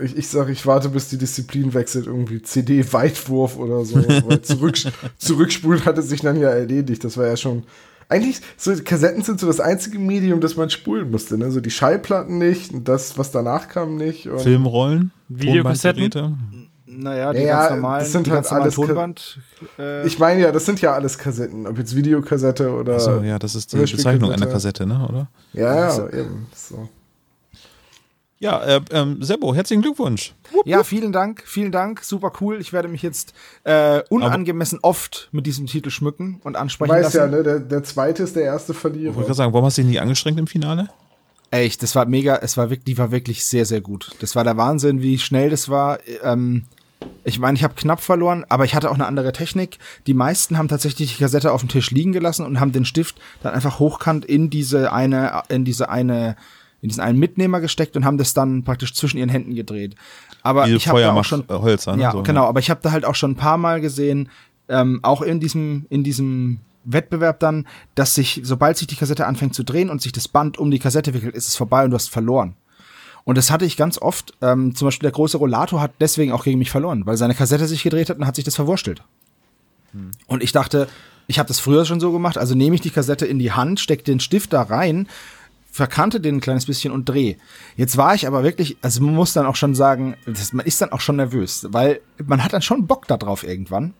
Ich, 0.00 0.16
ich 0.16 0.28
sag, 0.28 0.48
ich 0.48 0.64
warte, 0.64 0.88
bis 0.88 1.08
die 1.08 1.18
Disziplin 1.18 1.74
wechselt, 1.74 2.06
irgendwie 2.06 2.40
CD-Weitwurf 2.40 3.56
oder 3.56 3.84
so. 3.84 3.96
Weil 3.96 4.42
zurück, 4.42 4.76
zurückspulen 5.18 5.84
hatte 5.84 6.02
sich 6.02 6.20
dann 6.20 6.40
ja 6.40 6.50
erledigt. 6.50 7.02
Das 7.02 7.16
war 7.16 7.26
ja 7.26 7.36
schon. 7.36 7.64
Eigentlich, 8.08 8.40
so 8.56 8.72
Kassetten 8.82 9.22
sind 9.22 9.38
so 9.38 9.46
das 9.46 9.60
einzige 9.60 9.98
Medium, 9.98 10.40
das 10.40 10.56
man 10.56 10.70
spulen 10.70 11.10
musste. 11.10 11.36
Ne? 11.36 11.50
So 11.50 11.60
die 11.60 11.70
Schallplatten 11.70 12.38
nicht 12.38 12.72
und 12.72 12.88
das, 12.88 13.18
was 13.18 13.32
danach 13.32 13.68
kam, 13.68 13.96
nicht. 13.96 14.28
Und 14.28 14.40
Filmrollen, 14.40 15.10
Videokassetten? 15.28 16.67
Naja, 16.90 17.32
die 17.32 17.40
Ja, 17.40 17.60
ganz 17.60 17.70
normalen, 17.76 18.00
das 18.00 18.12
sind 18.12 18.26
die 18.26 18.30
halt 18.32 18.50
alles 18.50 18.74
Tonband. 18.74 19.38
Äh, 19.78 20.06
Ich 20.06 20.18
meine 20.18 20.40
ja, 20.40 20.52
das 20.52 20.64
sind 20.64 20.80
ja 20.80 20.94
alles 20.94 21.18
Kassetten. 21.18 21.66
Ob 21.66 21.76
jetzt 21.76 21.94
Videokassette 21.94 22.70
oder. 22.72 22.94
Achso, 22.94 23.20
ja, 23.20 23.38
das 23.38 23.54
ist 23.54 23.72
die. 23.72 23.76
Bezeichnung 23.78 24.32
einer 24.32 24.46
Kassette, 24.46 24.86
ne? 24.86 25.06
Oder? 25.08 25.28
Ja, 25.52 25.88
ja, 25.96 26.06
eben. 26.08 26.46
So. 26.54 26.88
Ja, 28.40 28.62
äh, 28.64 28.80
ähm, 28.92 29.20
Sebo, 29.20 29.52
herzlichen 29.52 29.82
Glückwunsch. 29.82 30.32
ja, 30.64 30.84
vielen 30.84 31.10
Dank, 31.12 31.42
vielen 31.44 31.72
Dank, 31.72 32.04
super 32.04 32.32
cool. 32.40 32.60
Ich 32.60 32.72
werde 32.72 32.86
mich 32.86 33.02
jetzt 33.02 33.34
äh, 33.64 34.00
unangemessen 34.10 34.78
oft 34.82 35.28
mit 35.32 35.44
diesem 35.46 35.66
Titel 35.66 35.90
schmücken 35.90 36.40
und 36.44 36.52
Du 36.52 36.58
ansprechen 36.60 36.92
weißt 36.92 37.14
ja, 37.14 37.24
lassen. 37.24 37.36
ne, 37.36 37.42
der, 37.42 37.58
der 37.58 37.82
zweite 37.82 38.22
ist 38.22 38.36
der 38.36 38.44
erste 38.44 38.72
Ich 38.72 38.84
wollte 38.84 38.94
Verlierer. 38.94 39.14
gerade 39.22 39.34
sagen, 39.34 39.52
warum 39.52 39.66
hast 39.66 39.76
du 39.78 39.82
dich 39.82 39.90
nicht 39.90 40.00
angestrengt 40.00 40.38
im 40.38 40.46
Finale? 40.46 40.88
Echt, 41.50 41.82
das 41.82 41.96
war 41.96 42.06
mega, 42.06 42.36
es 42.36 42.56
war 42.56 42.70
wirklich, 42.70 42.84
die 42.84 42.98
war 42.98 43.10
wirklich 43.10 43.44
sehr, 43.44 43.64
sehr 43.64 43.80
gut. 43.80 44.10
Das 44.20 44.36
war 44.36 44.44
der 44.44 44.56
Wahnsinn, 44.56 45.02
wie 45.02 45.18
schnell 45.18 45.50
das 45.50 45.68
war. 45.68 45.98
Ähm, 46.22 46.66
ich 47.24 47.38
meine, 47.38 47.56
ich 47.56 47.64
habe 47.64 47.74
knapp 47.74 48.00
verloren, 48.00 48.44
aber 48.48 48.64
ich 48.64 48.74
hatte 48.74 48.90
auch 48.90 48.94
eine 48.94 49.06
andere 49.06 49.32
Technik. 49.32 49.78
Die 50.06 50.14
meisten 50.14 50.56
haben 50.56 50.68
tatsächlich 50.68 51.16
die 51.16 51.22
Kassette 51.22 51.52
auf 51.52 51.60
dem 51.60 51.68
Tisch 51.68 51.90
liegen 51.90 52.12
gelassen 52.12 52.46
und 52.46 52.58
haben 52.58 52.72
den 52.72 52.84
Stift 52.84 53.20
dann 53.42 53.54
einfach 53.54 53.78
hochkant 53.78 54.24
in 54.24 54.50
diese 54.50 54.92
eine, 54.92 55.42
in 55.48 55.64
diese 55.64 55.90
eine, 55.90 56.36
in 56.80 56.88
diesen 56.88 57.02
einen 57.02 57.18
Mitnehmer 57.18 57.60
gesteckt 57.60 57.96
und 57.96 58.04
haben 58.04 58.18
das 58.18 58.34
dann 58.34 58.64
praktisch 58.64 58.94
zwischen 58.94 59.18
ihren 59.18 59.28
Händen 59.28 59.54
gedreht. 59.54 59.94
Aber 60.42 60.64
Diese 60.64 60.76
ich 60.76 60.88
habe 60.88 61.00
da 61.00 61.12
auch 61.12 61.24
schon, 61.24 61.44
Feuermachhölzer, 61.44 61.96
ne? 61.96 62.02
ja, 62.02 62.12
So, 62.12 62.22
genau. 62.22 62.46
Aber 62.46 62.60
ich 62.60 62.70
habe 62.70 62.80
da 62.82 62.92
halt 62.92 63.04
auch 63.04 63.14
schon 63.14 63.32
ein 63.32 63.36
paar 63.36 63.58
Mal 63.58 63.80
gesehen, 63.80 64.30
ähm, 64.68 65.00
auch 65.02 65.22
in 65.22 65.40
diesem, 65.40 65.86
in 65.90 66.04
diesem 66.04 66.60
Wettbewerb 66.84 67.40
dann, 67.40 67.66
dass 67.94 68.14
sich, 68.14 68.40
sobald 68.44 68.76
sich 68.78 68.86
die 68.86 68.96
Kassette 68.96 69.26
anfängt 69.26 69.54
zu 69.54 69.64
drehen 69.64 69.90
und 69.90 70.00
sich 70.00 70.12
das 70.12 70.28
Band 70.28 70.58
um 70.58 70.70
die 70.70 70.78
Kassette 70.78 71.12
wickelt, 71.14 71.34
ist 71.34 71.48
es 71.48 71.56
vorbei 71.56 71.84
und 71.84 71.90
du 71.90 71.96
hast 71.96 72.08
verloren. 72.08 72.54
Und 73.28 73.36
das 73.36 73.50
hatte 73.50 73.66
ich 73.66 73.76
ganz 73.76 73.98
oft. 73.98 74.32
Ähm, 74.40 74.74
zum 74.74 74.86
Beispiel 74.86 75.04
der 75.04 75.12
große 75.12 75.36
Rollator 75.36 75.82
hat 75.82 75.92
deswegen 76.00 76.32
auch 76.32 76.44
gegen 76.44 76.58
mich 76.58 76.70
verloren, 76.70 77.04
weil 77.04 77.18
seine 77.18 77.34
Kassette 77.34 77.66
sich 77.66 77.82
gedreht 77.82 78.08
hat 78.08 78.16
und 78.16 78.26
hat 78.26 78.36
sich 78.36 78.44
das 78.46 78.56
verwurstelt. 78.56 79.02
Und 80.26 80.42
ich 80.42 80.52
dachte, 80.52 80.88
ich 81.26 81.38
habe 81.38 81.46
das 81.46 81.60
früher 81.60 81.84
schon 81.84 82.00
so 82.00 82.10
gemacht, 82.10 82.38
also 82.38 82.54
nehme 82.54 82.74
ich 82.74 82.80
die 82.80 82.88
Kassette 82.88 83.26
in 83.26 83.38
die 83.38 83.52
Hand, 83.52 83.80
stecke 83.80 84.02
den 84.02 84.18
Stift 84.18 84.54
da 84.54 84.62
rein, 84.62 85.08
verkannte 85.70 86.22
den 86.22 86.36
ein 86.36 86.40
kleines 86.40 86.64
bisschen 86.64 86.90
und 86.90 87.06
drehe. 87.06 87.36
Jetzt 87.76 87.98
war 87.98 88.14
ich 88.14 88.26
aber 88.26 88.44
wirklich, 88.44 88.78
also 88.80 89.02
man 89.02 89.14
muss 89.14 89.34
dann 89.34 89.44
auch 89.44 89.56
schon 89.56 89.74
sagen, 89.74 90.16
das, 90.24 90.54
man 90.54 90.64
ist 90.64 90.80
dann 90.80 90.92
auch 90.92 91.00
schon 91.02 91.16
nervös, 91.16 91.66
weil 91.70 92.00
man 92.24 92.42
hat 92.42 92.54
dann 92.54 92.62
schon 92.62 92.86
Bock 92.86 93.06
da 93.08 93.18
drauf 93.18 93.44
irgendwann. 93.44 93.92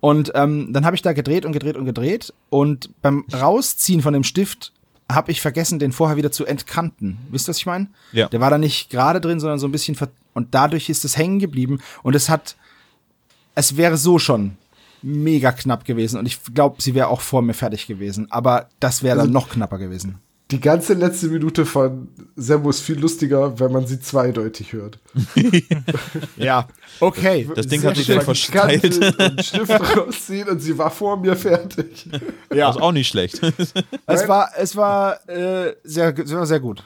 Und 0.00 0.32
ähm, 0.34 0.72
dann 0.72 0.86
habe 0.86 0.96
ich 0.96 1.02
da 1.02 1.12
gedreht 1.12 1.44
und 1.44 1.52
gedreht 1.52 1.76
und 1.76 1.84
gedreht 1.84 2.32
und 2.48 2.88
beim 3.02 3.26
Rausziehen 3.34 4.00
von 4.00 4.14
dem 4.14 4.24
Stift 4.24 4.72
habe 5.14 5.30
ich 5.30 5.40
vergessen, 5.40 5.78
den 5.78 5.92
vorher 5.92 6.16
wieder 6.16 6.32
zu 6.32 6.44
entkanten. 6.44 7.18
Wisst 7.30 7.48
ihr, 7.48 7.50
was 7.50 7.58
ich 7.58 7.66
meine? 7.66 7.88
Ja. 8.12 8.28
Der 8.28 8.40
war 8.40 8.50
da 8.50 8.58
nicht 8.58 8.90
gerade 8.90 9.20
drin, 9.20 9.40
sondern 9.40 9.58
so 9.58 9.66
ein 9.66 9.72
bisschen 9.72 9.94
ver 9.94 10.08
und 10.34 10.54
dadurch 10.54 10.88
ist 10.88 11.04
es 11.04 11.16
hängen 11.16 11.38
geblieben 11.38 11.80
und 12.02 12.14
es 12.14 12.28
hat 12.28 12.56
es 13.54 13.76
wäre 13.76 13.96
so 13.98 14.18
schon 14.18 14.56
mega 15.02 15.52
knapp 15.52 15.84
gewesen 15.84 16.18
und 16.18 16.26
ich 16.26 16.38
glaube, 16.54 16.80
sie 16.80 16.94
wäre 16.94 17.08
auch 17.08 17.20
vor 17.20 17.42
mir 17.42 17.54
fertig 17.54 17.86
gewesen, 17.86 18.30
aber 18.30 18.68
das 18.80 19.02
wäre 19.02 19.18
dann 19.18 19.32
noch 19.32 19.48
knapper 19.48 19.78
gewesen. 19.78 20.20
Die 20.52 20.60
ganze 20.60 20.92
letzte 20.92 21.28
Minute 21.28 21.64
von 21.64 22.08
Sembo 22.36 22.68
ist 22.68 22.80
viel 22.80 22.98
lustiger, 22.98 23.58
wenn 23.58 23.72
man 23.72 23.86
sie 23.86 23.98
zweideutig 24.00 24.74
hört. 24.74 24.98
Ja, 26.36 26.68
okay. 27.00 27.48
Das 27.54 27.66
Ding 27.68 27.80
Sehr 27.80 27.90
hat 27.90 27.96
sich 27.96 28.06
versteilt. 28.06 28.94
Stift 29.44 29.96
rausziehen 29.96 30.48
und 30.48 30.60
sie 30.60 30.76
war 30.76 30.90
vor 30.90 31.16
mir 31.16 31.36
fertig. 31.36 32.06
Ja, 32.52 32.66
Das 32.66 32.76
ist 32.76 32.82
auch 32.82 32.92
nicht 32.92 33.08
schlecht. 33.08 33.40
es 34.06 34.28
war 34.28 34.50
es 34.56 34.76
war 34.76 35.26
äh, 35.28 35.74
sehr 35.84 36.16
war 36.18 36.46
sehr 36.46 36.60
gut. 36.60 36.84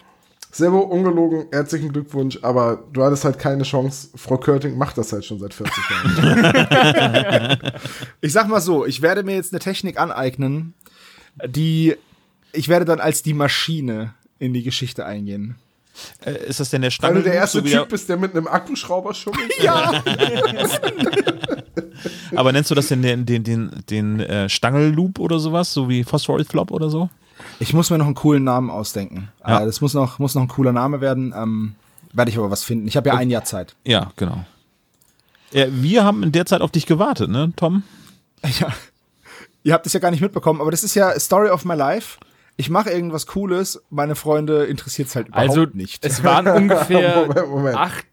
Sembo, 0.52 0.80
ungelogen, 0.80 1.46
herzlichen 1.50 1.92
Glückwunsch, 1.92 2.38
aber 2.42 2.84
du 2.92 3.02
hattest 3.02 3.24
halt 3.24 3.38
keine 3.38 3.64
Chance. 3.64 4.10
Frau 4.14 4.38
Körting 4.38 4.78
macht 4.78 4.96
das 4.96 5.12
halt 5.12 5.24
schon 5.24 5.40
seit 5.40 5.54
40 5.54 5.74
Jahren. 5.90 7.58
Ich 8.20 8.32
sag 8.32 8.48
mal 8.48 8.60
so, 8.60 8.86
ich 8.86 9.02
werde 9.02 9.24
mir 9.24 9.34
jetzt 9.34 9.52
eine 9.52 9.60
Technik 9.60 9.98
aneignen, 9.98 10.74
die 11.46 11.96
ich 12.52 12.68
werde 12.68 12.84
dann 12.84 13.00
als 13.00 13.22
die 13.22 13.34
Maschine 13.34 14.14
in 14.38 14.52
die 14.52 14.62
Geschichte 14.62 15.04
eingehen. 15.06 15.56
Äh, 16.24 16.46
ist 16.46 16.60
das 16.60 16.70
denn 16.70 16.82
der 16.82 16.88
Weil 16.88 16.92
Stange? 16.92 17.14
du 17.14 17.22
der 17.22 17.34
erste 17.34 17.60
so 17.60 17.66
Typ 17.66 17.88
bist, 17.88 18.08
der 18.08 18.16
mit 18.16 18.36
einem 18.36 18.46
Akkuschrauber 18.46 19.14
schummelt. 19.14 19.50
Ja. 19.62 20.02
Aber 22.36 22.52
nennst 22.52 22.70
du 22.70 22.74
das 22.74 22.88
denn 22.88 23.02
den, 23.02 23.24
den, 23.24 23.44
den, 23.44 23.70
den 23.88 24.20
äh, 24.20 24.48
Stangelloop 24.48 25.18
oder 25.18 25.38
sowas? 25.38 25.72
So 25.72 25.88
wie 25.88 26.04
Phosphorus 26.04 26.46
Flop 26.48 26.70
oder 26.70 26.90
so? 26.90 27.08
Ich 27.60 27.72
muss 27.72 27.90
mir 27.90 27.98
noch 27.98 28.06
einen 28.06 28.14
coolen 28.14 28.44
Namen 28.44 28.70
ausdenken. 28.70 29.28
Ja. 29.46 29.62
Äh, 29.62 29.66
das 29.66 29.80
muss 29.80 29.94
noch 29.94 30.18
muss 30.18 30.34
noch 30.34 30.42
ein 30.42 30.48
cooler 30.48 30.72
Name 30.72 31.00
werden. 31.00 31.34
Ähm, 31.36 31.74
werde 32.12 32.30
ich 32.30 32.38
aber 32.38 32.50
was 32.50 32.64
finden. 32.64 32.88
Ich 32.88 32.96
habe 32.96 33.08
ja 33.08 33.14
ein 33.14 33.30
Jahr 33.30 33.44
Zeit. 33.44 33.74
Ja, 33.84 34.12
genau. 34.16 34.44
Ja, 35.52 35.66
wir 35.70 36.04
haben 36.04 36.22
in 36.22 36.32
der 36.32 36.46
Zeit 36.46 36.60
auf 36.60 36.70
dich 36.70 36.86
gewartet, 36.86 37.30
ne, 37.30 37.52
Tom? 37.56 37.82
Ja. 38.60 38.68
Ihr 39.64 39.72
habt 39.72 39.84
es 39.86 39.92
ja 39.92 39.98
gar 39.98 40.12
nicht 40.12 40.20
mitbekommen, 40.20 40.60
aber 40.60 40.70
das 40.70 40.84
ist 40.84 40.94
ja 40.94 41.18
Story 41.18 41.48
of 41.50 41.64
my 41.64 41.74
life. 41.74 42.18
Ich 42.56 42.70
mache 42.70 42.90
irgendwas 42.90 43.26
Cooles, 43.26 43.82
meine 43.90 44.14
Freunde 44.14 44.64
interessiert 44.64 45.08
es 45.08 45.16
halt 45.16 45.28
überhaupt 45.28 45.48
Also, 45.50 45.66
nicht. 45.74 46.04
es 46.04 46.24
waren 46.24 46.48
ungefähr 46.48 47.26
Moment, 47.26 47.48
Moment. 47.48 47.76
acht 47.76 48.06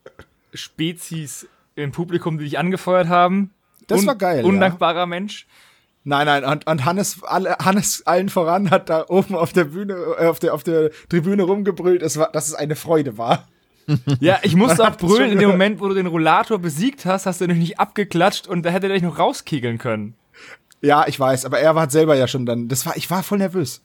Spezies 0.53 1.47
im 1.75 1.91
Publikum, 1.91 2.37
die 2.37 2.45
dich 2.45 2.57
angefeuert 2.59 3.07
haben. 3.07 3.51
Das 3.87 4.05
war 4.05 4.15
geil, 4.15 4.39
ja. 4.41 4.45
Undankbarer 4.45 5.05
Mensch. 5.05 5.47
Nein, 6.05 6.25
nein, 6.25 6.43
und, 6.43 6.67
und 6.67 6.83
Hannes, 6.85 7.23
alle, 7.23 7.55
Hannes 7.63 8.03
allen 8.05 8.27
voran 8.27 8.69
hat 8.69 8.89
da 8.89 9.05
oben 9.07 9.35
auf 9.35 9.53
der 9.53 9.63
Bühne, 9.65 9.93
äh, 10.19 10.25
auf 10.27 10.39
der, 10.39 10.53
auf 10.53 10.63
der 10.63 10.91
Tribüne 11.09 11.43
rumgebrüllt, 11.43 12.01
es 12.01 12.17
war, 12.17 12.29
dass 12.31 12.47
es 12.49 12.53
eine 12.53 12.75
Freude 12.75 13.17
war. 13.17 13.47
Ja, 14.19 14.39
ich 14.43 14.55
musste 14.55 14.83
auch 14.87 14.97
brüllen 14.97 15.31
in 15.31 15.39
dem? 15.39 15.49
Moment, 15.51 15.79
wo 15.79 15.87
du 15.87 15.93
den 15.93 16.07
Rollator 16.07 16.59
besiegt 16.59 17.05
hast, 17.05 17.25
hast 17.25 17.39
du 17.39 17.47
nämlich 17.47 17.69
nicht 17.69 17.79
abgeklatscht 17.79 18.47
und 18.47 18.63
da 18.63 18.69
hätte 18.69 18.87
er 18.87 18.93
dich 18.93 19.01
noch 19.03 19.17
rauskegeln 19.17 19.77
können. 19.77 20.15
Ja, 20.81 21.05
ich 21.07 21.17
weiß, 21.17 21.45
aber 21.45 21.59
er 21.59 21.75
war 21.75 21.89
selber 21.89 22.15
ja 22.15 22.27
schon 22.27 22.45
dann, 22.45 22.67
das 22.67 22.85
war, 22.85 22.97
ich 22.97 23.09
war 23.09 23.23
voll 23.23 23.37
nervös. 23.37 23.81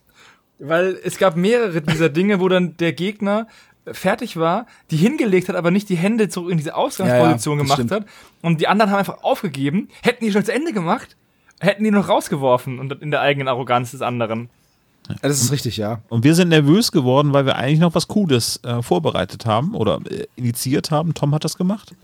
Weil 0.59 0.99
es 1.05 1.19
gab 1.19 1.37
mehrere 1.37 1.81
dieser 1.81 2.09
Dinge, 2.09 2.41
wo 2.41 2.49
dann 2.49 2.77
der 2.77 2.93
Gegner 2.93 3.47
fertig 3.93 4.37
war, 4.37 4.67
die 4.91 4.97
hingelegt 4.97 5.49
hat, 5.49 5.57
aber 5.57 5.71
nicht 5.71 5.89
die 5.89 5.97
Hände 5.97 6.29
zurück 6.29 6.51
in 6.51 6.59
diese 6.59 6.75
Ausgangsposition 6.75 7.59
Ja, 7.59 7.65
ja, 7.65 7.75
gemacht 7.77 7.91
hat. 7.91 8.07
Und 8.43 8.61
die 8.61 8.69
anderen 8.69 8.91
haben 8.91 8.99
einfach 8.99 9.23
aufgegeben, 9.23 9.89
hätten 10.03 10.25
die 10.25 10.33
schon 10.33 10.45
zu 10.45 10.53
Ende 10.53 10.73
gemacht, 10.73 11.17
hätten 11.61 11.85
die 11.85 11.91
noch 11.91 12.09
rausgeworfen 12.09 12.79
und 12.79 12.93
in 13.01 13.11
der 13.11 13.21
eigenen 13.21 13.49
Arroganz 13.49 13.93
des 13.93 14.03
anderen. 14.03 14.51
Das 15.23 15.41
ist 15.41 15.53
richtig, 15.53 15.79
ja. 15.79 16.03
Und 16.09 16.23
wir 16.23 16.35
sind 16.35 16.49
nervös 16.49 16.93
geworden, 16.93 17.33
weil 17.33 17.47
wir 17.47 17.57
eigentlich 17.57 17.79
noch 17.81 17.95
was 17.95 18.09
Cooles 18.09 18.61
äh, 18.63 18.83
vorbereitet 18.83 19.47
haben 19.47 19.75
oder 19.75 20.01
äh, 20.11 20.27
initiiert 20.37 20.91
haben. 20.91 21.15
Tom 21.15 21.35
hat 21.35 21.45
das 21.45 21.57
gemacht. 21.57 21.95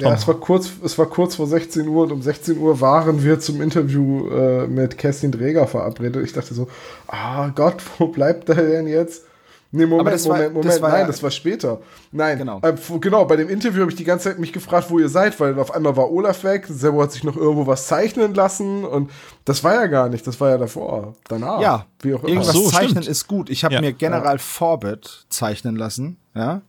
Ja, 0.00 0.12
es 0.12 0.26
war, 0.26 0.34
kurz, 0.34 0.70
es 0.84 0.98
war 0.98 1.06
kurz 1.06 1.36
vor 1.36 1.46
16 1.46 1.86
Uhr 1.86 2.02
und 2.04 2.12
um 2.12 2.20
16 2.20 2.58
Uhr 2.58 2.80
waren 2.80 3.22
wir 3.22 3.38
zum 3.38 3.62
Interview 3.62 4.28
äh, 4.28 4.66
mit 4.66 4.98
Kerstin 4.98 5.30
Dreger 5.30 5.68
verabredet. 5.68 6.24
Ich 6.24 6.32
dachte 6.32 6.52
so, 6.52 6.66
ah 7.06 7.48
Gott, 7.50 7.76
wo 7.98 8.08
bleibt 8.08 8.48
er 8.48 8.56
denn 8.56 8.88
jetzt? 8.88 9.22
Nee, 9.70 9.86
Moment, 9.86 10.14
das 10.14 10.28
war- 10.28 10.36
Moment, 10.36 10.54
Moment, 10.54 10.72
das 10.72 10.82
war 10.82 10.90
nein, 10.90 11.00
ja- 11.02 11.06
das 11.08 11.22
war 11.22 11.30
später. 11.32 11.80
Nein, 12.12 12.38
Genau. 12.38 12.60
Äh, 12.62 12.74
genau, 13.00 13.24
bei 13.24 13.36
dem 13.36 13.48
Interview 13.48 13.80
habe 13.82 13.90
ich 13.90 13.96
die 13.96 14.04
ganze 14.04 14.30
Zeit 14.30 14.38
mich 14.40 14.52
gefragt, 14.52 14.88
wo 14.90 14.98
ihr 15.00 15.08
seid, 15.08 15.38
weil 15.40 15.58
auf 15.58 15.72
einmal 15.74 15.96
war 15.96 16.10
Olaf 16.12 16.42
weg, 16.44 16.66
Sebo 16.68 17.00
hat 17.02 17.10
sich 17.12 17.22
noch 17.24 17.36
irgendwo 17.36 17.66
was 17.66 17.86
zeichnen 17.88 18.34
lassen 18.34 18.84
und 18.84 19.10
das 19.44 19.62
war 19.64 19.74
ja 19.74 19.86
gar 19.86 20.08
nicht, 20.08 20.26
das 20.26 20.40
war 20.40 20.50
ja 20.50 20.58
davor, 20.58 21.14
danach. 21.28 21.60
Ja, 21.60 21.86
wie 22.02 22.14
auch 22.14 22.20
immer. 22.20 22.28
irgendwas 22.30 22.52
so, 22.52 22.68
zeichnen 22.68 22.90
stimmt. 23.02 23.08
ist 23.08 23.26
gut. 23.28 23.50
Ich 23.50 23.62
habe 23.64 23.74
Ja. 23.74 23.80
mir 23.80 23.92
General 23.92 24.38
Forbit 24.38 25.26
zeichnen 25.28 25.74
lassen, 25.76 26.18
ja. 26.34 26.62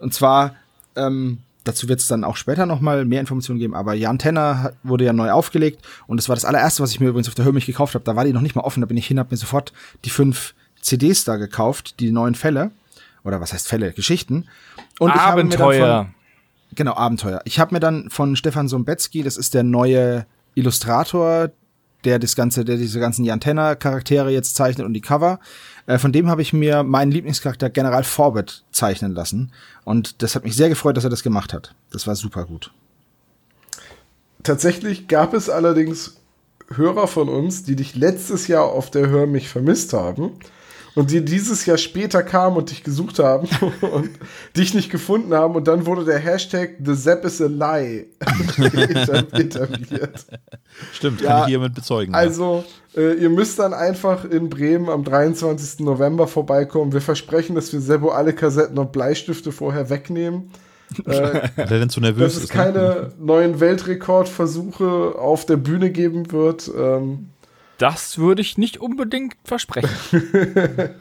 Und 0.00 0.12
zwar, 0.14 0.54
ähm, 0.96 1.38
dazu 1.64 1.88
wird 1.88 2.00
es 2.00 2.08
dann 2.08 2.24
auch 2.24 2.36
später 2.36 2.66
nochmal 2.66 3.04
mehr 3.04 3.20
Informationen 3.20 3.58
geben, 3.58 3.74
aber 3.74 3.94
Jan 3.94 4.18
Tenner 4.18 4.72
wurde 4.82 5.04
ja 5.04 5.12
neu 5.12 5.30
aufgelegt 5.30 5.84
und 6.06 6.16
das 6.16 6.28
war 6.28 6.36
das 6.36 6.44
allererste, 6.44 6.82
was 6.82 6.90
ich 6.90 7.00
mir 7.00 7.08
übrigens 7.08 7.28
auf 7.28 7.34
der 7.34 7.44
Hörmich 7.44 7.66
gekauft 7.66 7.94
habe. 7.94 8.04
Da 8.04 8.16
war 8.16 8.24
die 8.24 8.32
noch 8.32 8.40
nicht 8.40 8.56
mal 8.56 8.62
offen, 8.62 8.80
da 8.80 8.86
bin 8.86 8.96
ich 8.96 9.06
hin, 9.06 9.18
habe 9.18 9.30
mir 9.30 9.36
sofort 9.36 9.72
die 10.04 10.10
fünf 10.10 10.54
CDs 10.80 11.24
da 11.24 11.36
gekauft, 11.36 12.00
die 12.00 12.10
neuen 12.10 12.34
Fälle. 12.34 12.70
Oder 13.24 13.40
was 13.40 13.52
heißt 13.52 13.68
Fälle? 13.68 13.92
Geschichten. 13.92 14.48
Und 14.98 15.14
ich 15.14 15.20
habe 15.20 15.44
mir 15.44 15.50
dann 15.50 15.60
Abenteuer. 15.60 16.04
von, 16.04 16.14
Genau, 16.74 16.94
Abenteuer. 16.94 17.40
Ich 17.44 17.58
habe 17.58 17.74
mir 17.74 17.80
dann 17.80 18.08
von 18.08 18.34
Stefan 18.36 18.66
Sombetzky, 18.66 19.22
das 19.22 19.36
ist 19.36 19.54
der 19.54 19.62
neue 19.62 20.26
Illustrator, 20.54 21.50
der 22.04 22.18
das 22.18 22.36
ganze, 22.36 22.64
der 22.64 22.76
diese 22.76 23.00
ganzen 23.00 23.24
Jantenna-Charaktere 23.24 24.30
jetzt 24.30 24.54
zeichnet 24.54 24.86
und 24.86 24.94
die 24.94 25.00
Cover. 25.00 25.40
Äh, 25.86 25.98
von 25.98 26.12
dem 26.12 26.28
habe 26.28 26.42
ich 26.42 26.52
mir 26.52 26.82
meinen 26.82 27.12
Lieblingscharakter 27.12 27.70
General 27.70 28.04
Forbit 28.04 28.64
zeichnen 28.72 29.12
lassen. 29.12 29.52
Und 29.84 30.22
das 30.22 30.34
hat 30.34 30.44
mich 30.44 30.56
sehr 30.56 30.68
gefreut, 30.68 30.96
dass 30.96 31.04
er 31.04 31.10
das 31.10 31.22
gemacht 31.22 31.52
hat. 31.52 31.74
Das 31.90 32.06
war 32.06 32.16
super 32.16 32.44
gut. 32.44 32.72
Tatsächlich 34.42 35.08
gab 35.08 35.34
es 35.34 35.48
allerdings 35.48 36.16
Hörer 36.74 37.06
von 37.06 37.28
uns, 37.28 37.64
die 37.64 37.76
dich 37.76 37.94
letztes 37.94 38.48
Jahr 38.48 38.64
auf 38.64 38.90
der 38.90 39.08
Hör 39.08 39.26
mich 39.26 39.48
vermisst 39.48 39.92
haben 39.92 40.32
und 40.94 41.10
die 41.10 41.24
dieses 41.24 41.64
Jahr 41.66 41.78
später 41.78 42.22
kamen 42.22 42.56
und 42.56 42.70
dich 42.70 42.82
gesucht 42.84 43.18
haben 43.18 43.48
und 43.80 44.10
dich 44.56 44.74
nicht 44.74 44.90
gefunden 44.90 45.32
haben 45.34 45.54
und 45.54 45.66
dann 45.68 45.86
wurde 45.86 46.04
der 46.04 46.18
Hashtag 46.18 46.72
The 46.84 46.94
Zap 46.94 47.24
is 47.24 47.40
a 47.40 47.46
Lie 47.46 48.06
etab- 48.20 49.32
etabliert. 49.38 50.26
Stimmt, 50.92 51.20
Ja, 51.22 51.28
kann 51.30 51.40
ich 51.42 51.46
hiermit 51.48 51.74
bezeugen. 51.74 52.14
Also, 52.14 52.64
äh, 52.96 53.14
ihr 53.14 53.30
müsst 53.30 53.58
dann 53.58 53.72
einfach 53.74 54.24
in 54.24 54.48
Bremen 54.50 54.88
am 54.88 55.04
23. 55.04 55.80
November 55.80 56.26
vorbeikommen. 56.26 56.92
Wir 56.92 57.00
versprechen, 57.00 57.54
dass 57.54 57.72
wir 57.72 57.80
Sebo 57.80 58.10
alle 58.10 58.32
Kassetten 58.34 58.78
und 58.78 58.92
Bleistifte 58.92 59.52
vorher 59.52 59.88
wegnehmen. 59.90 60.50
Äh, 61.06 61.10
Weil 61.10 61.48
er 61.56 61.66
denn 61.78 61.88
zu 61.88 62.00
nervös 62.02 62.34
dass 62.34 62.36
es 62.36 62.50
ist. 62.50 62.54
ne? 62.54 62.62
keine 62.64 63.12
neuen 63.18 63.60
Weltrekordversuche 63.60 65.14
auf 65.18 65.46
der 65.46 65.56
Bühne 65.56 65.90
geben 65.90 66.30
wird. 66.32 66.70
Ähm, 66.76 67.30
Das 67.82 68.16
würde 68.16 68.42
ich 68.42 68.58
nicht 68.58 68.76
unbedingt 68.76 69.34
versprechen. 69.42 69.90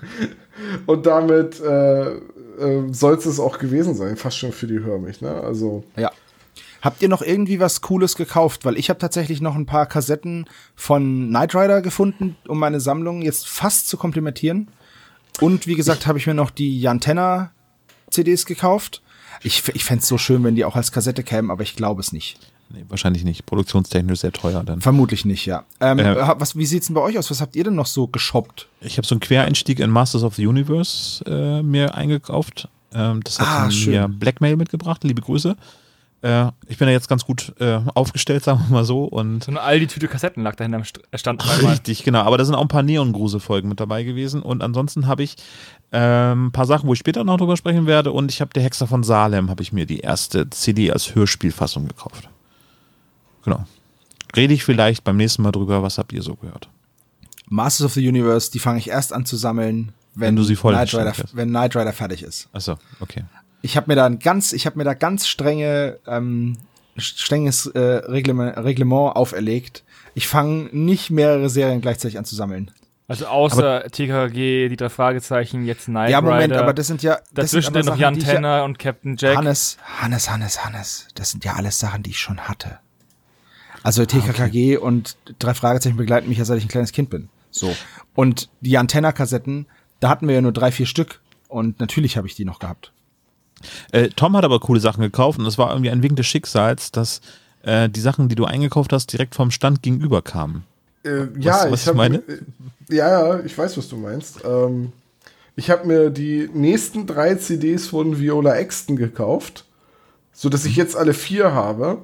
und 0.87 1.05
damit 1.05 1.59
äh, 1.59 2.09
äh, 2.09 2.91
soll 2.91 3.13
es 3.13 3.39
auch 3.39 3.59
gewesen 3.59 3.93
sein, 3.93 4.17
fast 4.17 4.39
schon 4.39 4.51
für 4.51 4.65
die 4.65 4.79
Hör 4.79 4.97
mich. 4.97 5.21
Ne? 5.21 5.29
Also, 5.29 5.83
Ja. 5.95 6.11
Habt 6.81 7.03
ihr 7.03 7.09
noch 7.09 7.21
irgendwie 7.21 7.59
was 7.59 7.81
Cooles 7.81 8.15
gekauft? 8.15 8.65
Weil 8.65 8.79
ich 8.79 8.89
habe 8.89 8.97
tatsächlich 8.97 9.41
noch 9.41 9.53
ein 9.53 9.67
paar 9.67 9.85
Kassetten 9.85 10.49
von 10.75 11.27
Knight 11.27 11.53
Rider 11.53 11.83
gefunden, 11.83 12.35
um 12.47 12.57
meine 12.57 12.79
Sammlung 12.79 13.21
jetzt 13.21 13.47
fast 13.47 13.87
zu 13.87 13.97
komplementieren. 13.97 14.67
Und 15.39 15.67
wie 15.67 15.75
gesagt, 15.75 16.07
habe 16.07 16.17
ich 16.17 16.25
mir 16.25 16.33
noch 16.33 16.49
die 16.49 16.81
Jantenna 16.81 17.51
CDs 18.09 18.47
gekauft. 18.47 19.03
Ich, 19.43 19.61
ich 19.75 19.85
fände 19.85 20.03
so 20.03 20.17
schön, 20.17 20.43
wenn 20.43 20.55
die 20.55 20.65
auch 20.65 20.75
als 20.75 20.91
Kassette 20.91 21.21
kämen, 21.21 21.51
aber 21.51 21.61
ich 21.61 21.75
glaube 21.75 22.01
es 22.01 22.11
nicht. 22.11 22.39
Nee, 22.73 22.85
wahrscheinlich 22.87 23.23
nicht. 23.23 23.45
Produktionstechnisch 23.45 24.19
sehr 24.19 24.31
teuer 24.31 24.63
dann. 24.63 24.81
Vermutlich 24.81 25.25
nicht, 25.25 25.45
ja. 25.45 25.63
Ähm, 25.79 25.99
Äh. 25.99 26.15
was, 26.37 26.55
wie 26.55 26.65
sieht's 26.65 26.87
denn 26.87 26.93
bei 26.93 27.01
euch 27.01 27.17
aus? 27.17 27.29
Was 27.31 27.41
habt 27.41 27.55
ihr 27.55 27.63
denn 27.63 27.75
noch 27.75 27.85
so 27.85 28.07
geshoppt? 28.07 28.67
Ich 28.81 28.97
habe 28.97 29.05
so 29.07 29.15
einen 29.15 29.19
Quereinstieg 29.19 29.79
in 29.79 29.89
Masters 29.89 30.23
of 30.23 30.35
the 30.35 30.45
Universe 30.47 31.23
äh, 31.25 31.61
mir 31.61 31.95
eingekauft. 31.95 32.67
Ähm, 32.93 33.21
das 33.23 33.39
hat 33.39 33.47
Ah, 33.47 33.65
mir 33.65 33.71
schön. 33.71 34.19
Blackmail 34.19 34.55
mitgebracht. 34.57 35.03
Liebe 35.03 35.21
Grüße. 35.21 35.55
Äh, 36.23 36.51
ich 36.67 36.77
bin 36.77 36.85
da 36.87 36.91
jetzt 36.91 37.07
ganz 37.09 37.25
gut 37.25 37.53
äh, 37.59 37.79
aufgestellt, 37.95 38.43
sagen 38.45 38.63
wir 38.67 38.73
mal 38.73 38.85
so. 38.85 39.05
Und 39.05 39.43
So 39.43 39.51
eine 39.51 39.61
Aldi-Tüte 39.61 40.07
Kassetten 40.07 40.43
lag 40.43 40.55
dahinter 40.55 40.77
am 40.77 40.83
äh, 41.11 41.17
Stand. 41.17 41.43
Richtig, 41.63 42.03
genau. 42.03 42.19
Aber 42.21 42.37
da 42.37 42.45
sind 42.45 42.53
auch 42.55 42.61
ein 42.61 42.67
paar 42.67 42.83
Neon-Gruse-Folgen 42.83 43.67
mit 43.69 43.79
dabei 43.79 44.03
gewesen. 44.03 44.41
Und 44.43 44.61
ansonsten 44.61 45.07
habe 45.07 45.23
ich 45.23 45.35
ähm, 45.91 46.47
ein 46.47 46.51
paar 46.51 46.67
Sachen, 46.67 46.87
wo 46.87 46.93
ich 46.93 46.99
später 46.99 47.23
noch 47.23 47.37
drüber 47.37 47.57
sprechen 47.57 47.87
werde. 47.87 48.11
Und 48.11 48.31
ich 48.31 48.39
habe 48.39 48.53
der 48.53 48.61
Hexer 48.63 48.85
von 48.87 49.03
Salem, 49.03 49.49
habe 49.49 49.63
ich 49.63 49.73
mir 49.73 49.85
die 49.87 49.99
erste 50.01 50.47
CD 50.49 50.91
als 50.91 51.15
Hörspielfassung 51.15 51.87
gekauft. 51.87 52.29
Genau. 53.43 53.65
Rede 54.35 54.53
ich 54.53 54.63
vielleicht 54.63 55.03
beim 55.03 55.17
nächsten 55.17 55.41
Mal 55.41 55.51
drüber. 55.51 55.83
Was 55.83 55.97
habt 55.97 56.13
ihr 56.13 56.21
so 56.21 56.35
gehört? 56.35 56.69
Masters 57.47 57.85
of 57.85 57.93
the 57.93 58.07
Universe, 58.07 58.49
die 58.49 58.59
fange 58.59 58.79
ich 58.79 58.89
erst 58.89 59.11
an 59.11 59.25
zu 59.25 59.35
sammeln, 59.35 59.91
wenn, 60.15 60.27
Wenn 60.29 60.35
du 60.37 60.43
sie 60.43 60.55
voll 60.55 60.73
Knight 60.73 60.93
Rider, 60.93 61.13
wenn 61.33 61.49
Knight 61.49 61.75
Rider 61.75 61.93
fertig 61.93 62.23
ist. 62.23 62.49
Achso, 62.53 62.77
okay. 62.99 63.23
Ich 63.61 63.77
habe 63.77 63.87
mir 63.89 63.95
da 63.95 64.05
ein 64.05 64.19
ganz, 64.19 64.53
ich 64.53 64.65
habe 64.65 64.77
mir 64.77 64.83
da 64.83 64.93
ganz 64.93 65.27
strenge, 65.27 65.99
ähm, 66.07 66.57
strenges 66.97 67.67
äh, 67.67 67.79
Reglement, 67.79 68.57
Reglement 68.57 69.15
auferlegt. 69.15 69.83
Ich 70.13 70.27
fange 70.27 70.69
nicht 70.71 71.11
mehrere 71.11 71.49
Serien 71.49 71.81
gleichzeitig 71.81 72.17
an 72.17 72.25
zu 72.25 72.35
sammeln. 72.35 72.71
Also 73.07 73.25
außer 73.27 73.83
TKG, 73.91 74.69
die 74.69 74.77
drei 74.77 74.87
Fragezeichen, 74.87 75.65
jetzt 75.65 75.85
Knight 75.85 76.11
ja, 76.11 76.21
Moment, 76.21 76.53
Rider. 76.53 76.61
aber 76.61 76.73
das 76.73 76.87
sind 76.87 77.03
ja 77.03 77.15
das 77.33 77.51
Dazwischen 77.51 77.73
sind 77.73 77.87
aber 77.87 77.95
noch 77.95 78.01
Jan 78.01 78.13
die 78.13 78.21
ich 78.21 78.27
ja- 78.27 78.63
und 78.63 78.79
Captain 78.79 79.17
Jack. 79.17 79.35
Hannes, 79.35 79.77
Hannes, 79.99 80.29
Hannes, 80.29 80.65
Hannes. 80.65 81.07
Das 81.15 81.31
sind 81.31 81.43
ja 81.43 81.55
alles 81.55 81.79
Sachen, 81.79 82.03
die 82.03 82.11
ich 82.11 82.19
schon 82.19 82.39
hatte. 82.39 82.79
Also 83.83 84.03
Ah, 84.03 84.05
TKKG 84.05 84.77
und 84.77 85.17
drei 85.39 85.53
Fragezeichen 85.53 85.97
begleiten 85.97 86.29
mich 86.29 86.37
ja 86.37 86.45
seit 86.45 86.57
ich 86.57 86.65
ein 86.65 86.69
kleines 86.69 86.91
Kind 86.91 87.09
bin. 87.09 87.29
So. 87.49 87.75
Und 88.15 88.49
die 88.61 88.77
Antenna-Kassetten, 88.77 89.65
da 89.99 90.09
hatten 90.09 90.27
wir 90.27 90.35
ja 90.35 90.41
nur 90.41 90.51
drei, 90.53 90.71
vier 90.71 90.85
Stück. 90.85 91.19
Und 91.47 91.79
natürlich 91.79 92.15
habe 92.17 92.27
ich 92.27 92.35
die 92.35 92.45
noch 92.45 92.59
gehabt. 92.59 92.91
Äh, 93.91 94.09
Tom 94.09 94.35
hat 94.37 94.45
aber 94.45 94.59
coole 94.59 94.79
Sachen 94.79 95.01
gekauft 95.01 95.37
und 95.39 95.45
es 95.45 95.57
war 95.57 95.71
irgendwie 95.71 95.91
ein 95.91 96.01
Wink 96.01 96.15
des 96.15 96.25
Schicksals, 96.25 96.91
dass 96.91 97.21
äh, 97.63 97.89
die 97.89 97.99
Sachen, 97.99 98.29
die 98.29 98.35
du 98.35 98.45
eingekauft 98.45 98.93
hast, 98.93 99.11
direkt 99.11 99.35
vom 99.35 99.51
Stand 99.51 99.83
gegenüber 99.83 100.21
kamen. 100.21 100.63
Äh, 101.03 101.27
ja, 101.39 101.69
was 101.69 101.81
ich 101.81 101.87
hab, 101.87 101.95
meine? 101.95 102.17
äh, 102.17 102.39
Ja, 102.89 103.09
ja, 103.09 103.39
ich 103.41 103.57
weiß, 103.57 103.77
was 103.77 103.89
du 103.89 103.97
meinst. 103.97 104.39
Ähm, 104.45 104.93
ich 105.55 105.69
habe 105.69 105.85
mir 105.85 106.09
die 106.09 106.49
nächsten 106.53 107.05
drei 107.05 107.35
CDs 107.35 107.87
von 107.87 108.19
Viola 108.19 108.55
Exton 108.55 108.95
gekauft, 108.95 109.65
so 110.33 110.49
dass 110.49 110.65
ich 110.65 110.75
jetzt 110.75 110.95
alle 110.95 111.13
vier 111.13 111.53
habe. 111.53 111.99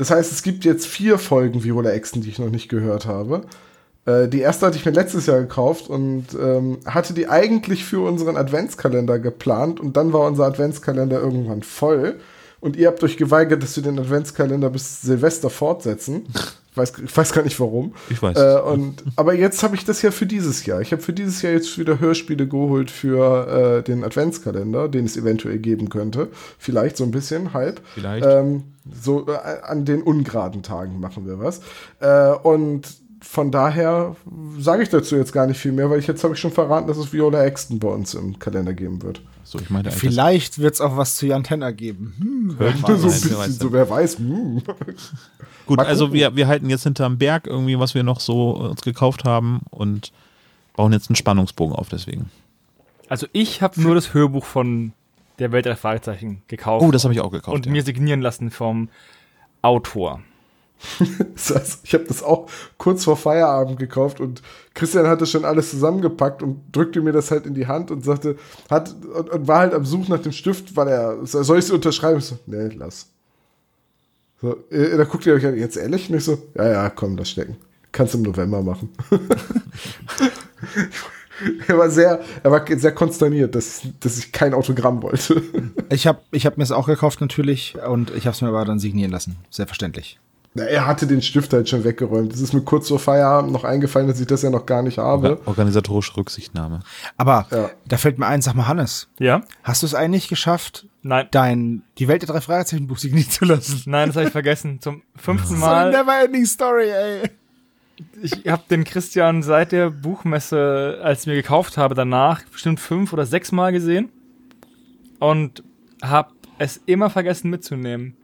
Das 0.00 0.10
heißt, 0.10 0.32
es 0.32 0.42
gibt 0.42 0.64
jetzt 0.64 0.86
vier 0.86 1.18
Folgen 1.18 1.62
Viola 1.62 1.90
Exton, 1.90 2.22
die 2.22 2.30
ich 2.30 2.38
noch 2.38 2.48
nicht 2.48 2.70
gehört 2.70 3.04
habe. 3.04 3.42
Äh, 4.06 4.28
die 4.28 4.40
erste 4.40 4.64
hatte 4.64 4.78
ich 4.78 4.86
mir 4.86 4.92
letztes 4.92 5.26
Jahr 5.26 5.40
gekauft 5.40 5.90
und 5.90 6.24
ähm, 6.40 6.78
hatte 6.86 7.12
die 7.12 7.28
eigentlich 7.28 7.84
für 7.84 8.00
unseren 8.00 8.38
Adventskalender 8.38 9.18
geplant 9.18 9.78
und 9.78 9.98
dann 9.98 10.14
war 10.14 10.26
unser 10.26 10.46
Adventskalender 10.46 11.20
irgendwann 11.20 11.62
voll 11.62 12.18
und 12.60 12.76
ihr 12.76 12.88
habt 12.88 13.04
euch 13.04 13.18
geweigert, 13.18 13.62
dass 13.62 13.76
wir 13.76 13.82
den 13.82 13.98
Adventskalender 13.98 14.70
bis 14.70 15.02
Silvester 15.02 15.50
fortsetzen. 15.50 16.24
Ich 16.70 16.76
weiß, 16.76 16.92
ich 17.04 17.16
weiß 17.16 17.32
gar 17.32 17.42
nicht 17.42 17.58
warum. 17.58 17.94
Ich 18.10 18.22
weiß. 18.22 18.36
Äh, 18.36 18.60
und, 18.60 19.02
aber 19.16 19.34
jetzt 19.34 19.62
habe 19.62 19.74
ich 19.74 19.84
das 19.84 20.02
ja 20.02 20.12
für 20.12 20.26
dieses 20.26 20.66
Jahr. 20.66 20.80
Ich 20.80 20.92
habe 20.92 21.02
für 21.02 21.12
dieses 21.12 21.42
Jahr 21.42 21.52
jetzt 21.52 21.76
wieder 21.78 21.98
Hörspiele 21.98 22.46
geholt 22.46 22.92
für 22.92 23.78
äh, 23.78 23.82
den 23.82 24.04
Adventskalender, 24.04 24.88
den 24.88 25.04
es 25.04 25.16
eventuell 25.16 25.58
geben 25.58 25.88
könnte. 25.88 26.28
Vielleicht 26.58 26.96
so 26.96 27.04
ein 27.04 27.10
bisschen, 27.10 27.54
halb. 27.54 27.80
Vielleicht. 27.94 28.24
Ähm, 28.24 28.64
so 29.02 29.26
äh, 29.26 29.62
an 29.62 29.84
den 29.84 30.02
ungeraden 30.02 30.62
Tagen 30.62 31.00
machen 31.00 31.26
wir 31.26 31.40
was. 31.40 31.60
Äh, 31.98 32.30
und 32.46 32.86
von 33.20 33.50
daher 33.50 34.16
sage 34.58 34.82
ich 34.82 34.88
dazu 34.88 35.16
jetzt 35.16 35.32
gar 35.32 35.46
nicht 35.46 35.58
viel 35.58 35.72
mehr, 35.72 35.90
weil 35.90 35.98
ich 35.98 36.06
jetzt 36.06 36.24
habe 36.24 36.34
ich 36.34 36.40
schon 36.40 36.52
verraten, 36.52 36.88
dass 36.88 36.96
es 36.96 37.12
Viola 37.12 37.44
Exton 37.44 37.78
bei 37.78 37.88
uns 37.88 38.14
im 38.14 38.38
Kalender 38.38 38.72
geben 38.72 39.02
wird. 39.02 39.22
So, 39.44 39.58
ich 39.58 39.68
meine, 39.68 39.90
Vielleicht 39.90 40.58
wird 40.58 40.74
es 40.74 40.80
auch 40.80 40.96
was 40.96 41.16
zu 41.16 41.26
Jan 41.26 41.44
Tenner 41.44 41.72
geben. 41.72 42.14
Hm, 42.18 42.54
wer 42.58 42.82
weiß. 42.82 43.00
so 43.00 43.08
ein 43.08 43.12
bisschen, 43.12 43.36
weiß 43.38 43.58
so 43.58 43.72
wer 43.72 43.90
weiß. 43.90 44.18
Hm. 44.18 44.62
Gut, 45.66 45.76
Mal 45.76 45.86
also 45.86 46.06
gucken. 46.06 46.18
wir, 46.18 46.36
wir 46.36 46.48
halten 46.48 46.70
jetzt 46.70 46.84
hinterm 46.84 47.18
Berg 47.18 47.46
irgendwie, 47.46 47.78
was 47.78 47.94
wir 47.94 48.02
noch 48.02 48.20
so 48.20 48.52
uns 48.52 48.82
gekauft 48.82 49.24
haben 49.24 49.60
und 49.70 50.12
bauen 50.76 50.92
jetzt 50.92 51.10
einen 51.10 51.16
Spannungsbogen 51.16 51.76
auf 51.76 51.88
deswegen. 51.88 52.30
Also 53.08 53.26
ich 53.32 53.60
habe 53.60 53.80
nur 53.80 53.94
das 53.94 54.14
Hörbuch 54.14 54.44
von 54.44 54.92
der 55.38 55.52
Welt 55.52 55.66
der 55.66 55.76
Fragezeichen 55.76 56.42
gekauft. 56.48 56.84
Oh, 56.84 56.90
das 56.90 57.04
habe 57.04 57.12
ich 57.12 57.20
auch 57.20 57.30
gekauft. 57.30 57.54
und 57.54 57.66
ja. 57.66 57.72
mir 57.72 57.82
signieren 57.82 58.20
lassen 58.20 58.50
vom 58.50 58.88
Autor. 59.62 60.20
Ich 61.82 61.94
habe 61.94 62.04
das 62.04 62.22
auch 62.22 62.48
kurz 62.78 63.04
vor 63.04 63.16
Feierabend 63.16 63.78
gekauft 63.78 64.20
und 64.20 64.42
Christian 64.74 65.06
hatte 65.06 65.26
schon 65.26 65.44
alles 65.44 65.70
zusammengepackt 65.70 66.42
und 66.42 66.60
drückte 66.72 67.00
mir 67.00 67.12
das 67.12 67.30
halt 67.30 67.46
in 67.46 67.54
die 67.54 67.66
Hand 67.66 67.90
und 67.90 68.04
sagte, 68.04 68.36
hat 68.70 68.94
und, 69.14 69.30
und 69.30 69.48
war 69.48 69.60
halt 69.60 69.74
am 69.74 69.84
Suchen 69.84 70.10
nach 70.10 70.22
dem 70.22 70.32
Stift, 70.32 70.76
weil 70.76 70.88
er, 70.88 71.18
soll 71.26 71.58
ich 71.58 71.66
es 71.66 71.70
unterschreiben? 71.70 72.18
Ich 72.18 72.26
so, 72.26 72.38
nee, 72.46 72.68
lass. 72.76 73.08
So, 74.40 74.56
äh, 74.70 74.96
da 74.96 75.04
guckt 75.04 75.26
ihr 75.26 75.34
euch 75.34 75.42
jetzt 75.42 75.76
ehrlich? 75.76 76.08
Und 76.08 76.16
ich 76.16 76.24
so, 76.24 76.38
ja, 76.54 76.68
ja, 76.68 76.90
komm, 76.90 77.16
das 77.16 77.30
stecken. 77.30 77.56
Kannst 77.92 78.14
im 78.14 78.22
November 78.22 78.62
machen. 78.62 78.90
er 81.66 81.76
war 81.76 81.90
sehr, 81.90 82.20
er 82.42 82.50
war 82.50 82.64
sehr 82.78 82.92
konsterniert, 82.92 83.54
dass, 83.54 83.82
dass 83.98 84.18
ich 84.18 84.32
kein 84.32 84.54
Autogramm 84.54 85.02
wollte. 85.02 85.42
Ich 85.90 86.06
habe 86.06 86.20
ich 86.30 86.46
hab 86.46 86.56
mir 86.56 86.64
es 86.64 86.72
auch 86.72 86.86
gekauft 86.86 87.20
natürlich 87.20 87.76
und 87.86 88.10
ich 88.10 88.26
habe 88.26 88.34
es 88.34 88.40
mir 88.40 88.48
aber 88.48 88.64
dann 88.64 88.78
signieren 88.78 89.10
lassen. 89.10 89.36
Selbstverständlich. 89.50 90.18
Na, 90.52 90.64
er 90.64 90.84
hatte 90.86 91.06
den 91.06 91.22
Stift 91.22 91.52
halt 91.52 91.68
schon 91.68 91.84
weggeräumt. 91.84 92.32
Es 92.32 92.40
ist 92.40 92.52
mir 92.52 92.62
kurz 92.62 92.88
vor 92.88 92.98
Feierabend 92.98 93.52
noch 93.52 93.62
eingefallen, 93.62 94.08
dass 94.08 94.18
ich 94.18 94.26
das 94.26 94.42
ja 94.42 94.50
noch 94.50 94.66
gar 94.66 94.82
nicht 94.82 94.98
habe. 94.98 95.34
Orga- 95.36 95.46
Organisatorische 95.46 96.16
Rücksichtnahme. 96.16 96.80
Aber 97.16 97.46
Ja. 97.52 97.70
da 97.86 97.96
fällt 97.96 98.18
mir 98.18 98.26
ein, 98.26 98.42
sag 98.42 98.54
mal, 98.54 98.66
Hannes, 98.66 99.08
Ja? 99.20 99.42
hast 99.62 99.82
du 99.82 99.86
es 99.86 99.94
eigentlich 99.94 100.26
geschafft, 100.26 100.86
Nein. 101.02 101.28
dein 101.30 101.82
Die 101.98 102.08
Welt 102.08 102.22
der 102.22 102.28
drei 102.30 102.40
Fragezeichen 102.40 102.88
Buch 102.88 102.98
signieren 102.98 103.30
zu 103.30 103.44
lassen? 103.44 103.82
Nein, 103.86 104.08
das 104.08 104.16
habe 104.16 104.26
ich 104.26 104.32
vergessen. 104.32 104.80
Zum 104.80 105.02
fünften 105.14 105.56
So 105.56 105.64
eine 105.66 105.90
Mal. 105.90 105.90
never-ending 105.92 106.46
Story, 106.46 106.88
ey. 106.90 107.30
Ich 108.20 108.44
habe 108.50 108.62
den 108.68 108.82
Christian 108.82 109.44
seit 109.44 109.70
der 109.70 109.90
Buchmesse, 109.90 110.98
als 111.04 111.20
ich 111.20 111.26
mir 111.28 111.34
gekauft 111.34 111.76
habe, 111.76 111.94
danach 111.94 112.42
bestimmt 112.44 112.80
fünf 112.80 113.12
oder 113.12 113.24
sechs 113.24 113.52
Mal 113.52 113.70
gesehen 113.72 114.08
und 115.20 115.62
habe 116.02 116.30
es 116.58 116.80
immer 116.86 117.08
vergessen 117.08 117.50
mitzunehmen. 117.50 118.16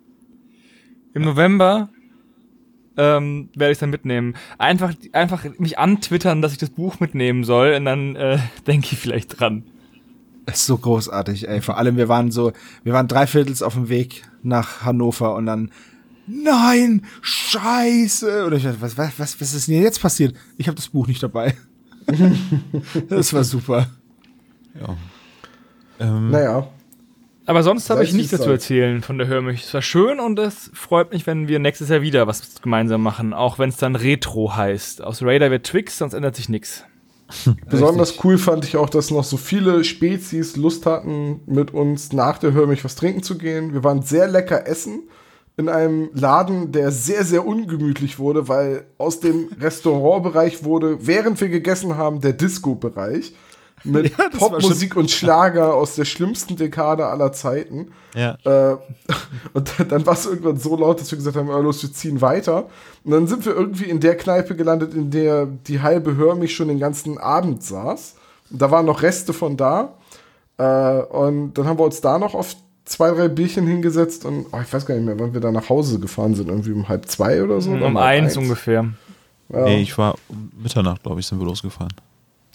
Im 1.15 1.23
November 1.23 1.89
ähm, 2.97 3.49
werde 3.55 3.73
ich 3.73 3.79
dann 3.79 3.91
mitnehmen. 3.91 4.35
Einfach, 4.59 4.95
einfach 5.13 5.45
mich 5.59 5.79
antwittern, 5.79 6.43
dass 6.43 6.53
ich 6.53 6.59
das 6.59 6.71
Buch 6.71 7.01
mitnehmen 7.01 7.45
soll 7.45 7.75
und 7.75 7.85
dann 7.85 8.17
äh, 8.17 8.39
denke 8.67 8.89
ich 8.93 8.99
vielleicht 8.99 9.39
dran. 9.39 9.65
Das 10.47 10.57
ist 10.61 10.67
so 10.67 10.79
großartig, 10.79 11.49
ey. 11.49 11.61
Vor 11.61 11.77
allem, 11.77 11.97
wir 11.97 12.09
waren 12.09 12.31
so, 12.31 12.53
wir 12.85 12.93
waren 12.93 13.09
dreiviertels 13.09 13.63
auf 13.63 13.75
dem 13.75 13.89
Weg 13.89 14.23
nach 14.43 14.83
Hannover 14.83 15.35
und 15.35 15.47
dann, 15.47 15.73
nein, 16.29 17.03
scheiße. 17.21 18.47
Oder 18.47 18.57
ich 18.57 18.63
dachte, 18.63 18.81
was, 18.81 18.97
was, 18.97 19.19
was, 19.19 19.41
was 19.41 19.55
ist 19.55 19.67
denn 19.67 19.83
jetzt 19.83 20.01
passiert? 20.01 20.37
Ich 20.57 20.69
habe 20.69 20.77
das 20.77 20.89
Buch 20.89 21.09
nicht 21.09 21.23
dabei. 21.23 21.57
das 23.09 23.33
war 23.33 23.43
super. 23.43 23.89
Ja. 24.81 24.97
Ähm, 25.99 26.31
Naja, 26.31 26.69
Aber 27.47 27.63
sonst 27.63 27.89
habe 27.91 28.03
ich 28.03 28.13
nichts 28.13 28.33
dazu 28.33 28.51
erzählen 28.51 29.03
von 29.03 29.19
der 29.19 29.29
Hörmich. 29.29 29.65
Es 29.65 29.73
war 29.73 29.83
schön 29.83 30.19
und 30.19 30.39
es 30.39 30.71
freut 30.75 31.13
mich, 31.13 31.27
wenn 31.27 31.47
wir 31.47 31.61
nächstes 31.61 31.89
Jahr 31.89 32.03
wieder 32.03 32.27
was 32.27 32.61
gemeinsam 32.61 33.03
machen, 33.03 33.33
auch 33.33 33.59
wenn 33.61 33.69
es 33.69 33.77
dann 33.77 33.95
Retro 33.95 34.57
heißt. 34.57 35.03
Aus 35.03 35.23
Raider 35.23 35.51
wird 35.51 35.65
Twix, 35.65 35.99
sonst 35.99 36.15
ändert 36.15 36.35
sich 36.35 36.49
nichts. 36.49 36.85
besonders 37.69 38.23
cool 38.25 38.39
fand 38.39 38.65
ich 38.65 38.77
auch, 38.77 38.89
dass 38.89 39.11
noch 39.11 39.25
so 39.25 39.37
viele 39.37 39.83
Spezies 39.85 40.57
Lust 40.57 40.87
hatten, 40.87 41.41
mit 41.47 41.73
uns 41.73 42.13
nach 42.13 42.39
der 42.39 42.53
Hörmich 42.53 42.85
was 42.85 42.95
trinken 42.97 43.23
zu 43.23 43.39
gehen. 43.39 43.73
Wir 43.73 43.85
waren 43.85 44.03
sehr 44.03 44.29
lecker 44.29 44.67
essen 44.67 45.09
in 45.57 45.69
einem 45.69 46.11
Laden, 46.13 46.71
der 46.73 46.91
sehr, 46.91 47.25
sehr 47.25 47.47
ungemütlich 47.47 48.19
wurde, 48.19 48.49
weil 48.49 48.87
aus 48.99 49.21
dem 49.21 49.49
Restaurantbereich 49.61 50.65
wurde, 50.65 50.99
während 51.07 51.41
wir 51.41 51.49
gegessen 51.49 51.97
haben, 51.97 52.21
der 52.21 52.33
Disco-Bereich 52.33 53.35
mit 53.87 54.17
Ja, 54.19 54.29
Popmusik 54.31 54.97
und 54.97 55.11
Schlager 55.11 55.75
aus 55.75 55.95
der 55.95 56.05
schlimmsten 56.05 56.57
Dekade 56.57 57.07
aller 57.07 57.33
Zeiten. 57.33 57.93
ja. 58.15 58.37
Äh, 58.45 58.77
und 59.53 59.73
dann, 59.89 60.07
war 60.07 60.15
es 60.15 60.27
irgendwann 60.27 60.59
so 60.59 60.77
laut, 60.77 61.01
dass 61.01 61.11
wir 61.11 61.17
gesagt 61.17 61.37
haben, 61.37 61.49
ja, 61.49 61.59
los, 61.59 61.83
wir 61.83 61.93
ziehen 61.93 62.21
weiter. 62.21 62.67
Und 63.05 63.13
dann 63.13 63.27
sind 63.27 63.47
wir 63.47 63.55
irgendwie 63.55 63.85
in 63.85 64.01
der 64.01 64.17
Kneipe 64.17 64.57
gelandet, 64.57 64.95
in 64.95 65.11
der 65.11 65.47
die 65.47 65.81
halbe 65.81 66.17
Hörmich 66.17 66.55
schon 66.55 66.69
den 66.69 66.79
ganzen 66.79 67.19
Abend 67.19 67.63
saß. 67.63 68.17
Und 68.51 68.63
da 68.63 68.71
waren 68.71 68.87
noch 68.87 69.03
Reste 69.03 69.33
von 69.33 69.57
da. 69.57 69.95
Äh, 70.59 70.65
und 70.65 71.55
dann 71.55 71.67
haben 71.67 71.79
wir 71.79 71.85
uns 71.85 72.01
da 72.01 72.19
noch 72.19 72.35
auf 72.35 72.57
zwei, 72.85 73.11
drei 73.11 73.29
Bierchen 73.29 73.67
hingesetzt 73.67 74.25
und 74.25 74.47
oh, 74.53 74.61
ich 74.63 74.73
weiß 74.73 74.87
gar 74.87 74.95
nicht 74.95 75.05
mehr, 75.05 75.19
wann 75.19 75.35
wir 75.35 75.41
da 75.41 75.53
nach 75.53 75.69
Hause 75.69 75.99
gefahren 75.99 76.35
sind. 76.35 76.49
Irgendwie 76.49 76.73
um 76.73 76.89
halb 76.89 77.07
zwei 77.07 77.43
oder 77.43 77.61
so. 77.61 77.73
oder 77.73 77.87
um 77.87 77.99
halb 77.99 78.23
eins 78.23 78.37
ungefähr. 78.37 78.87
Ja. 79.53 79.65
Nee, 79.65 79.83
ich 79.83 79.97
war 79.99 80.15
um 80.29 80.51
Mitternacht, 80.57 81.03
glaube 81.03 81.21
ich, 81.21 81.27
sind 81.27 81.39
wir 81.39 81.47
losgefahren. 81.47 81.93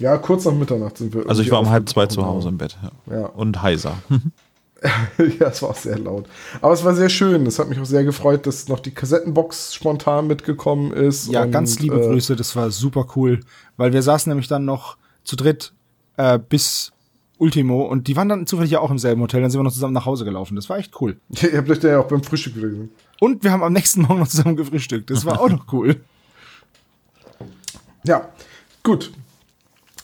Ja, 0.02 0.18
kurz 0.18 0.46
nach 0.46 0.54
Mitternacht 0.54 0.98
sind 0.98 1.14
wir. 1.14 1.30
Also 1.30 1.42
ich 1.42 1.52
war 1.52 1.60
um 1.60 1.70
halb 1.70 1.88
zwei 1.88 2.08
zu. 2.08 2.26
Hause 2.26 2.50
im 2.50 2.58
Bett. 2.58 2.78
Ja. 3.08 3.20
Ja. 3.20 3.26
Und 3.28 3.62
heiser. 3.62 3.98
ja, 5.40 5.48
es 5.48 5.62
war 5.62 5.70
auch 5.70 5.76
sehr 5.76 6.00
laut. 6.00 6.26
Aber 6.60 6.74
es 6.74 6.84
war 6.84 6.96
sehr 6.96 7.10
schön. 7.10 7.46
Es 7.46 7.60
hat 7.60 7.70
mich 7.70 7.80
auch 7.80 7.86
sehr 7.86 8.04
gefreut, 8.04 8.48
dass 8.48 8.68
noch 8.68 8.80
die 8.80 8.92
Kassettenbox 8.92 9.76
spontan 9.76 10.28
mitgekommen 10.28 10.92
ist. 10.92 11.32
Ja, 11.32 11.44
und, 11.44 11.52
ganz 11.52 11.80
liebe 11.80 12.02
äh, 12.02 12.08
Grüße, 12.08 12.36
das 12.36 12.56
war 12.56 12.72
super 12.72 13.08
cool, 13.16 13.42
weil 13.78 13.94
wir 13.94 14.02
saßen 14.02 14.30
nämlich 14.30 14.48
dann 14.48 14.66
noch 14.66 14.98
zu 15.24 15.36
dritt 15.36 15.74
äh, 16.18 16.40
bis 16.40 16.92
Ultimo 17.38 17.84
und 17.84 18.08
die 18.08 18.16
waren 18.16 18.30
dann 18.30 18.48
zufällig 18.48 18.72
ja 18.72 18.80
auch 18.80 18.92
im 18.92 19.00
selben 19.00 19.22
Hotel, 19.22 19.42
dann 19.42 19.50
sind 19.50 19.60
wir 19.60 19.64
noch 19.64 19.74
zusammen 19.74 19.94
nach 19.94 20.06
Hause 20.06 20.26
gelaufen. 20.26 20.56
Das 20.56 20.70
war 20.70 20.78
echt 20.78 21.00
cool. 21.02 21.18
Ihr 21.42 21.58
habt 21.58 21.70
euch 21.70 21.80
da 21.80 21.90
ja 21.90 22.00
auch 22.00 22.08
beim 22.08 22.24
Frühstück 22.24 22.56
wieder 22.56 22.70
gesehen. 22.70 22.90
Und 23.20 23.44
wir 23.44 23.52
haben 23.52 23.64
am 23.64 23.74
nächsten 23.74 24.02
Morgen 24.02 24.20
noch 24.20 24.28
zusammen 24.28 24.56
gefrühstückt. 24.56 25.10
Das 25.12 25.26
war 25.26 25.40
auch 25.40 25.50
noch 25.50 25.72
cool. 25.74 25.98
Ja, 28.04 28.30
gut. 28.82 29.12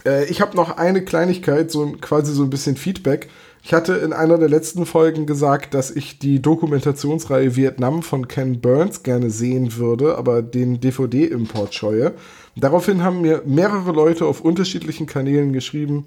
Äh, 0.07 0.25
ich 0.25 0.41
habe 0.41 0.55
noch 0.55 0.77
eine 0.77 1.03
Kleinigkeit, 1.03 1.69
so 1.69 1.93
quasi 1.99 2.33
so 2.33 2.43
ein 2.43 2.49
bisschen 2.49 2.77
Feedback. 2.77 3.29
Ich 3.63 3.73
hatte 3.73 3.95
in 3.95 4.13
einer 4.13 4.37
der 4.37 4.47
letzten 4.47 4.85
Folgen 4.85 5.25
gesagt, 5.25 5.73
dass 5.73 5.91
ich 5.91 6.19
die 6.19 6.41
Dokumentationsreihe 6.41 7.55
Vietnam 7.55 8.01
von 8.01 8.27
Ken 8.27 8.61
Burns 8.61 9.03
gerne 9.03 9.29
sehen 9.29 9.75
würde, 9.75 10.17
aber 10.17 10.41
den 10.41 10.79
DVD-Import 10.79 11.73
scheue. 11.73 12.13
Daraufhin 12.55 13.03
haben 13.03 13.21
mir 13.21 13.43
mehrere 13.45 13.91
Leute 13.91 14.25
auf 14.25 14.41
unterschiedlichen 14.41 15.05
Kanälen 15.05 15.51
geschrieben, 15.51 16.05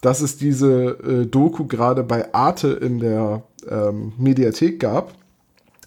dass 0.00 0.22
es 0.22 0.38
diese 0.38 0.98
äh, 1.04 1.26
Doku 1.26 1.66
gerade 1.66 2.02
bei 2.02 2.32
Arte 2.34 2.68
in 2.68 2.98
der 2.98 3.42
ähm, 3.68 4.14
Mediathek 4.16 4.80
gab. 4.80 5.12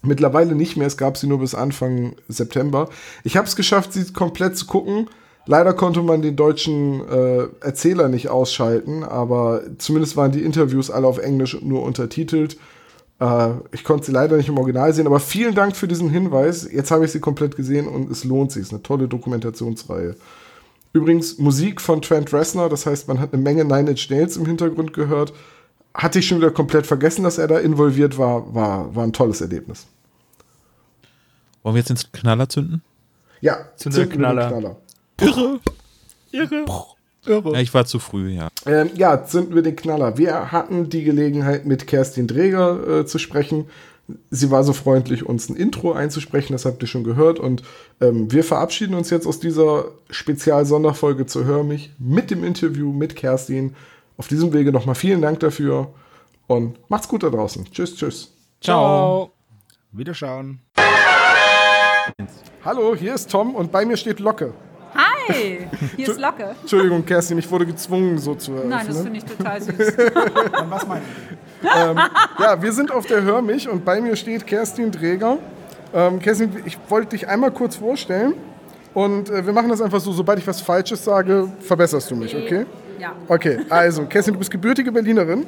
Mittlerweile 0.02 0.54
nicht 0.54 0.76
mehr, 0.76 0.86
es 0.86 0.96
gab 0.96 1.16
sie 1.16 1.26
nur 1.26 1.40
bis 1.40 1.56
Anfang 1.56 2.14
September. 2.28 2.88
Ich 3.24 3.36
habe 3.36 3.48
es 3.48 3.56
geschafft, 3.56 3.92
sie 3.92 4.12
komplett 4.12 4.56
zu 4.56 4.66
gucken. 4.66 5.08
Leider 5.46 5.72
konnte 5.74 6.02
man 6.02 6.22
den 6.22 6.34
deutschen 6.34 7.08
äh, 7.08 7.46
Erzähler 7.60 8.08
nicht 8.08 8.28
ausschalten, 8.28 9.04
aber 9.04 9.62
zumindest 9.78 10.16
waren 10.16 10.32
die 10.32 10.42
Interviews 10.42 10.90
alle 10.90 11.06
auf 11.06 11.18
Englisch 11.18 11.54
und 11.54 11.66
nur 11.66 11.82
untertitelt. 11.82 12.56
Äh, 13.20 13.50
ich 13.70 13.84
konnte 13.84 14.06
sie 14.06 14.12
leider 14.12 14.36
nicht 14.36 14.48
im 14.48 14.58
Original 14.58 14.92
sehen, 14.92 15.06
aber 15.06 15.20
vielen 15.20 15.54
Dank 15.54 15.76
für 15.76 15.86
diesen 15.86 16.10
Hinweis. 16.10 16.68
Jetzt 16.70 16.90
habe 16.90 17.04
ich 17.04 17.12
sie 17.12 17.20
komplett 17.20 17.56
gesehen 17.56 17.86
und 17.86 18.10
es 18.10 18.24
lohnt 18.24 18.50
sich. 18.50 18.62
Es 18.62 18.68
ist 18.68 18.74
eine 18.74 18.82
tolle 18.82 19.06
Dokumentationsreihe. 19.06 20.16
Übrigens 20.92 21.38
Musik 21.38 21.80
von 21.80 22.02
Trent 22.02 22.32
Reznor, 22.32 22.68
das 22.68 22.84
heißt, 22.84 23.06
man 23.06 23.20
hat 23.20 23.32
eine 23.32 23.42
Menge 23.42 23.64
Nine 23.64 23.90
Inch 23.90 24.10
Nails 24.10 24.36
im 24.36 24.46
Hintergrund 24.46 24.92
gehört. 24.94 25.32
Hatte 25.94 26.18
ich 26.18 26.26
schon 26.26 26.38
wieder 26.38 26.50
komplett 26.50 26.86
vergessen, 26.86 27.22
dass 27.22 27.38
er 27.38 27.46
da 27.46 27.58
involviert 27.58 28.18
war. 28.18 28.52
War, 28.52 28.94
war 28.96 29.04
ein 29.04 29.12
tolles 29.12 29.40
Erlebnis. 29.40 29.86
Wollen 31.62 31.76
wir 31.76 31.80
jetzt 31.80 31.90
ins 31.90 32.10
Knaller 32.10 32.48
zünden? 32.48 32.82
Ja, 33.40 33.58
Zünden 33.76 33.98
wir 33.98 34.10
zünden 34.10 34.10
den 34.10 34.48
Knaller. 34.48 34.76
Irre. 35.20 35.60
Irre. 36.32 37.52
Ja, 37.52 37.60
ich 37.60 37.74
war 37.74 37.84
zu 37.86 37.98
früh, 37.98 38.30
ja. 38.30 38.48
Ähm, 38.66 38.90
ja, 38.94 39.24
zünden 39.24 39.54
wir 39.54 39.62
den 39.62 39.76
Knaller. 39.76 40.16
Wir 40.16 40.52
hatten 40.52 40.88
die 40.88 41.02
Gelegenheit, 41.02 41.66
mit 41.66 41.86
Kerstin 41.86 42.26
Dreger 42.26 43.00
äh, 43.00 43.06
zu 43.06 43.18
sprechen. 43.18 43.68
Sie 44.30 44.52
war 44.52 44.62
so 44.62 44.72
freundlich, 44.72 45.26
uns 45.26 45.48
ein 45.48 45.56
Intro 45.56 45.92
einzusprechen, 45.92 46.52
das 46.52 46.64
habt 46.64 46.80
ihr 46.82 46.86
schon 46.86 47.02
gehört. 47.02 47.40
Und 47.40 47.64
ähm, 48.00 48.30
wir 48.30 48.44
verabschieden 48.44 48.94
uns 48.94 49.10
jetzt 49.10 49.26
aus 49.26 49.40
dieser 49.40 49.86
Spezial-Sonderfolge 50.10 51.26
zu 51.26 51.44
Hör 51.44 51.64
mich 51.64 51.90
mit 51.98 52.30
dem 52.30 52.44
Interview 52.44 52.92
mit 52.92 53.16
Kerstin. 53.16 53.74
Auf 54.16 54.28
diesem 54.28 54.52
Wege 54.52 54.70
nochmal 54.70 54.94
vielen 54.94 55.20
Dank 55.20 55.40
dafür 55.40 55.92
und 56.46 56.78
macht's 56.88 57.08
gut 57.08 57.24
da 57.24 57.30
draußen. 57.30 57.66
Tschüss, 57.72 57.96
tschüss. 57.96 58.32
Ciao. 58.60 59.32
Wiederschauen. 59.90 60.60
Hallo, 62.64 62.94
hier 62.94 63.14
ist 63.14 63.30
Tom 63.30 63.54
und 63.54 63.72
bei 63.72 63.84
mir 63.84 63.96
steht 63.96 64.20
Locke. 64.20 64.54
Hi, 65.28 65.66
hier 65.96 66.08
ist 66.08 66.20
Locke. 66.20 66.54
Entschuldigung, 66.60 67.04
Kerstin, 67.04 67.38
ich 67.38 67.50
wurde 67.50 67.66
gezwungen, 67.66 68.18
so 68.18 68.34
zu 68.34 68.52
eröffnen. 68.52 68.70
Nein, 68.70 68.86
das 68.86 69.00
finde 69.02 69.18
ich 69.18 69.24
total 69.24 69.60
süß. 69.60 69.76
Was 70.68 70.86
meinst 70.86 71.06
Ja, 72.38 72.62
wir 72.62 72.72
sind 72.72 72.90
auf 72.92 73.06
der 73.06 73.22
Hör 73.22 73.42
mich 73.42 73.68
und 73.68 73.84
bei 73.84 74.00
mir 74.00 74.16
steht 74.16 74.46
Kerstin 74.46 74.90
Dreger. 74.90 75.38
Ähm, 75.94 76.18
Kerstin, 76.20 76.50
ich 76.64 76.78
wollte 76.88 77.10
dich 77.10 77.28
einmal 77.28 77.50
kurz 77.50 77.76
vorstellen. 77.76 78.34
Und 78.94 79.28
äh, 79.28 79.44
wir 79.44 79.52
machen 79.52 79.68
das 79.68 79.82
einfach 79.82 80.00
so, 80.00 80.12
sobald 80.12 80.38
ich 80.38 80.46
was 80.46 80.60
Falsches 80.60 81.04
sage, 81.04 81.48
verbesserst 81.60 82.10
du 82.10 82.16
mich, 82.16 82.34
okay? 82.34 82.64
Ja. 82.98 83.12
Okay, 83.28 83.58
also, 83.68 84.04
Kerstin, 84.06 84.32
du 84.32 84.38
bist 84.38 84.50
gebürtige 84.50 84.90
Berlinerin, 84.90 85.46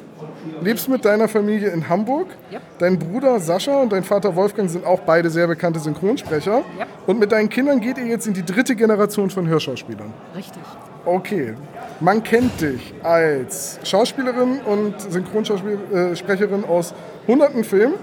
lebst 0.62 0.88
mit 0.88 1.04
deiner 1.04 1.28
Familie 1.28 1.70
in 1.70 1.88
Hamburg. 1.88 2.28
Ja. 2.50 2.60
Dein 2.78 2.98
Bruder 2.98 3.40
Sascha 3.40 3.80
und 3.80 3.92
dein 3.92 4.04
Vater 4.04 4.34
Wolfgang 4.36 4.70
sind 4.70 4.84
auch 4.84 5.00
beide 5.00 5.30
sehr 5.30 5.46
bekannte 5.46 5.80
Synchronsprecher. 5.80 6.62
Ja. 6.78 6.86
Und 7.06 7.18
mit 7.18 7.32
deinen 7.32 7.48
Kindern 7.48 7.80
geht 7.80 7.98
ihr 7.98 8.06
jetzt 8.06 8.26
in 8.26 8.34
die 8.34 8.44
dritte 8.44 8.76
Generation 8.76 9.30
von 9.30 9.46
Hörschauspielern. 9.46 10.12
Richtig. 10.36 10.62
Okay. 11.04 11.54
Man 12.00 12.22
kennt 12.22 12.60
dich 12.60 12.94
als 13.02 13.80
Schauspielerin 13.82 14.60
und 14.60 15.00
Synchronsprecherin 15.00 16.64
aus 16.64 16.94
hunderten 17.26 17.64
Filmen. 17.64 17.94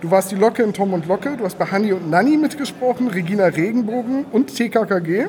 Du 0.00 0.10
warst 0.10 0.32
die 0.32 0.36
Locke 0.36 0.62
in 0.62 0.72
Tom 0.72 0.92
und 0.94 1.06
Locke, 1.06 1.36
du 1.36 1.44
hast 1.44 1.58
bei 1.58 1.66
Hanni 1.66 1.92
und 1.92 2.10
Nanni 2.10 2.36
mitgesprochen, 2.36 3.08
Regina 3.08 3.44
Regenbogen 3.44 4.24
und 4.32 4.54
TKKG. 4.54 5.26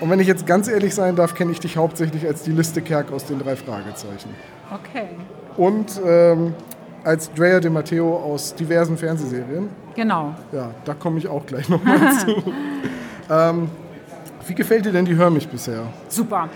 Und 0.00 0.10
wenn 0.10 0.18
ich 0.18 0.26
jetzt 0.26 0.44
ganz 0.44 0.66
ehrlich 0.66 0.92
sein 0.92 1.14
darf, 1.14 1.34
kenne 1.34 1.52
ich 1.52 1.60
dich 1.60 1.76
hauptsächlich 1.76 2.26
als 2.26 2.42
die 2.42 2.50
Liste 2.50 2.82
Kerk 2.82 3.12
aus 3.12 3.26
den 3.26 3.38
drei 3.38 3.54
Fragezeichen. 3.54 4.30
Okay. 4.72 5.06
Und 5.60 6.00
ähm, 6.06 6.54
als 7.04 7.30
Drea 7.34 7.60
de 7.60 7.70
Matteo 7.70 8.16
aus 8.16 8.54
diversen 8.54 8.96
Fernsehserien. 8.96 9.68
Genau. 9.94 10.34
Ja, 10.52 10.70
da 10.86 10.94
komme 10.94 11.18
ich 11.18 11.28
auch 11.28 11.44
gleich 11.44 11.68
nochmal 11.68 11.98
zu. 12.18 12.42
Ähm, 13.32 13.68
wie 14.48 14.54
gefällt 14.56 14.86
dir 14.86 14.90
denn 14.90 15.04
die 15.04 15.14
Hör 15.14 15.30
mich 15.30 15.46
bisher? 15.46 15.84
Super. 16.08 16.48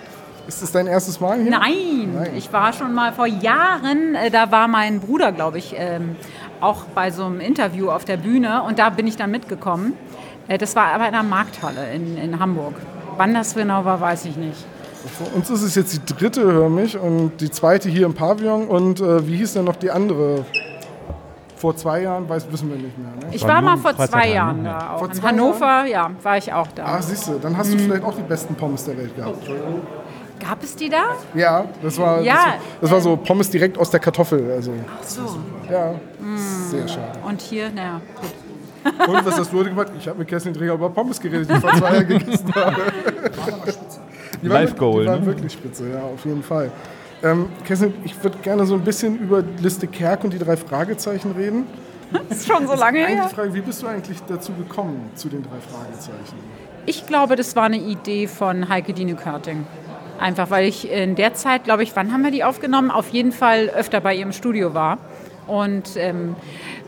Ist 0.48 0.60
das 0.60 0.72
dein 0.72 0.88
erstes 0.88 1.20
Mal 1.20 1.40
hier? 1.40 1.52
Nein, 1.52 2.14
Nein. 2.16 2.30
ich 2.36 2.52
war 2.52 2.72
schon 2.72 2.92
mal 2.92 3.12
vor 3.12 3.28
Jahren, 3.28 4.16
äh, 4.16 4.28
da 4.28 4.50
war 4.50 4.66
mein 4.66 4.98
Bruder, 4.98 5.30
glaube 5.30 5.58
ich, 5.58 5.76
ähm, 5.78 6.16
auch 6.60 6.82
bei 6.86 7.12
so 7.12 7.26
einem 7.26 7.38
Interview 7.38 7.90
auf 7.90 8.04
der 8.04 8.16
Bühne 8.16 8.64
und 8.64 8.80
da 8.80 8.90
bin 8.90 9.06
ich 9.06 9.16
dann 9.16 9.30
mitgekommen. 9.30 9.92
Äh, 10.48 10.58
das 10.58 10.74
war 10.74 10.86
aber 10.86 11.06
in 11.06 11.12
der 11.12 11.22
Markthalle 11.22 11.92
in, 11.92 12.16
in 12.16 12.40
Hamburg. 12.40 12.74
Wann 13.16 13.34
das 13.34 13.54
genau 13.54 13.84
war, 13.84 14.00
weiß 14.00 14.24
ich 14.24 14.36
nicht. 14.36 14.66
Für 15.06 15.36
uns 15.36 15.50
ist 15.50 15.62
es 15.62 15.74
jetzt 15.74 15.92
die 16.08 16.14
dritte 16.14 16.42
Hör 16.42 16.68
mich 16.68 16.96
und 16.98 17.32
die 17.40 17.50
zweite 17.50 17.88
hier 17.88 18.06
im 18.06 18.14
Pavillon. 18.14 18.66
Und 18.68 19.00
äh, 19.00 19.26
wie 19.26 19.36
hieß 19.36 19.52
denn 19.54 19.64
noch 19.64 19.76
die 19.76 19.90
andere? 19.90 20.44
Vor 21.56 21.76
zwei 21.76 22.02
Jahren, 22.02 22.28
weiß, 22.28 22.46
wissen 22.52 22.68
wir 22.68 22.76
nicht 22.76 22.98
mehr. 22.98 23.08
Ne? 23.08 23.34
Ich 23.34 23.42
War 23.42 23.54
war 23.54 23.62
mal 23.62 23.76
vor 23.78 23.94
zwei 23.94 24.06
Freizeitheim, 24.06 24.34
Jahren 24.34 24.62
ne? 24.62 24.68
da 24.78 24.90
auch. 24.94 24.98
Vor 24.98 25.08
In 25.08 25.14
zwei 25.14 25.28
Hannover, 25.28 25.84
ja, 25.86 26.10
war 26.22 26.36
ich 26.36 26.52
auch 26.52 26.66
da. 26.74 26.84
Ach, 26.86 27.02
siehst 27.02 27.26
du, 27.28 27.38
dann 27.40 27.56
hast 27.56 27.68
Mhm. 27.68 27.78
du 27.78 27.84
vielleicht 27.84 28.04
auch 28.04 28.14
die 28.14 28.22
besten 28.22 28.54
Pommes 28.54 28.84
der 28.84 28.98
Welt 28.98 29.16
gehabt. 29.16 29.38
Gab 30.40 30.62
es 30.62 30.76
die 30.76 30.90
da? 30.90 31.02
Ja, 31.34 31.64
das 31.82 31.98
war, 31.98 32.20
Ja, 32.20 32.34
das, 32.34 32.44
war- 32.44 32.54
das 32.82 32.90
war 32.90 33.00
so 33.00 33.16
Pommes 33.16 33.48
direkt 33.48 33.78
aus 33.78 33.88
der 33.90 34.00
Kartoffel. 34.00 34.50
Also, 34.52 34.72
Ach 35.00 35.02
so. 35.06 35.22
ja, 35.70 35.94
Mhm. 36.20 36.36
sehr 36.70 36.86
schade. 36.88 37.18
Und 37.26 37.40
hier, 37.40 37.70
naja, 37.70 38.00
gut. 38.20 39.08
Und 39.08 39.24
was 39.24 39.38
hast 39.38 39.50
du 39.50 39.58
heute 39.60 39.70
gemacht? 39.70 39.86
Ich 39.98 40.06
habe 40.06 40.18
mit 40.18 40.28
Kerstin 40.28 40.52
Träger 40.52 40.74
über 40.74 40.90
Pommes 40.90 41.18
geredet, 41.18 41.48
die 41.48 41.54
ich 41.54 41.60
vor 41.60 41.72
zwei 41.72 41.94
Jahren 41.94 42.06
gegessen 42.08 42.54
habe. 42.54 42.76
Die 44.44 44.50
waren, 44.50 44.62
Live 44.62 44.76
Goal, 44.76 45.02
Die 45.02 45.08
waren 45.08 45.20
ne? 45.20 45.26
wirklich 45.26 45.52
spitze, 45.52 45.88
ja, 45.90 46.02
auf 46.02 46.24
jeden 46.24 46.42
Fall. 46.42 46.70
Ähm, 47.22 47.48
Kerstin, 47.64 47.94
ich 48.04 48.22
würde 48.22 48.36
gerne 48.42 48.66
so 48.66 48.74
ein 48.74 48.82
bisschen 48.82 49.18
über 49.18 49.42
Liste 49.60 49.86
Kerk 49.86 50.24
und 50.24 50.34
die 50.34 50.38
drei 50.38 50.56
Fragezeichen 50.56 51.32
reden. 51.32 51.66
Das 52.28 52.38
ist 52.38 52.46
schon 52.46 52.66
so 52.66 52.74
lange 52.74 52.98
her. 53.06 53.26
die 53.28 53.34
Frage, 53.34 53.54
wie 53.54 53.62
bist 53.62 53.82
du 53.82 53.86
eigentlich 53.86 54.18
dazu 54.28 54.52
gekommen, 54.52 55.10
zu 55.14 55.28
den 55.28 55.42
drei 55.42 55.58
Fragezeichen? 55.58 56.36
Ich 56.84 57.06
glaube, 57.06 57.36
das 57.36 57.56
war 57.56 57.64
eine 57.64 57.78
Idee 57.78 58.26
von 58.26 58.68
Heike 58.68 58.92
Dine 58.92 59.14
Körting. 59.14 59.66
Einfach 60.20 60.50
weil 60.50 60.68
ich 60.68 60.90
in 60.90 61.14
der 61.16 61.32
Zeit, 61.32 61.64
glaube 61.64 61.82
ich, 61.82 61.96
wann 61.96 62.12
haben 62.12 62.22
wir 62.22 62.30
die 62.30 62.44
aufgenommen? 62.44 62.90
Auf 62.90 63.08
jeden 63.08 63.32
Fall 63.32 63.70
öfter 63.70 64.00
bei 64.00 64.14
ihrem 64.14 64.32
Studio 64.32 64.74
war. 64.74 64.98
Und 65.46 65.96
ähm, 65.96 66.36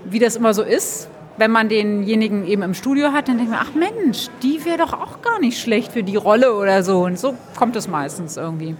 wie 0.05 0.19
das 0.19 0.37
immer 0.37 0.53
so 0.53 0.63
ist, 0.63 1.09
wenn 1.39 1.51
man 1.51 1.69
denjenigen 1.69 2.47
eben 2.47 2.63
im 2.63 2.75
Studio 2.75 3.13
hat, 3.13 3.29
dann 3.29 3.37
denkt 3.37 3.53
man, 3.53 3.61
ach 3.63 3.75
Mensch, 3.75 4.29
die 4.43 4.65
wäre 4.65 4.79
doch 4.79 4.93
auch 4.93 5.23
gar 5.23 5.39
nicht 5.41 5.61
schlecht 5.61 5.93
für 5.93 6.03
die 6.03 6.17
Rolle 6.17 6.55
oder 6.55 6.83
so. 6.83 7.05
Und 7.05 7.19
so 7.19 7.35
kommt 7.57 7.77
es 7.77 7.89
meistens 7.89 8.37
irgendwie. 8.37 8.77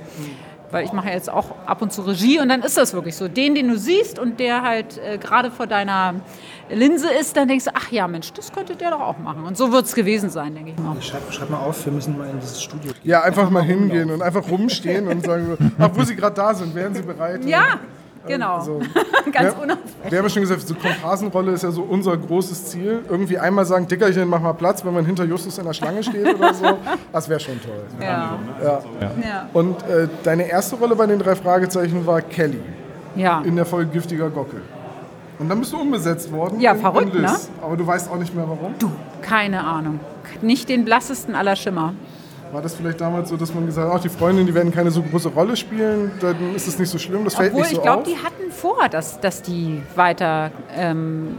Weil 0.71 0.85
ich 0.85 0.93
mache 0.93 1.09
ja 1.09 1.15
jetzt 1.15 1.31
auch 1.31 1.55
ab 1.65 1.81
und 1.81 1.93
zu 1.93 2.03
Regie 2.03 2.41
und 2.41 2.49
dann 2.49 2.63
ist 2.63 2.77
das 2.77 2.93
wirklich 2.93 3.15
so. 3.15 3.29
Den, 3.29 3.55
den 3.55 3.69
du 3.69 3.79
siehst 3.79 4.19
und 4.19 4.41
der 4.41 4.63
halt 4.63 4.99
äh, 4.99 5.17
gerade 5.17 5.53
vor 5.53 5.69
deiner 5.69 6.17
Linse 6.69 7.09
ist, 7.13 7.37
dann 7.37 7.47
denkst 7.47 7.67
du, 7.67 7.71
ach 7.73 7.93
ja, 7.93 8.09
Mensch, 8.09 8.33
das 8.33 8.53
könnte 8.53 8.75
der 8.75 8.91
doch 8.91 9.01
auch 9.01 9.19
machen. 9.19 9.45
Und 9.45 9.57
so 9.57 9.71
wird 9.71 9.85
es 9.87 9.95
gewesen 9.95 10.29
sein, 10.29 10.55
denke 10.57 10.73
ich 10.73 10.79
mal. 10.79 11.01
Schreib, 11.01 11.33
schreib 11.33 11.51
mal 11.51 11.59
auf, 11.59 11.85
wir 11.87 11.93
müssen 11.93 12.19
mal 12.19 12.29
in 12.29 12.41
dieses 12.41 12.61
Studio 12.61 12.91
gehen. 12.93 13.01
Ja, 13.05 13.23
einfach 13.23 13.49
mal 13.49 13.63
hingehen 13.63 14.11
und 14.11 14.23
einfach 14.23 14.49
rumstehen 14.49 15.07
und 15.07 15.25
sagen, 15.25 15.57
ach, 15.79 15.91
wo 15.95 16.03
sie 16.03 16.17
gerade 16.17 16.35
da 16.35 16.53
sind, 16.53 16.75
wären 16.75 16.95
sie 16.95 17.03
bereit? 17.03 17.45
Ja, 17.45 17.79
genau. 18.27 18.61
So. 18.61 18.79
Ganz 19.33 19.53
Ja. 19.55 19.63
unauffällig. 19.63 20.11
Wir 20.11 20.19
haben 20.19 20.29
schon 20.29 20.43
gesagt, 20.43 20.67
so 20.67 20.75
Komparsenrolle 20.75 21.53
ist 21.53 21.63
ja 21.63 21.71
so 21.71 21.83
unser 21.83 22.17
großes 22.17 22.67
Ziel. 22.67 23.03
Irgendwie 23.09 23.39
einmal 23.39 23.65
sagen, 23.65 23.87
Dickerchen, 23.87 24.29
mach 24.29 24.41
mal 24.41 24.53
Platz, 24.53 24.85
wenn 24.85 24.95
man 24.95 25.05
hinter 25.05 25.25
Justus 25.25 25.59
in 25.59 25.65
der 25.65 25.73
Schlange 25.73 26.03
steht 26.03 26.35
oder 26.35 26.55
so. 26.55 26.65
Das 27.13 27.29
wäre 27.29 27.41
schon 27.41 27.61
toll. 27.63 27.83
Ja. 28.01 28.39
Ja. 28.63 28.81
Ja. 29.01 29.49
Und 29.53 29.83
äh, 29.89 30.09
deine 30.23 30.49
erste 30.49 30.77
Rolle 30.77 30.95
bei 30.97 31.07
den 31.07 31.19
drei 31.19 31.35
Fragezeichen 31.35 32.07
war 32.07 32.21
Kelly 32.23 32.61
ja. 33.17 33.41
in 33.45 33.57
der 33.57 33.67
Folge 33.67 33.91
Giftiger 33.91 34.31
Gockel. 34.31 34.63
Und 35.39 35.49
dann 35.51 35.61
bist 35.61 35.73
du 35.73 35.79
umbesetzt 35.81 36.33
worden. 36.33 36.61
Ja, 36.61 36.73
in- 36.73 36.81
verrückt, 36.81 37.15
in 37.15 37.23
ne? 37.23 37.37
Aber 37.63 37.77
du 37.77 37.87
weißt 37.87 38.11
auch 38.11 38.17
nicht 38.17 38.35
mehr 38.35 38.49
warum. 38.49 38.75
Du, 38.79 38.91
keine 39.23 39.65
Ahnung. 39.65 40.01
Nicht 40.41 40.69
den 40.69 40.85
blassesten 40.85 41.35
aller 41.35 41.57
Schimmer. 41.57 41.93
War 42.53 42.63
das 42.63 42.75
vielleicht 42.75 43.01
damals 43.01 43.29
so, 43.29 43.37
dass 43.37 43.53
man 43.53 43.67
gesagt 43.67 43.89
hat, 43.89 43.97
ach, 43.99 44.03
die 44.03 44.09
Freundinnen, 44.09 44.47
die 44.47 44.55
werden 44.55 44.73
keine 44.73 44.91
so 44.91 45.03
große 45.03 45.29
Rolle 45.31 45.57
spielen, 45.57 46.13
dann 46.21 46.55
ist 46.55 46.67
es 46.69 46.79
nicht 46.79 46.89
so 46.89 46.99
schlimm, 46.99 47.25
das 47.25 47.35
fällt 47.35 47.51
Obwohl 47.51 47.63
nicht 47.63 47.71
so 47.73 47.77
ich 47.79 47.83
glaube, 47.83 47.99
auf? 48.03 48.09
die 48.09 48.17
hatten 48.17 48.51
vor, 48.53 48.89
dass, 48.89 49.21
dass 49.21 49.43
die 49.43 49.83
weiter 49.95 50.51
ähm, 50.75 51.37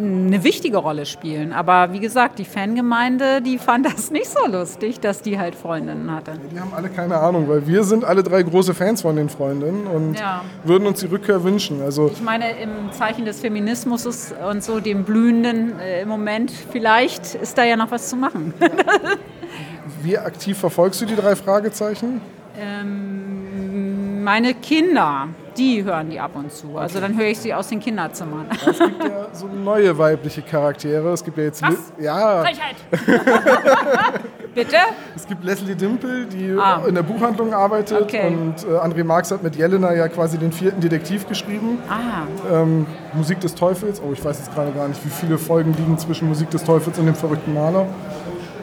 eine 0.00 0.42
wichtige 0.42 0.78
Rolle 0.78 1.04
spielen. 1.06 1.52
Aber 1.52 1.92
wie 1.92 2.00
gesagt, 2.00 2.38
die 2.38 2.44
Fangemeinde, 2.44 3.42
die 3.42 3.58
fand 3.66 3.86
das 3.86 4.10
nicht 4.10 4.26
so 4.26 4.46
lustig, 4.50 4.98
dass 5.00 5.22
die 5.22 5.38
halt 5.38 5.54
Freundinnen 5.54 6.10
hatte. 6.10 6.32
Die 6.50 6.58
haben 6.58 6.72
alle 6.74 6.88
keine 6.88 7.18
Ahnung, 7.18 7.48
weil 7.48 7.66
wir 7.66 7.84
sind 7.84 8.04
alle 8.04 8.22
drei 8.22 8.42
große 8.42 8.74
Fans 8.74 9.02
von 9.02 9.16
den 9.16 9.28
Freundinnen 9.28 9.86
und 9.86 10.18
Ja. 10.18 10.42
würden 10.64 10.86
uns 10.86 11.00
die 11.00 11.06
Rückkehr 11.06 11.44
wünschen. 11.44 11.82
Also 11.82 12.10
Ich 12.12 12.22
meine, 12.22 12.50
im 12.58 12.90
Zeichen 12.92 13.24
des 13.24 13.40
Feminismus 13.40 14.06
und 14.50 14.64
so 14.64 14.80
dem 14.80 15.04
Blühenden 15.04 15.78
äh, 15.78 16.02
im 16.02 16.08
Moment, 16.08 16.50
vielleicht 16.72 17.34
ist 17.34 17.58
da 17.58 17.64
ja 17.64 17.76
noch 17.76 17.90
was 17.90 18.08
zu 18.08 18.16
machen. 18.16 18.54
wie 20.06 20.16
aktiv 20.16 20.56
verfolgst 20.58 21.00
du 21.00 21.04
die 21.06 21.16
drei 21.16 21.34
Fragezeichen? 21.34 22.20
Ähm, 22.58 24.22
meine 24.22 24.54
Kinder, 24.54 25.28
die 25.58 25.82
hören 25.84 26.10
die 26.10 26.18
ab 26.20 26.30
und 26.34 26.50
zu. 26.52 26.78
Also 26.78 27.00
dann 27.00 27.16
höre 27.18 27.26
ich 27.26 27.38
sie 27.38 27.52
aus 27.52 27.68
den 27.68 27.80
Kinderzimmern. 27.80 28.46
Es 28.52 28.78
gibt 28.78 29.02
ja 29.04 29.26
so 29.32 29.46
neue 29.48 29.96
weibliche 29.98 30.42
Charaktere. 30.42 31.12
Es 31.12 31.24
gibt 31.24 31.36
ja 31.38 31.44
jetzt 31.44 31.60
Was? 31.62 31.74
Ja, 31.98 32.42
Frechheit! 32.42 32.76
Bitte? 34.54 34.76
es 35.14 35.26
gibt 35.26 35.44
Leslie 35.44 35.74
Dimple, 35.74 36.24
die 36.26 36.56
Ah. 36.58 36.80
in 36.88 36.94
der 36.94 37.02
Buchhandlung 37.02 37.52
arbeitet 37.52 38.00
Okay. 38.00 38.28
und 38.28 38.54
äh, 38.64 38.78
André 38.78 39.04
Marx 39.04 39.30
hat 39.30 39.42
mit 39.42 39.54
Jelena 39.54 39.92
ja 39.92 40.08
quasi 40.08 40.38
den 40.38 40.50
vierten 40.50 40.80
Detektiv 40.80 41.28
geschrieben. 41.28 41.78
Ah, 41.90 42.22
Ähm, 42.50 42.86
Musik 43.12 43.38
des 43.40 43.54
Teufels. 43.54 44.00
Oh, 44.00 44.12
ich 44.14 44.24
weiß 44.24 44.38
jetzt 44.38 44.54
gerade 44.54 44.70
gar 44.72 44.88
nicht, 44.88 45.04
wie 45.04 45.10
viele 45.10 45.36
Folgen 45.36 45.74
liegen 45.76 45.98
zwischen 45.98 46.26
Musik 46.28 46.48
des 46.50 46.64
Teufels 46.64 46.98
und 46.98 47.04
dem 47.04 47.14
verrückten 47.14 47.52
Maler. 47.52 47.84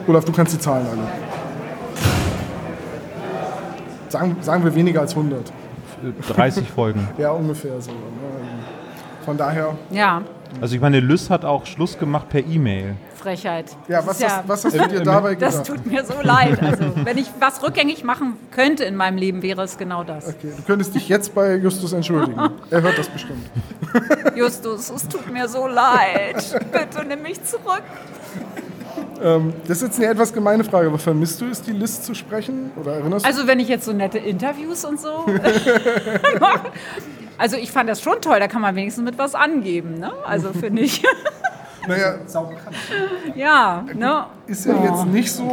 Olaf, 0.08 0.24
du 0.24 0.32
kannst 0.32 0.52
die 0.52 0.58
Zahlen 0.58 0.84
alle. 0.90 1.00
Sagen, 4.14 4.36
sagen 4.42 4.62
wir 4.62 4.72
weniger 4.76 5.00
als 5.00 5.10
100. 5.16 5.52
30 6.28 6.68
Folgen. 6.70 7.08
Ja, 7.18 7.32
ungefähr 7.32 7.80
so. 7.80 7.90
Von 9.24 9.36
daher, 9.36 9.74
ja, 9.90 10.22
Also 10.60 10.76
ich 10.76 10.80
meine, 10.80 11.00
Lys 11.00 11.30
hat 11.30 11.44
auch 11.44 11.66
Schluss 11.66 11.98
gemacht 11.98 12.28
per 12.28 12.46
E-Mail. 12.46 12.94
Frechheit. 13.16 13.74
ja, 13.88 13.96
Das 13.98 14.06
was, 14.06 14.20
ist 14.20 14.28
hast, 14.28 14.48
was 14.48 14.64
hast 14.66 14.76
du 14.78 14.86
dir 14.88 15.00
dabei 15.02 15.34
Das 15.34 15.62
gedacht? 15.62 15.66
tut 15.82 15.86
mir 15.90 16.04
so 16.04 16.14
leid. 16.22 16.62
Also, 16.62 16.84
wenn 17.02 17.18
ich 17.18 17.28
was 17.40 17.60
rückgängig 17.64 18.04
machen 18.04 18.34
könnte 18.52 18.84
in 18.84 18.94
meinem 18.94 19.16
Leben, 19.16 19.42
wäre 19.42 19.62
es 19.64 19.76
genau 19.78 20.04
das. 20.04 20.28
Okay, 20.28 20.52
du 20.56 20.62
könntest 20.62 20.94
dich 20.94 21.08
jetzt 21.08 21.34
bei 21.34 21.56
Justus 21.56 21.92
entschuldigen. 21.92 22.38
Er 22.70 22.82
hört 22.82 22.96
das 22.98 23.08
bestimmt. 23.08 23.44
Justus, 24.36 24.90
es 24.90 25.08
tut 25.08 25.28
mir 25.32 25.48
so 25.48 25.66
leid. 25.66 26.60
Bitte 26.72 27.04
nimm 27.08 27.22
mich 27.22 27.42
zurück. 27.42 27.82
Ähm, 29.22 29.52
das 29.66 29.78
ist 29.78 29.88
jetzt 29.88 29.98
eine 30.00 30.10
etwas 30.10 30.32
gemeine 30.32 30.64
Frage, 30.64 30.88
aber 30.88 30.98
vermisst 30.98 31.40
du 31.40 31.46
es, 31.46 31.62
die 31.62 31.72
List 31.72 32.04
zu 32.04 32.14
sprechen? 32.14 32.70
Oder 32.80 32.94
erinnerst 32.94 33.24
du 33.24 33.28
Also 33.28 33.46
wenn 33.46 33.60
ich 33.60 33.68
jetzt 33.68 33.84
so 33.84 33.92
nette 33.92 34.18
Interviews 34.18 34.84
und 34.84 35.00
so 35.00 35.26
mache. 36.40 36.70
Also 37.38 37.56
ich 37.56 37.70
fand 37.72 37.88
das 37.88 38.00
schon 38.00 38.20
toll, 38.20 38.38
da 38.38 38.48
kann 38.48 38.62
man 38.62 38.74
wenigstens 38.76 39.04
mit 39.04 39.18
was 39.18 39.34
angeben, 39.34 39.98
ne? 39.98 40.12
Also 40.24 40.52
finde 40.52 40.82
ich. 40.82 41.02
Naja, 41.86 42.14
ja, 43.34 43.84
ne? 43.92 44.24
ist 44.46 44.64
ja 44.64 44.74
jetzt 44.82 45.04
nicht 45.04 45.30
so, 45.30 45.50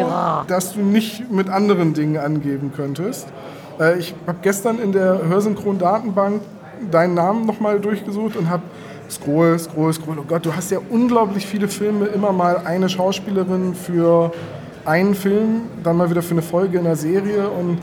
dass 0.47 0.71
du 0.71 0.79
nicht 0.79 1.29
mit 1.29 1.49
anderen 1.49 1.93
Dingen 1.93 2.15
angeben 2.15 2.71
könntest. 2.73 3.27
Äh, 3.77 3.97
ich 3.97 4.15
habe 4.25 4.37
gestern 4.41 4.79
in 4.79 4.93
der 4.93 5.27
Hörsynchron-Datenbank 5.27 6.41
deinen 6.89 7.15
Namen 7.15 7.45
nochmal 7.45 7.81
durchgesucht 7.81 8.37
und 8.37 8.49
habe 8.49 8.63
scroll, 9.11 9.59
scroll, 9.59 9.93
scroll. 9.93 10.17
Oh 10.19 10.25
Gott, 10.27 10.45
du 10.45 10.55
hast 10.55 10.71
ja 10.71 10.79
unglaublich 10.89 11.45
viele 11.45 11.67
Filme, 11.67 12.05
immer 12.07 12.31
mal 12.31 12.57
eine 12.65 12.89
Schauspielerin 12.89 13.75
für 13.75 14.31
einen 14.85 15.13
Film, 15.13 15.63
dann 15.83 15.97
mal 15.97 16.09
wieder 16.09 16.21
für 16.21 16.31
eine 16.31 16.41
Folge 16.41 16.79
in 16.79 16.85
einer 16.85 16.95
Serie 16.95 17.49
und 17.49 17.77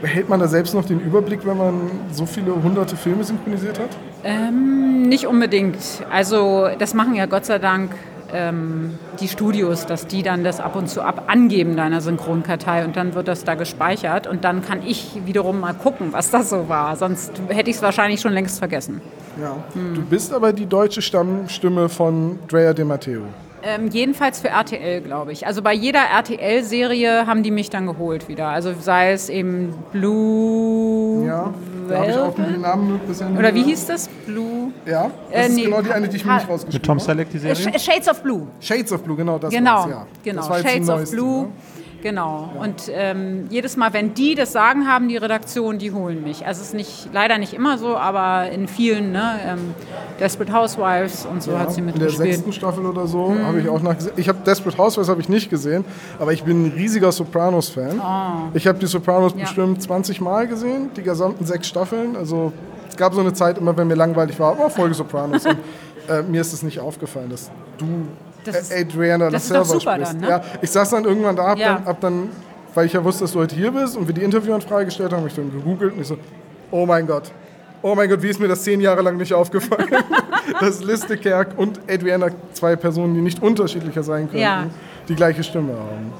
behält 0.00 0.28
man 0.28 0.40
da 0.40 0.48
selbst 0.48 0.74
noch 0.74 0.84
den 0.84 1.00
Überblick, 1.00 1.44
wenn 1.44 1.56
man 1.56 1.90
so 2.12 2.26
viele 2.26 2.54
hunderte 2.62 2.96
Filme 2.96 3.24
synchronisiert 3.24 3.78
hat? 3.78 3.90
Ähm, 4.24 5.02
nicht 5.08 5.26
unbedingt. 5.26 5.76
Also 6.10 6.68
das 6.78 6.94
machen 6.94 7.14
ja 7.14 7.26
Gott 7.26 7.44
sei 7.44 7.58
Dank 7.58 7.90
ähm, 8.32 8.98
die 9.20 9.28
Studios, 9.28 9.86
dass 9.86 10.06
die 10.06 10.22
dann 10.22 10.44
das 10.44 10.60
ab 10.60 10.76
und 10.76 10.88
zu 10.88 11.02
ab 11.02 11.24
angeben 11.28 11.76
deiner 11.76 12.00
Synchronkartei 12.00 12.84
und 12.84 12.96
dann 12.96 13.14
wird 13.14 13.28
das 13.28 13.44
da 13.44 13.54
gespeichert 13.54 14.26
und 14.26 14.44
dann 14.44 14.62
kann 14.62 14.82
ich 14.86 15.20
wiederum 15.24 15.60
mal 15.60 15.74
gucken, 15.74 16.12
was 16.12 16.30
das 16.30 16.50
so 16.50 16.68
war. 16.68 16.96
Sonst 16.96 17.32
hätte 17.48 17.70
ich 17.70 17.76
es 17.76 17.82
wahrscheinlich 17.82 18.20
schon 18.20 18.32
längst 18.32 18.58
vergessen. 18.58 19.00
Ja. 19.40 19.56
Du 19.94 20.02
bist 20.02 20.32
aber 20.32 20.52
die 20.52 20.66
deutsche 20.66 21.02
Stammstimme 21.02 21.88
von 21.88 22.38
Drea 22.48 22.72
De 22.72 22.84
Matteo. 22.84 23.22
Ähm, 23.62 23.88
jedenfalls 23.88 24.40
für 24.40 24.48
RTL, 24.48 25.00
glaube 25.00 25.32
ich. 25.32 25.46
Also 25.46 25.62
bei 25.62 25.74
jeder 25.74 26.00
RTL-Serie 26.00 27.26
haben 27.26 27.42
die 27.42 27.50
mich 27.50 27.70
dann 27.70 27.86
geholt 27.86 28.28
wieder. 28.28 28.48
Also 28.48 28.72
sei 28.80 29.12
es 29.12 29.28
eben 29.28 29.74
Blue 29.92 31.26
Ja, 31.26 31.52
da 31.88 31.98
habe 32.00 32.10
ich 32.10 32.16
auch 32.16 32.36
Velvet? 32.38 32.54
den 32.54 32.60
Namen 32.60 33.00
bisher 33.06 33.28
nicht 33.28 33.38
Oder 33.38 33.48
wie 33.48 33.52
gehört. 33.60 33.68
hieß 33.70 33.86
das? 33.86 34.08
Blue? 34.26 34.72
Ja, 34.86 35.10
das 35.30 35.38
Äh, 35.40 35.46
ist 35.48 35.54
nee, 35.56 35.64
genau 35.64 35.82
die 35.82 35.90
eine, 35.92 36.08
die 36.08 36.16
ich 36.16 36.24
mir 36.24 36.34
nicht 36.34 36.42
Mit 36.44 36.50
rausgeschrieben 36.50 36.86
Tom 36.86 36.98
habe. 36.98 37.04
Selleck 37.06 37.30
die 37.30 37.36
Äh, 37.38 37.54
Serie? 37.54 37.78
Sh- 37.78 37.78
Shades 37.92 38.08
of 38.08 38.22
Blue. 38.22 38.46
Shades 38.60 38.92
of 38.92 39.02
Blue, 39.02 39.16
genau, 39.16 39.38
das 39.38 39.50
Genau, 39.52 39.70
war's, 39.76 39.90
ja. 39.90 40.06
genau. 40.24 40.42
Shades 40.42 40.88
of 40.88 41.10
Blue. 41.10 41.42
ne? 41.42 41.48
Genau. 42.02 42.50
Und 42.60 42.84
ähm, 42.92 43.46
jedes 43.50 43.76
Mal, 43.76 43.92
wenn 43.92 44.14
die 44.14 44.34
das 44.36 44.52
Sagen 44.52 44.86
haben, 44.86 45.08
die 45.08 45.16
Redaktion, 45.16 45.78
die 45.78 45.90
holen 45.92 46.22
mich. 46.22 46.46
Also 46.46 46.60
es 46.60 46.68
ist 46.68 46.74
nicht, 46.74 47.08
leider 47.12 47.38
nicht 47.38 47.54
immer 47.54 47.76
so, 47.76 47.96
aber 47.96 48.50
in 48.50 48.68
vielen, 48.68 49.10
ne, 49.12 49.32
ähm, 49.44 49.74
Desperate 50.20 50.52
Housewives 50.52 51.26
und 51.26 51.42
so 51.42 51.58
hat 51.58 51.72
sie 51.72 51.80
In 51.80 51.86
der 51.86 51.94
mitgespielt. 51.96 52.34
sechsten 52.34 52.52
Staffel 52.52 52.86
oder 52.86 53.06
so 53.06 53.34
habe 53.44 53.60
ich 53.60 53.68
auch 53.68 53.82
nachgesehen. 53.82 54.12
Ich 54.16 54.28
habe 54.28 54.38
Desperate 54.46 54.78
Housewives 54.78 55.08
habe 55.08 55.20
ich 55.20 55.28
nicht 55.28 55.50
gesehen, 55.50 55.84
aber 56.20 56.32
ich 56.32 56.44
bin 56.44 56.66
ein 56.66 56.72
riesiger 56.72 57.10
Sopranos-Fan. 57.10 58.00
Ich 58.54 58.66
habe 58.68 58.78
die 58.78 58.86
Sopranos 58.86 59.32
Ja. 59.34 59.40
bestimmt 59.40 59.82
20 59.82 60.20
Mal 60.20 60.46
gesehen, 60.46 60.90
die 60.96 61.02
gesamten 61.02 61.46
sechs 61.46 61.66
Staffeln. 61.68 62.16
Also 62.16 62.52
es 62.88 62.96
gab 62.96 63.12
so 63.14 63.20
eine 63.20 63.32
Zeit, 63.32 63.58
immer 63.58 63.76
wenn 63.76 63.88
mir 63.88 63.94
langweilig 63.96 64.38
war, 64.38 64.56
oh, 64.58 64.68
Folge 64.68 64.94
Sopranos. 64.94 65.44
Und, 65.46 65.56
äh, 66.08 66.22
mir 66.22 66.40
ist 66.40 66.52
es 66.52 66.62
nicht 66.62 66.80
aufgefallen, 66.80 67.30
dass 67.30 67.50
du 67.76 67.86
Das 68.52 68.70
ist- 68.70 68.76
Adriana 68.76 69.30
das 69.30 69.44
ist 69.44 69.50
La 69.50 69.58
doch 69.58 69.64
Selva 69.66 69.80
super 69.80 69.94
sprichst. 69.94 70.12
dann, 70.14 70.20
ne? 70.20 70.28
Ja, 70.28 70.40
ich 70.62 70.70
saß 70.70 70.90
dann 70.90 71.04
irgendwann 71.04 71.36
da, 71.36 71.46
hab, 71.48 71.58
Ja. 71.58 71.74
dann, 71.74 71.84
hab 71.86 72.00
dann, 72.00 72.28
weil 72.74 72.86
ich 72.86 72.92
ja 72.92 73.02
wusste, 73.04 73.24
dass 73.24 73.32
du 73.32 73.40
heute 73.40 73.54
hier 73.56 73.70
bist 73.70 73.96
und 73.96 74.06
wir 74.06 74.14
die 74.14 74.22
Interviewanfrage 74.22 74.86
gestellt 74.86 75.10
haben, 75.12 75.18
habe 75.18 75.28
ich 75.28 75.34
dann 75.34 75.50
gegoogelt 75.50 75.94
und 75.94 76.00
ich 76.00 76.06
so, 76.06 76.16
oh 76.70 76.86
mein 76.86 77.06
Gott. 77.06 77.30
Oh 77.80 77.94
mein 77.94 78.08
Gott, 78.10 78.20
wie 78.22 78.28
ist 78.28 78.40
mir 78.40 78.48
das 78.48 78.62
zehn 78.62 78.80
Jahre 78.80 79.02
lang 79.02 79.16
nicht 79.16 79.32
aufgefallen? 79.32 79.86
dass 80.60 80.82
Liste 80.82 81.16
Kerk 81.16 81.50
und 81.56 81.78
Adriana, 81.88 82.28
zwei 82.52 82.74
Personen, 82.74 83.14
die 83.14 83.20
nicht 83.20 83.40
unterschiedlicher 83.42 84.02
sein 84.02 84.22
könnten, 84.26 84.38
Ja. 84.38 84.64
die 85.08 85.14
gleiche 85.14 85.44
Stimme 85.44 85.74
haben. 85.74 86.12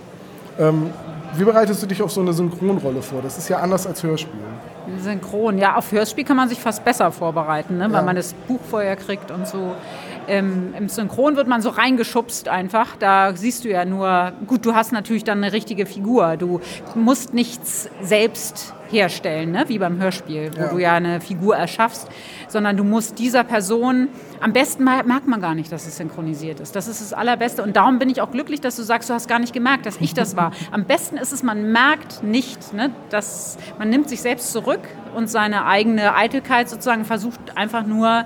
Ähm, 0.59 0.91
wie 1.37 1.45
bereitest 1.45 1.83
du 1.83 1.87
dich 1.87 2.01
auf 2.03 2.11
so 2.13 2.21
eine 2.21 2.33
Synchronrolle 2.33 3.03
vor? 3.03 3.21
Das 3.23 3.37
ist 3.39 3.49
ja 3.49 3.59
anders 3.59 3.87
als 3.87 4.03
Hörspiel. 4.03 4.39
Synchron. 5.01 5.59
Ja, 5.59 5.77
auf 5.77 5.93
Hörspiel 5.93 6.25
kann 6.25 6.37
man 6.37 6.49
sich 6.49 6.59
fast 6.61 6.85
besser 6.85 7.11
vorbereiten, 7.13 7.77
ne? 7.79 7.85
weil 7.91 7.93
Ja. 8.01 8.03
man 8.03 8.17
das 8.17 8.33
Buch 8.33 8.61
vorher 8.71 8.97
kriegt 8.97 9.31
und 9.31 9.47
so. 9.47 9.75
Ähm, 10.29 10.75
Im 10.77 10.89
Synchron 10.89 11.37
wird 11.37 11.49
man 11.49 11.63
so 11.63 11.71
reingeschubst 11.71 12.49
einfach. 12.49 12.97
Da 12.97 13.35
siehst 13.35 13.65
du 13.65 13.69
ja 13.71 13.85
nur, 13.85 14.33
gut, 14.47 14.65
du 14.67 14.75
hast 14.75 14.93
natürlich 14.93 15.25
dann 15.25 15.43
eine 15.43 15.53
richtige 15.53 15.87
Figur. 15.87 16.37
Du 16.37 16.61
musst 16.95 17.33
nichts 17.35 17.89
selbst 18.03 18.75
herstellen, 18.91 19.53
ne? 19.53 19.65
wie 19.69 19.79
beim 19.79 20.01
Hörspiel, 20.01 20.51
wo 20.57 20.61
Ja. 20.63 20.69
du 20.69 20.79
ja 20.79 20.95
eine 20.95 21.21
Figur 21.21 21.57
erschaffst, 21.57 22.09
sondern 22.49 22.77
du 22.77 22.85
musst 22.85 23.19
dieser 23.19 23.45
Person, 23.45 24.09
am 24.41 24.53
besten 24.55 24.85
merkt 24.85 25.27
man 25.27 25.41
gar 25.41 25.55
nicht, 25.55 25.71
dass 25.73 25.87
es 25.87 25.97
synchronisiert 25.99 26.61
ist. 26.61 26.75
Das 26.75 26.89
ist 26.89 27.01
das 27.03 27.13
Allerbeste. 27.13 27.63
Und 27.63 27.77
darum 27.77 27.99
bin 27.99 28.09
ich 28.09 28.21
auch 28.23 28.31
glücklich, 28.31 28.61
dass 28.63 28.77
du 28.77 28.83
sagst, 28.83 29.11
du 29.11 29.15
hast 29.15 29.29
gar 29.29 29.39
nicht 29.41 29.53
gemerkt, 29.53 29.85
dass 29.87 29.97
ich 30.01 30.15
das 30.15 30.37
war. 30.37 30.53
Am 30.71 30.85
besten 30.85 31.17
ist 31.19 31.33
es, 31.33 31.43
man 31.43 31.71
merkt 31.71 32.23
nicht, 32.23 32.73
ne, 32.73 32.91
dass 33.11 33.59
man 33.79 33.91
nimmt 33.91 34.09
sich 34.09 34.23
selbst 34.23 34.53
zurück 34.53 34.81
und 35.15 35.29
seine 35.29 35.67
eigene 35.67 36.15
Eitelkeit 36.15 36.69
sozusagen 36.71 37.05
versucht 37.05 37.41
einfach 37.57 37.85
nur 37.85 38.25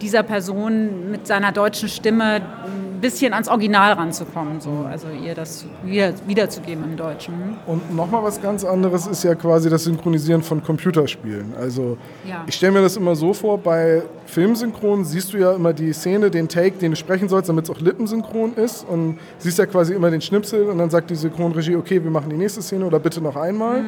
dieser 0.00 0.22
Person 0.22 1.10
mit 1.10 1.26
seiner 1.26 1.52
deutschen 1.52 1.88
Stimme 1.88 2.36
ein 2.36 3.00
bisschen 3.00 3.32
ans 3.32 3.48
Original 3.48 3.92
ranzukommen, 3.94 4.60
so. 4.60 4.86
also 4.90 5.06
ihr 5.08 5.34
das 5.34 5.64
wieder, 5.84 6.12
wiederzugeben 6.26 6.84
im 6.84 6.96
Deutschen. 6.96 7.34
Und 7.66 7.94
nochmal 7.94 8.22
was 8.22 8.40
ganz 8.42 8.64
anderes 8.64 9.06
ist 9.06 9.24
ja 9.24 9.34
quasi 9.34 9.70
das 9.70 9.84
Synchronisieren 9.84 10.42
von 10.42 10.62
Computerspielen. 10.62 11.54
Also 11.58 11.96
Ja. 12.28 12.44
ich 12.46 12.54
stelle 12.54 12.72
mir 12.72 12.82
das 12.82 12.96
immer 12.96 13.14
so 13.16 13.32
vor, 13.32 13.58
bei 13.58 14.02
Filmsynchron 14.26 15.04
siehst 15.04 15.32
du 15.32 15.38
ja 15.38 15.52
immer 15.52 15.72
die 15.72 15.92
Szene, 15.92 16.30
den 16.30 16.48
Take, 16.48 16.78
den 16.78 16.92
du 16.92 16.96
sprechen 16.96 17.28
sollst, 17.28 17.48
damit 17.48 17.64
es 17.64 17.70
auch 17.70 17.80
lippensynchron 17.80 18.54
ist. 18.54 18.86
Und 18.88 19.18
siehst 19.38 19.58
ja 19.58 19.66
quasi 19.66 19.94
immer 19.94 20.10
den 20.10 20.20
Schnipsel 20.20 20.68
und 20.68 20.78
dann 20.78 20.90
sagt 20.90 21.10
die 21.10 21.14
Synchronregie, 21.16 21.76
okay, 21.76 22.02
wir 22.02 22.10
machen 22.10 22.30
die 22.30 22.36
nächste 22.36 22.62
Szene 22.62 22.84
oder 22.84 22.98
bitte 22.98 23.20
noch 23.20 23.36
einmal. 23.36 23.84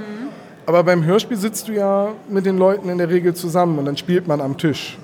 Aber 0.65 0.85
beim 0.85 1.05
Hörspiel 1.05 1.37
sitzt 1.37 1.69
du 1.69 1.73
ja 1.73 2.09
mit 2.29 2.47
den 2.47 2.57
Leuten 2.57 2.89
in 2.89 2.99
der 2.99 3.09
Regel 3.09 3.35
zusammen 3.35 3.79
und 3.79 3.85
dann 3.85 3.97
spielt 3.97 4.27
man 4.27 4.41
am 4.41 4.57
Tisch. 4.57 4.97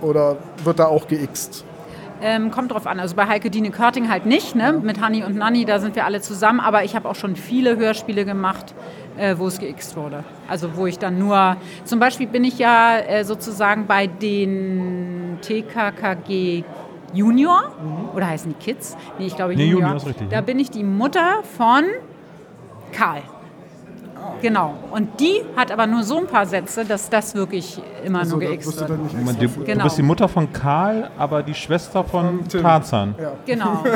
Oder 0.00 0.36
wird 0.64 0.78
da 0.78 0.86
auch 0.86 1.06
geixt? 1.08 1.64
Ähm, 2.24 2.52
kommt 2.52 2.70
drauf 2.72 2.86
an. 2.86 3.00
Also 3.00 3.16
bei 3.16 3.26
Heike 3.26 3.50
Dine 3.50 3.70
Körting 3.70 4.08
halt 4.08 4.26
nicht. 4.26 4.54
Ne? 4.54 4.72
Mit 4.72 5.00
Hanni 5.00 5.24
und 5.24 5.34
Nanni, 5.34 5.64
da 5.64 5.80
sind 5.80 5.96
wir 5.96 6.04
alle 6.04 6.20
zusammen. 6.20 6.60
Aber 6.60 6.84
ich 6.84 6.94
habe 6.94 7.08
auch 7.08 7.16
schon 7.16 7.34
viele 7.34 7.76
Hörspiele 7.76 8.24
gemacht, 8.24 8.74
äh, 9.16 9.34
wo 9.38 9.48
es 9.48 9.58
geixt 9.58 9.96
wurde. 9.96 10.22
Also 10.48 10.76
wo 10.76 10.86
ich 10.86 10.98
dann 11.00 11.18
nur, 11.18 11.56
zum 11.84 11.98
Beispiel 11.98 12.28
bin 12.28 12.44
ich 12.44 12.58
ja 12.58 12.96
äh, 12.98 13.24
sozusagen 13.24 13.86
bei 13.86 14.06
den 14.06 15.38
TKKG 15.42 16.62
Junior, 17.12 17.72
oder 18.14 18.28
heißen 18.28 18.54
die 18.56 18.64
Kids? 18.64 18.96
Nee, 19.18 19.26
ich 19.26 19.36
glaube 19.36 19.54
Nee, 19.54 19.64
Junior. 19.64 19.80
Junior 19.80 19.96
ist 19.96 20.06
richtig, 20.06 20.28
Da 20.30 20.36
ja. 20.36 20.40
bin 20.42 20.58
ich 20.58 20.70
die 20.70 20.84
Mutter 20.84 21.42
von 21.58 21.84
Karl. 22.92 23.22
Genau. 24.40 24.74
Und 24.90 25.20
die 25.20 25.40
hat 25.56 25.70
aber 25.70 25.86
nur 25.86 26.02
so 26.02 26.18
ein 26.18 26.26
paar 26.26 26.46
Sätze, 26.46 26.84
dass 26.84 27.08
das 27.10 27.34
wirklich 27.34 27.80
immer 28.04 28.20
Also, 28.20 28.36
nur 28.36 28.48
geixt 28.48 28.72
du 28.72 28.80
wird. 28.80 28.90
du, 29.40 29.48
für- 29.48 29.60
Genau. 29.60 29.78
du 29.78 29.84
bist 29.84 29.98
die 29.98 30.02
Mutter 30.02 30.28
von 30.28 30.52
Karl, 30.52 31.10
aber 31.18 31.42
die 31.42 31.54
Schwester 31.54 32.02
von 32.04 32.46
Tim. 32.48 32.62
Tarzan. 32.62 33.14
Ja. 33.20 33.32
Genau. 33.46 33.84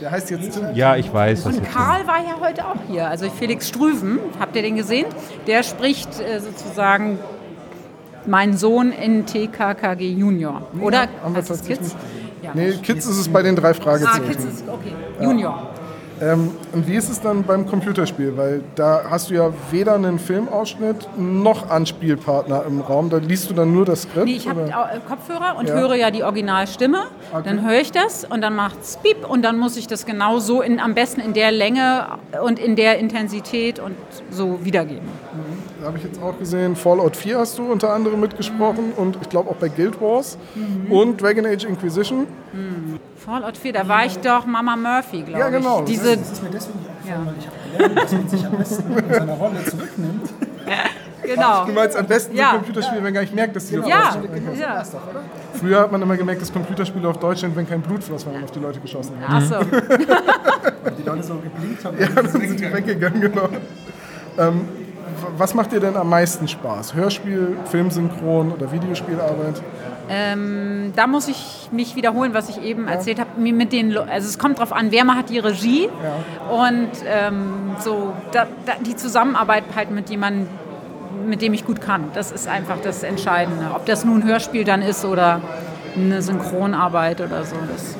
Der 0.00 0.10
heißt 0.12 0.30
jetzt 0.30 0.52
Tim. 0.52 0.74
Ja, 0.74 0.94
ich 0.96 1.12
weiß. 1.12 1.46
Und 1.46 1.62
Karl 1.72 2.06
war 2.06 2.18
ja 2.18 2.36
heute 2.40 2.64
auch 2.64 2.76
hier. 2.88 3.08
Also 3.08 3.28
Felix 3.30 3.68
Strüven, 3.68 4.18
habt 4.38 4.54
ihr 4.54 4.62
den 4.62 4.76
gesehen? 4.76 5.06
Der 5.46 5.62
spricht 5.64 6.20
äh, 6.20 6.38
sozusagen 6.40 7.18
meinen 8.26 8.56
Sohn 8.56 8.92
in 8.92 9.26
TKKG 9.26 10.12
Junior. 10.12 10.62
Oder 10.80 11.00
haben 11.22 11.34
wir 11.34 11.38
heißt 11.38 11.50
es 11.50 11.58
tatsächlich 11.58 11.78
Kids? 11.90 11.96
Ja. 12.42 12.50
Nee, 12.54 12.72
Kids 12.82 13.06
ist 13.06 13.18
es 13.18 13.28
bei 13.28 13.42
den 13.42 13.56
drei 13.56 13.70
Ah, 13.70 13.74
Fragezeichen. 13.74 14.28
Kids 14.28 14.44
ist 14.44 14.64
okay. 14.68 14.92
Junior. 15.20 15.70
Ähm, 16.20 16.50
und 16.72 16.86
wie 16.88 16.94
ist 16.96 17.08
es 17.08 17.20
dann 17.20 17.42
beim 17.44 17.66
Computerspiel? 17.66 18.36
Weil 18.36 18.62
da 18.74 19.02
hast 19.08 19.30
du 19.30 19.34
ja 19.34 19.50
weder 19.70 19.94
einen 19.94 20.18
Filmausschnitt 20.18 21.08
noch 21.16 21.70
Anspielpartner 21.70 22.64
im 22.66 22.80
Raum. 22.80 23.08
Da 23.10 23.18
liest 23.18 23.48
du 23.50 23.54
dann 23.54 23.72
nur 23.72 23.84
das 23.84 24.02
Skript. 24.02 24.26
Nee, 24.26 24.36
ich 24.36 24.48
habe 24.48 24.64
oder? 24.64 25.00
Kopfhörer 25.08 25.56
und 25.58 25.68
Ja. 25.68 25.74
höre 25.74 25.94
ja 25.94 26.10
die 26.10 26.24
Originalstimme. 26.24 27.04
Okay. 27.32 27.42
Dann 27.44 27.64
höre 27.66 27.80
ich 27.80 27.92
das 27.92 28.24
und 28.24 28.40
dann 28.40 28.56
macht's 28.56 28.98
piep 29.02 29.28
und 29.28 29.42
dann 29.42 29.58
muss 29.58 29.76
ich 29.76 29.86
das 29.86 30.06
genau 30.06 30.38
so 30.40 30.60
in, 30.60 30.80
am 30.80 30.94
besten 30.94 31.20
in 31.20 31.34
der 31.34 31.52
Länge 31.52 32.06
und 32.42 32.58
in 32.58 32.74
der 32.76 32.98
Intensität 32.98 33.78
und 33.78 33.94
so 34.30 34.64
wiedergeben. 34.64 35.06
Da 35.77 35.77
habe 35.84 35.98
ich 35.98 36.04
jetzt 36.04 36.20
auch 36.22 36.38
gesehen, 36.38 36.74
Fallout 36.76 37.16
4 37.16 37.38
hast 37.38 37.58
du 37.58 37.70
unter 37.70 37.92
anderem 37.92 38.20
mitgesprochen 38.20 38.92
und 38.96 39.16
ich 39.22 39.28
glaube 39.28 39.50
auch 39.50 39.56
bei 39.56 39.68
Guild 39.68 40.00
Wars 40.00 40.36
Mhm. 40.54 40.90
und 40.92 41.22
Dragon 41.22 41.46
Age 41.46 41.64
Inquisition. 41.64 42.26
Fallout 43.16 43.56
4, 43.56 43.72
da 43.72 43.88
war 43.88 44.04
ich 44.06 44.18
doch 44.18 44.46
Mama 44.46 44.76
Murphy, 44.76 45.22
glaube 45.22 45.38
Ja, 45.40 45.48
genau. 45.50 45.80
ich. 45.80 45.84
Diese, 45.86 46.16
Das 46.16 46.32
ist 46.32 46.42
mir 46.42 46.50
deswegen 46.50 46.78
nicht 46.78 46.90
aufgefallen, 46.90 47.26
weil 47.26 47.34
ich 47.38 47.46
habe 47.46 47.56
gelernt, 47.92 48.02
dass 48.02 48.12
man 48.12 48.28
sich 48.28 48.46
am 48.46 48.56
besten 48.56 48.98
in 48.98 49.14
seiner 49.14 49.32
Rolle 49.34 49.64
zurücknimmt. 49.64 50.28
genau. 51.22 51.64
Du 51.66 51.72
meinst 51.72 51.96
am 51.96 52.06
besten 52.06 52.36
Ja. 52.36 52.50
so 52.52 52.56
Computerspiele, 52.56 53.04
wenn 53.04 53.14
gar 53.14 53.20
nicht 53.20 53.34
merkt, 53.34 53.56
dass 53.56 53.66
die 53.66 53.78
auf 53.78 53.86
Ja, 53.86 54.14
Deutsch 54.16 54.58
ja. 54.58 54.82
Früher 55.54 55.80
hat 55.80 55.92
man 55.92 56.00
immer 56.02 56.16
gemerkt, 56.16 56.40
dass 56.42 56.52
Computerspiele 56.52 57.08
auf 57.08 57.18
Deutsch 57.18 57.40
sind, 57.40 57.54
wenn 57.56 57.68
kein 57.68 57.82
Blut 57.82 58.02
floss, 58.02 58.24
wenn 58.26 58.32
man 58.34 58.44
auf 58.44 58.50
die 58.50 58.60
Leute 58.60 58.80
geschossen 58.80 59.12
hat. 59.26 59.42
Achso. 59.42 59.56
Die 59.64 61.02
Leute 61.02 61.22
so 61.22 61.34
geblinkt 61.36 61.84
haben. 61.84 61.96
Ja, 62.00 62.06
dann 62.14 62.28
sind 62.28 62.58
die 62.60 62.72
weggegangen, 62.72 63.20
genau. 63.20 63.48
Ähm, 64.38 64.60
was 65.36 65.54
macht 65.54 65.72
dir 65.72 65.80
denn 65.80 65.96
am 65.96 66.08
meisten 66.08 66.48
Spaß? 66.48 66.94
Hörspiel, 66.94 67.56
Filmsynchron 67.66 68.52
oder 68.52 68.70
Videospielarbeit? 68.72 69.62
Ähm, 70.10 70.92
da 70.96 71.06
muss 71.06 71.28
ich 71.28 71.68
mich 71.70 71.94
wiederholen, 71.94 72.32
was 72.32 72.48
ich 72.48 72.62
eben 72.62 72.88
erzählt 72.88 73.20
habe. 73.20 73.38
Mit 73.40 73.72
den, 73.72 73.96
also 73.96 74.28
es 74.28 74.38
kommt 74.38 74.58
darauf 74.58 74.72
an, 74.72 74.90
wer 74.90 75.06
hat 75.06 75.28
die 75.28 75.38
Regie 75.38 75.88
und 76.50 76.90
ähm, 77.06 77.76
so 77.80 78.14
da, 78.32 78.46
da, 78.64 78.72
die 78.80 78.96
Zusammenarbeit 78.96 79.64
halt 79.76 79.90
mit 79.90 80.08
jemandem, 80.10 80.48
mit 81.26 81.42
dem 81.42 81.52
ich 81.52 81.66
gut 81.66 81.80
kann. 81.80 82.04
Das 82.14 82.32
ist 82.32 82.48
einfach 82.48 82.78
das 82.82 83.02
Entscheidende. 83.02 83.66
Ob 83.74 83.84
das 83.86 84.04
nun 84.04 84.22
ein 84.22 84.28
Hörspiel 84.28 84.64
dann 84.64 84.82
ist 84.82 85.04
oder 85.04 85.40
eine 85.94 86.22
Synchronarbeit 86.22 87.20
oder 87.20 87.44
so, 87.44 87.56
das 87.70 87.96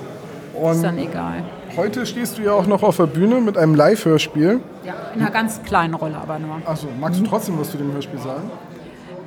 ist 0.74 0.84
dann 0.84 0.98
egal. 0.98 1.44
Heute 1.76 2.06
stehst 2.06 2.38
du 2.38 2.42
ja 2.42 2.52
auch 2.52 2.66
noch 2.66 2.82
auf 2.82 2.96
der 2.96 3.06
Bühne 3.06 3.40
mit 3.40 3.56
einem 3.56 3.74
Live-Hörspiel. 3.74 4.60
Ja, 4.84 4.94
in 5.14 5.20
einer 5.20 5.30
ganz 5.30 5.62
kleinen 5.62 5.94
Rolle 5.94 6.16
aber 6.16 6.38
nur. 6.38 6.56
Achso, 6.64 6.88
magst 6.98 7.20
du 7.20 7.24
trotzdem 7.24 7.58
was 7.58 7.70
zu 7.70 7.76
dem 7.76 7.92
Hörspiel 7.92 8.18
sagen? 8.18 8.50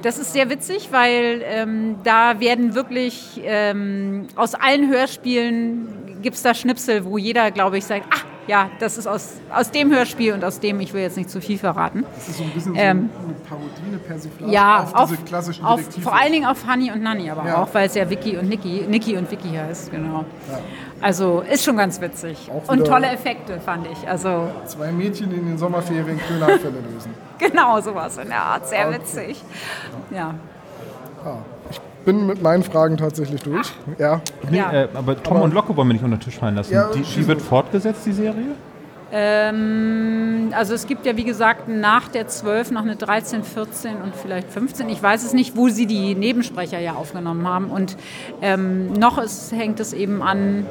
Das 0.01 0.17
ist 0.17 0.33
sehr 0.33 0.49
witzig, 0.49 0.89
weil 0.91 1.43
ähm, 1.45 1.95
da 2.03 2.39
werden 2.39 2.73
wirklich 2.73 3.39
ähm, 3.43 4.27
aus 4.35 4.55
allen 4.55 4.89
Hörspielen 4.89 5.87
gibt 6.23 6.35
es 6.35 6.41
da 6.41 6.53
Schnipsel, 6.53 7.05
wo 7.05 7.17
jeder, 7.17 7.51
glaube 7.51 7.77
ich, 7.77 7.85
sagt, 7.85 8.05
ah, 8.11 8.21
ja, 8.47 8.69
das 8.79 8.97
ist 8.97 9.05
aus, 9.07 9.33
aus 9.53 9.69
dem 9.69 9.91
Hörspiel 9.91 10.33
und 10.33 10.43
aus 10.43 10.59
dem, 10.59 10.79
ich 10.79 10.93
will 10.93 11.01
jetzt 11.01 11.17
nicht 11.17 11.29
zu 11.29 11.39
viel 11.39 11.59
verraten. 11.59 12.03
Das 12.15 12.27
ist 12.29 12.37
so 12.39 12.43
ein 12.43 12.49
bisschen 12.49 12.73
Ähm, 12.75 13.09
so 13.21 13.25
eine 13.27 13.33
Parodie, 13.47 13.81
eine 13.87 13.97
Persiflage 13.99 14.51
Ja, 14.51 14.79
auf, 14.83 14.93
auf, 14.95 15.09
diese 15.11 15.21
klassischen 15.21 15.63
auf, 15.63 15.81
vor 16.01 16.19
allen 16.19 16.31
Dingen 16.31 16.45
auf 16.47 16.65
Honey 16.67 16.91
und 16.91 17.03
Nanny, 17.03 17.29
aber 17.29 17.45
Ja. 17.45 17.61
auch, 17.61 17.69
weil 17.73 17.85
es 17.87 17.93
ja 17.95 18.09
Vicky 18.09 18.37
und 18.37 18.49
Nicky, 18.49 18.85
Nicky 18.89 19.15
und 19.17 19.29
Vicky 19.29 19.49
heißt, 19.49 19.91
genau. 19.91 20.25
Also 21.01 21.43
ist 21.51 21.63
schon 21.63 21.77
ganz 21.77 21.99
witzig. 21.99 22.49
Und 22.67 22.85
tolle 22.85 23.07
Effekte, 23.07 23.59
fand 23.59 23.87
ich. 23.91 24.07
Also 24.07 24.47
Zwei 24.65 24.91
Mädchen, 24.91 25.31
in 25.33 25.45
den 25.47 25.57
Sommerferien 25.57 26.19
Kriminalfälle 26.19 26.75
lösen. 26.93 27.13
genau 27.39 27.79
sowas 27.81 28.17
in 28.17 28.27
der 28.29 28.41
Art, 28.41 28.67
sehr 28.67 28.91
witzig. 28.93 29.41
Ja. 30.11 30.35
Bin 32.05 32.25
mit 32.25 32.41
meinen 32.41 32.63
Fragen 32.63 32.97
tatsächlich 32.97 33.41
durch. 33.43 33.71
Ja. 33.99 34.21
Nee, 34.49 34.57
Ja. 34.57 34.71
äh, 34.73 34.87
aber 34.93 35.21
Tom 35.21 35.41
und 35.41 35.53
Locke 35.53 35.75
wollen 35.75 35.87
wir 35.89 35.93
nicht 35.93 36.03
unter 36.03 36.17
den 36.17 36.23
Tisch 36.23 36.37
fallen 36.37 36.55
lassen. 36.55 36.73
Ja, 36.73 36.89
die, 36.93 37.01
die 37.01 37.27
wird 37.27 37.41
fortgesetzt, 37.41 38.05
die 38.05 38.11
Serie? 38.13 38.55
Ähm, 39.13 40.51
also 40.55 40.73
es 40.73 40.87
gibt 40.87 41.05
ja 41.05 41.15
wie 41.17 41.23
gesagt 41.25 41.67
nach 41.67 42.07
der 42.07 42.27
12 42.27 42.71
noch 42.71 42.81
eine 42.81 42.95
13, 42.95 43.43
14 43.43 43.97
und 43.97 44.15
vielleicht 44.15 44.49
15. 44.51 44.87
Ich 44.89 45.03
weiß 45.03 45.23
es 45.25 45.33
nicht, 45.33 45.55
wo 45.57 45.67
sie 45.69 45.85
die 45.85 46.15
Nebensprecher 46.15 46.79
ja 46.79 46.93
aufgenommen 46.93 47.47
haben. 47.47 47.65
Und 47.69 47.97
ähm, 48.41 48.93
noch 48.93 49.17
ist, 49.17 49.51
hängt 49.51 49.79
es 49.79 49.93
eben 49.93 50.21
an 50.23 50.65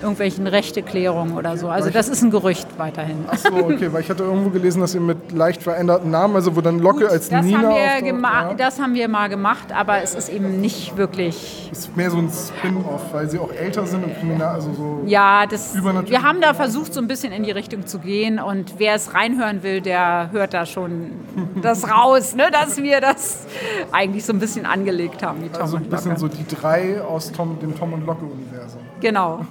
irgendwelchen 0.00 0.46
Rechteklärungen 0.46 1.36
oder 1.36 1.56
so. 1.56 1.68
Also 1.68 1.90
das 1.90 2.08
ist 2.08 2.22
ein 2.22 2.30
Gerücht 2.30 2.66
weiterhin. 2.76 3.24
Achso, 3.28 3.54
okay, 3.54 3.92
weil 3.92 4.02
ich 4.02 4.10
hatte 4.10 4.24
irgendwo 4.24 4.50
gelesen, 4.50 4.80
dass 4.80 4.94
ihr 4.94 5.00
mit 5.00 5.32
leicht 5.32 5.62
veränderten 5.62 6.10
Namen, 6.10 6.36
also 6.36 6.54
wo 6.54 6.60
dann 6.60 6.78
Locke 6.78 7.08
als 7.08 7.28
das, 7.28 7.44
Nina 7.44 7.62
haben 7.62 8.22
ja. 8.22 8.54
das 8.54 8.80
haben 8.80 8.94
wir 8.94 9.08
mal 9.08 9.28
gemacht, 9.28 9.72
aber 9.72 10.02
es 10.02 10.14
ist 10.14 10.28
eben 10.28 10.60
nicht 10.60 10.96
wirklich. 10.96 11.70
ist 11.72 11.96
mehr 11.96 12.10
so 12.10 12.18
ein 12.18 12.30
Spin-off, 12.30 13.12
weil 13.12 13.28
sie 13.30 13.38
auch 13.38 13.52
älter 13.52 13.86
sind 13.86 14.04
und 14.04 14.18
kriminal, 14.18 14.54
also 14.54 14.72
so. 14.72 15.02
Ja, 15.06 15.46
das, 15.46 15.74
wir 15.74 16.22
haben 16.22 16.40
da 16.40 16.54
versucht, 16.54 16.92
so 16.92 17.00
ein 17.00 17.08
bisschen 17.08 17.32
in 17.32 17.42
die 17.42 17.50
Richtung 17.50 17.86
zu 17.86 17.98
gehen. 17.98 18.38
Und 18.38 18.74
wer 18.78 18.94
es 18.94 19.14
reinhören 19.14 19.62
will, 19.62 19.80
der 19.80 20.30
hört 20.32 20.54
da 20.54 20.66
schon 20.66 21.12
das 21.62 21.90
raus, 21.90 22.34
ne, 22.34 22.50
dass 22.50 22.76
wir 22.76 23.00
das 23.00 23.46
eigentlich 23.92 24.24
so 24.24 24.32
ein 24.32 24.38
bisschen 24.38 24.66
angelegt 24.66 25.22
haben, 25.22 25.42
wie 25.42 25.48
Tom 25.48 25.62
Also 25.62 25.76
ein 25.78 25.84
bisschen 25.84 26.10
Locke. 26.12 26.20
so 26.20 26.28
die 26.28 26.46
drei 26.46 27.00
aus 27.00 27.32
Tom, 27.32 27.58
dem 27.60 27.76
Tom 27.78 27.92
und 27.92 28.06
Locke-Universum. 28.06 28.80
Genau. 29.00 29.40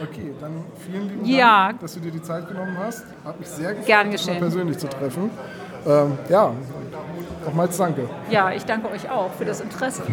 Okay, 0.00 0.32
dann 0.40 0.64
vielen 0.86 1.08
lieben 1.08 1.24
Ja. 1.24 1.66
Dank, 1.68 1.80
dass 1.80 1.94
du 1.94 1.98
dir 2.00 2.12
die 2.12 2.22
Zeit 2.22 2.46
genommen 2.46 2.76
hast. 2.78 3.04
Hat 3.24 3.36
mich 3.40 3.48
sehr 3.48 3.70
gefreut, 3.70 3.86
Gern 3.86 4.10
dich 4.12 4.24
mal 4.28 4.36
persönlich 4.36 4.78
zu 4.78 4.88
treffen. 4.88 5.28
Ähm, 5.84 6.16
ja, 6.28 6.52
nochmals 7.44 7.76
danke. 7.76 8.08
Ja, 8.30 8.52
ich 8.52 8.64
danke 8.64 8.90
euch 8.90 9.10
auch 9.10 9.32
für 9.32 9.44
das 9.44 9.60
Interesse. 9.60 10.02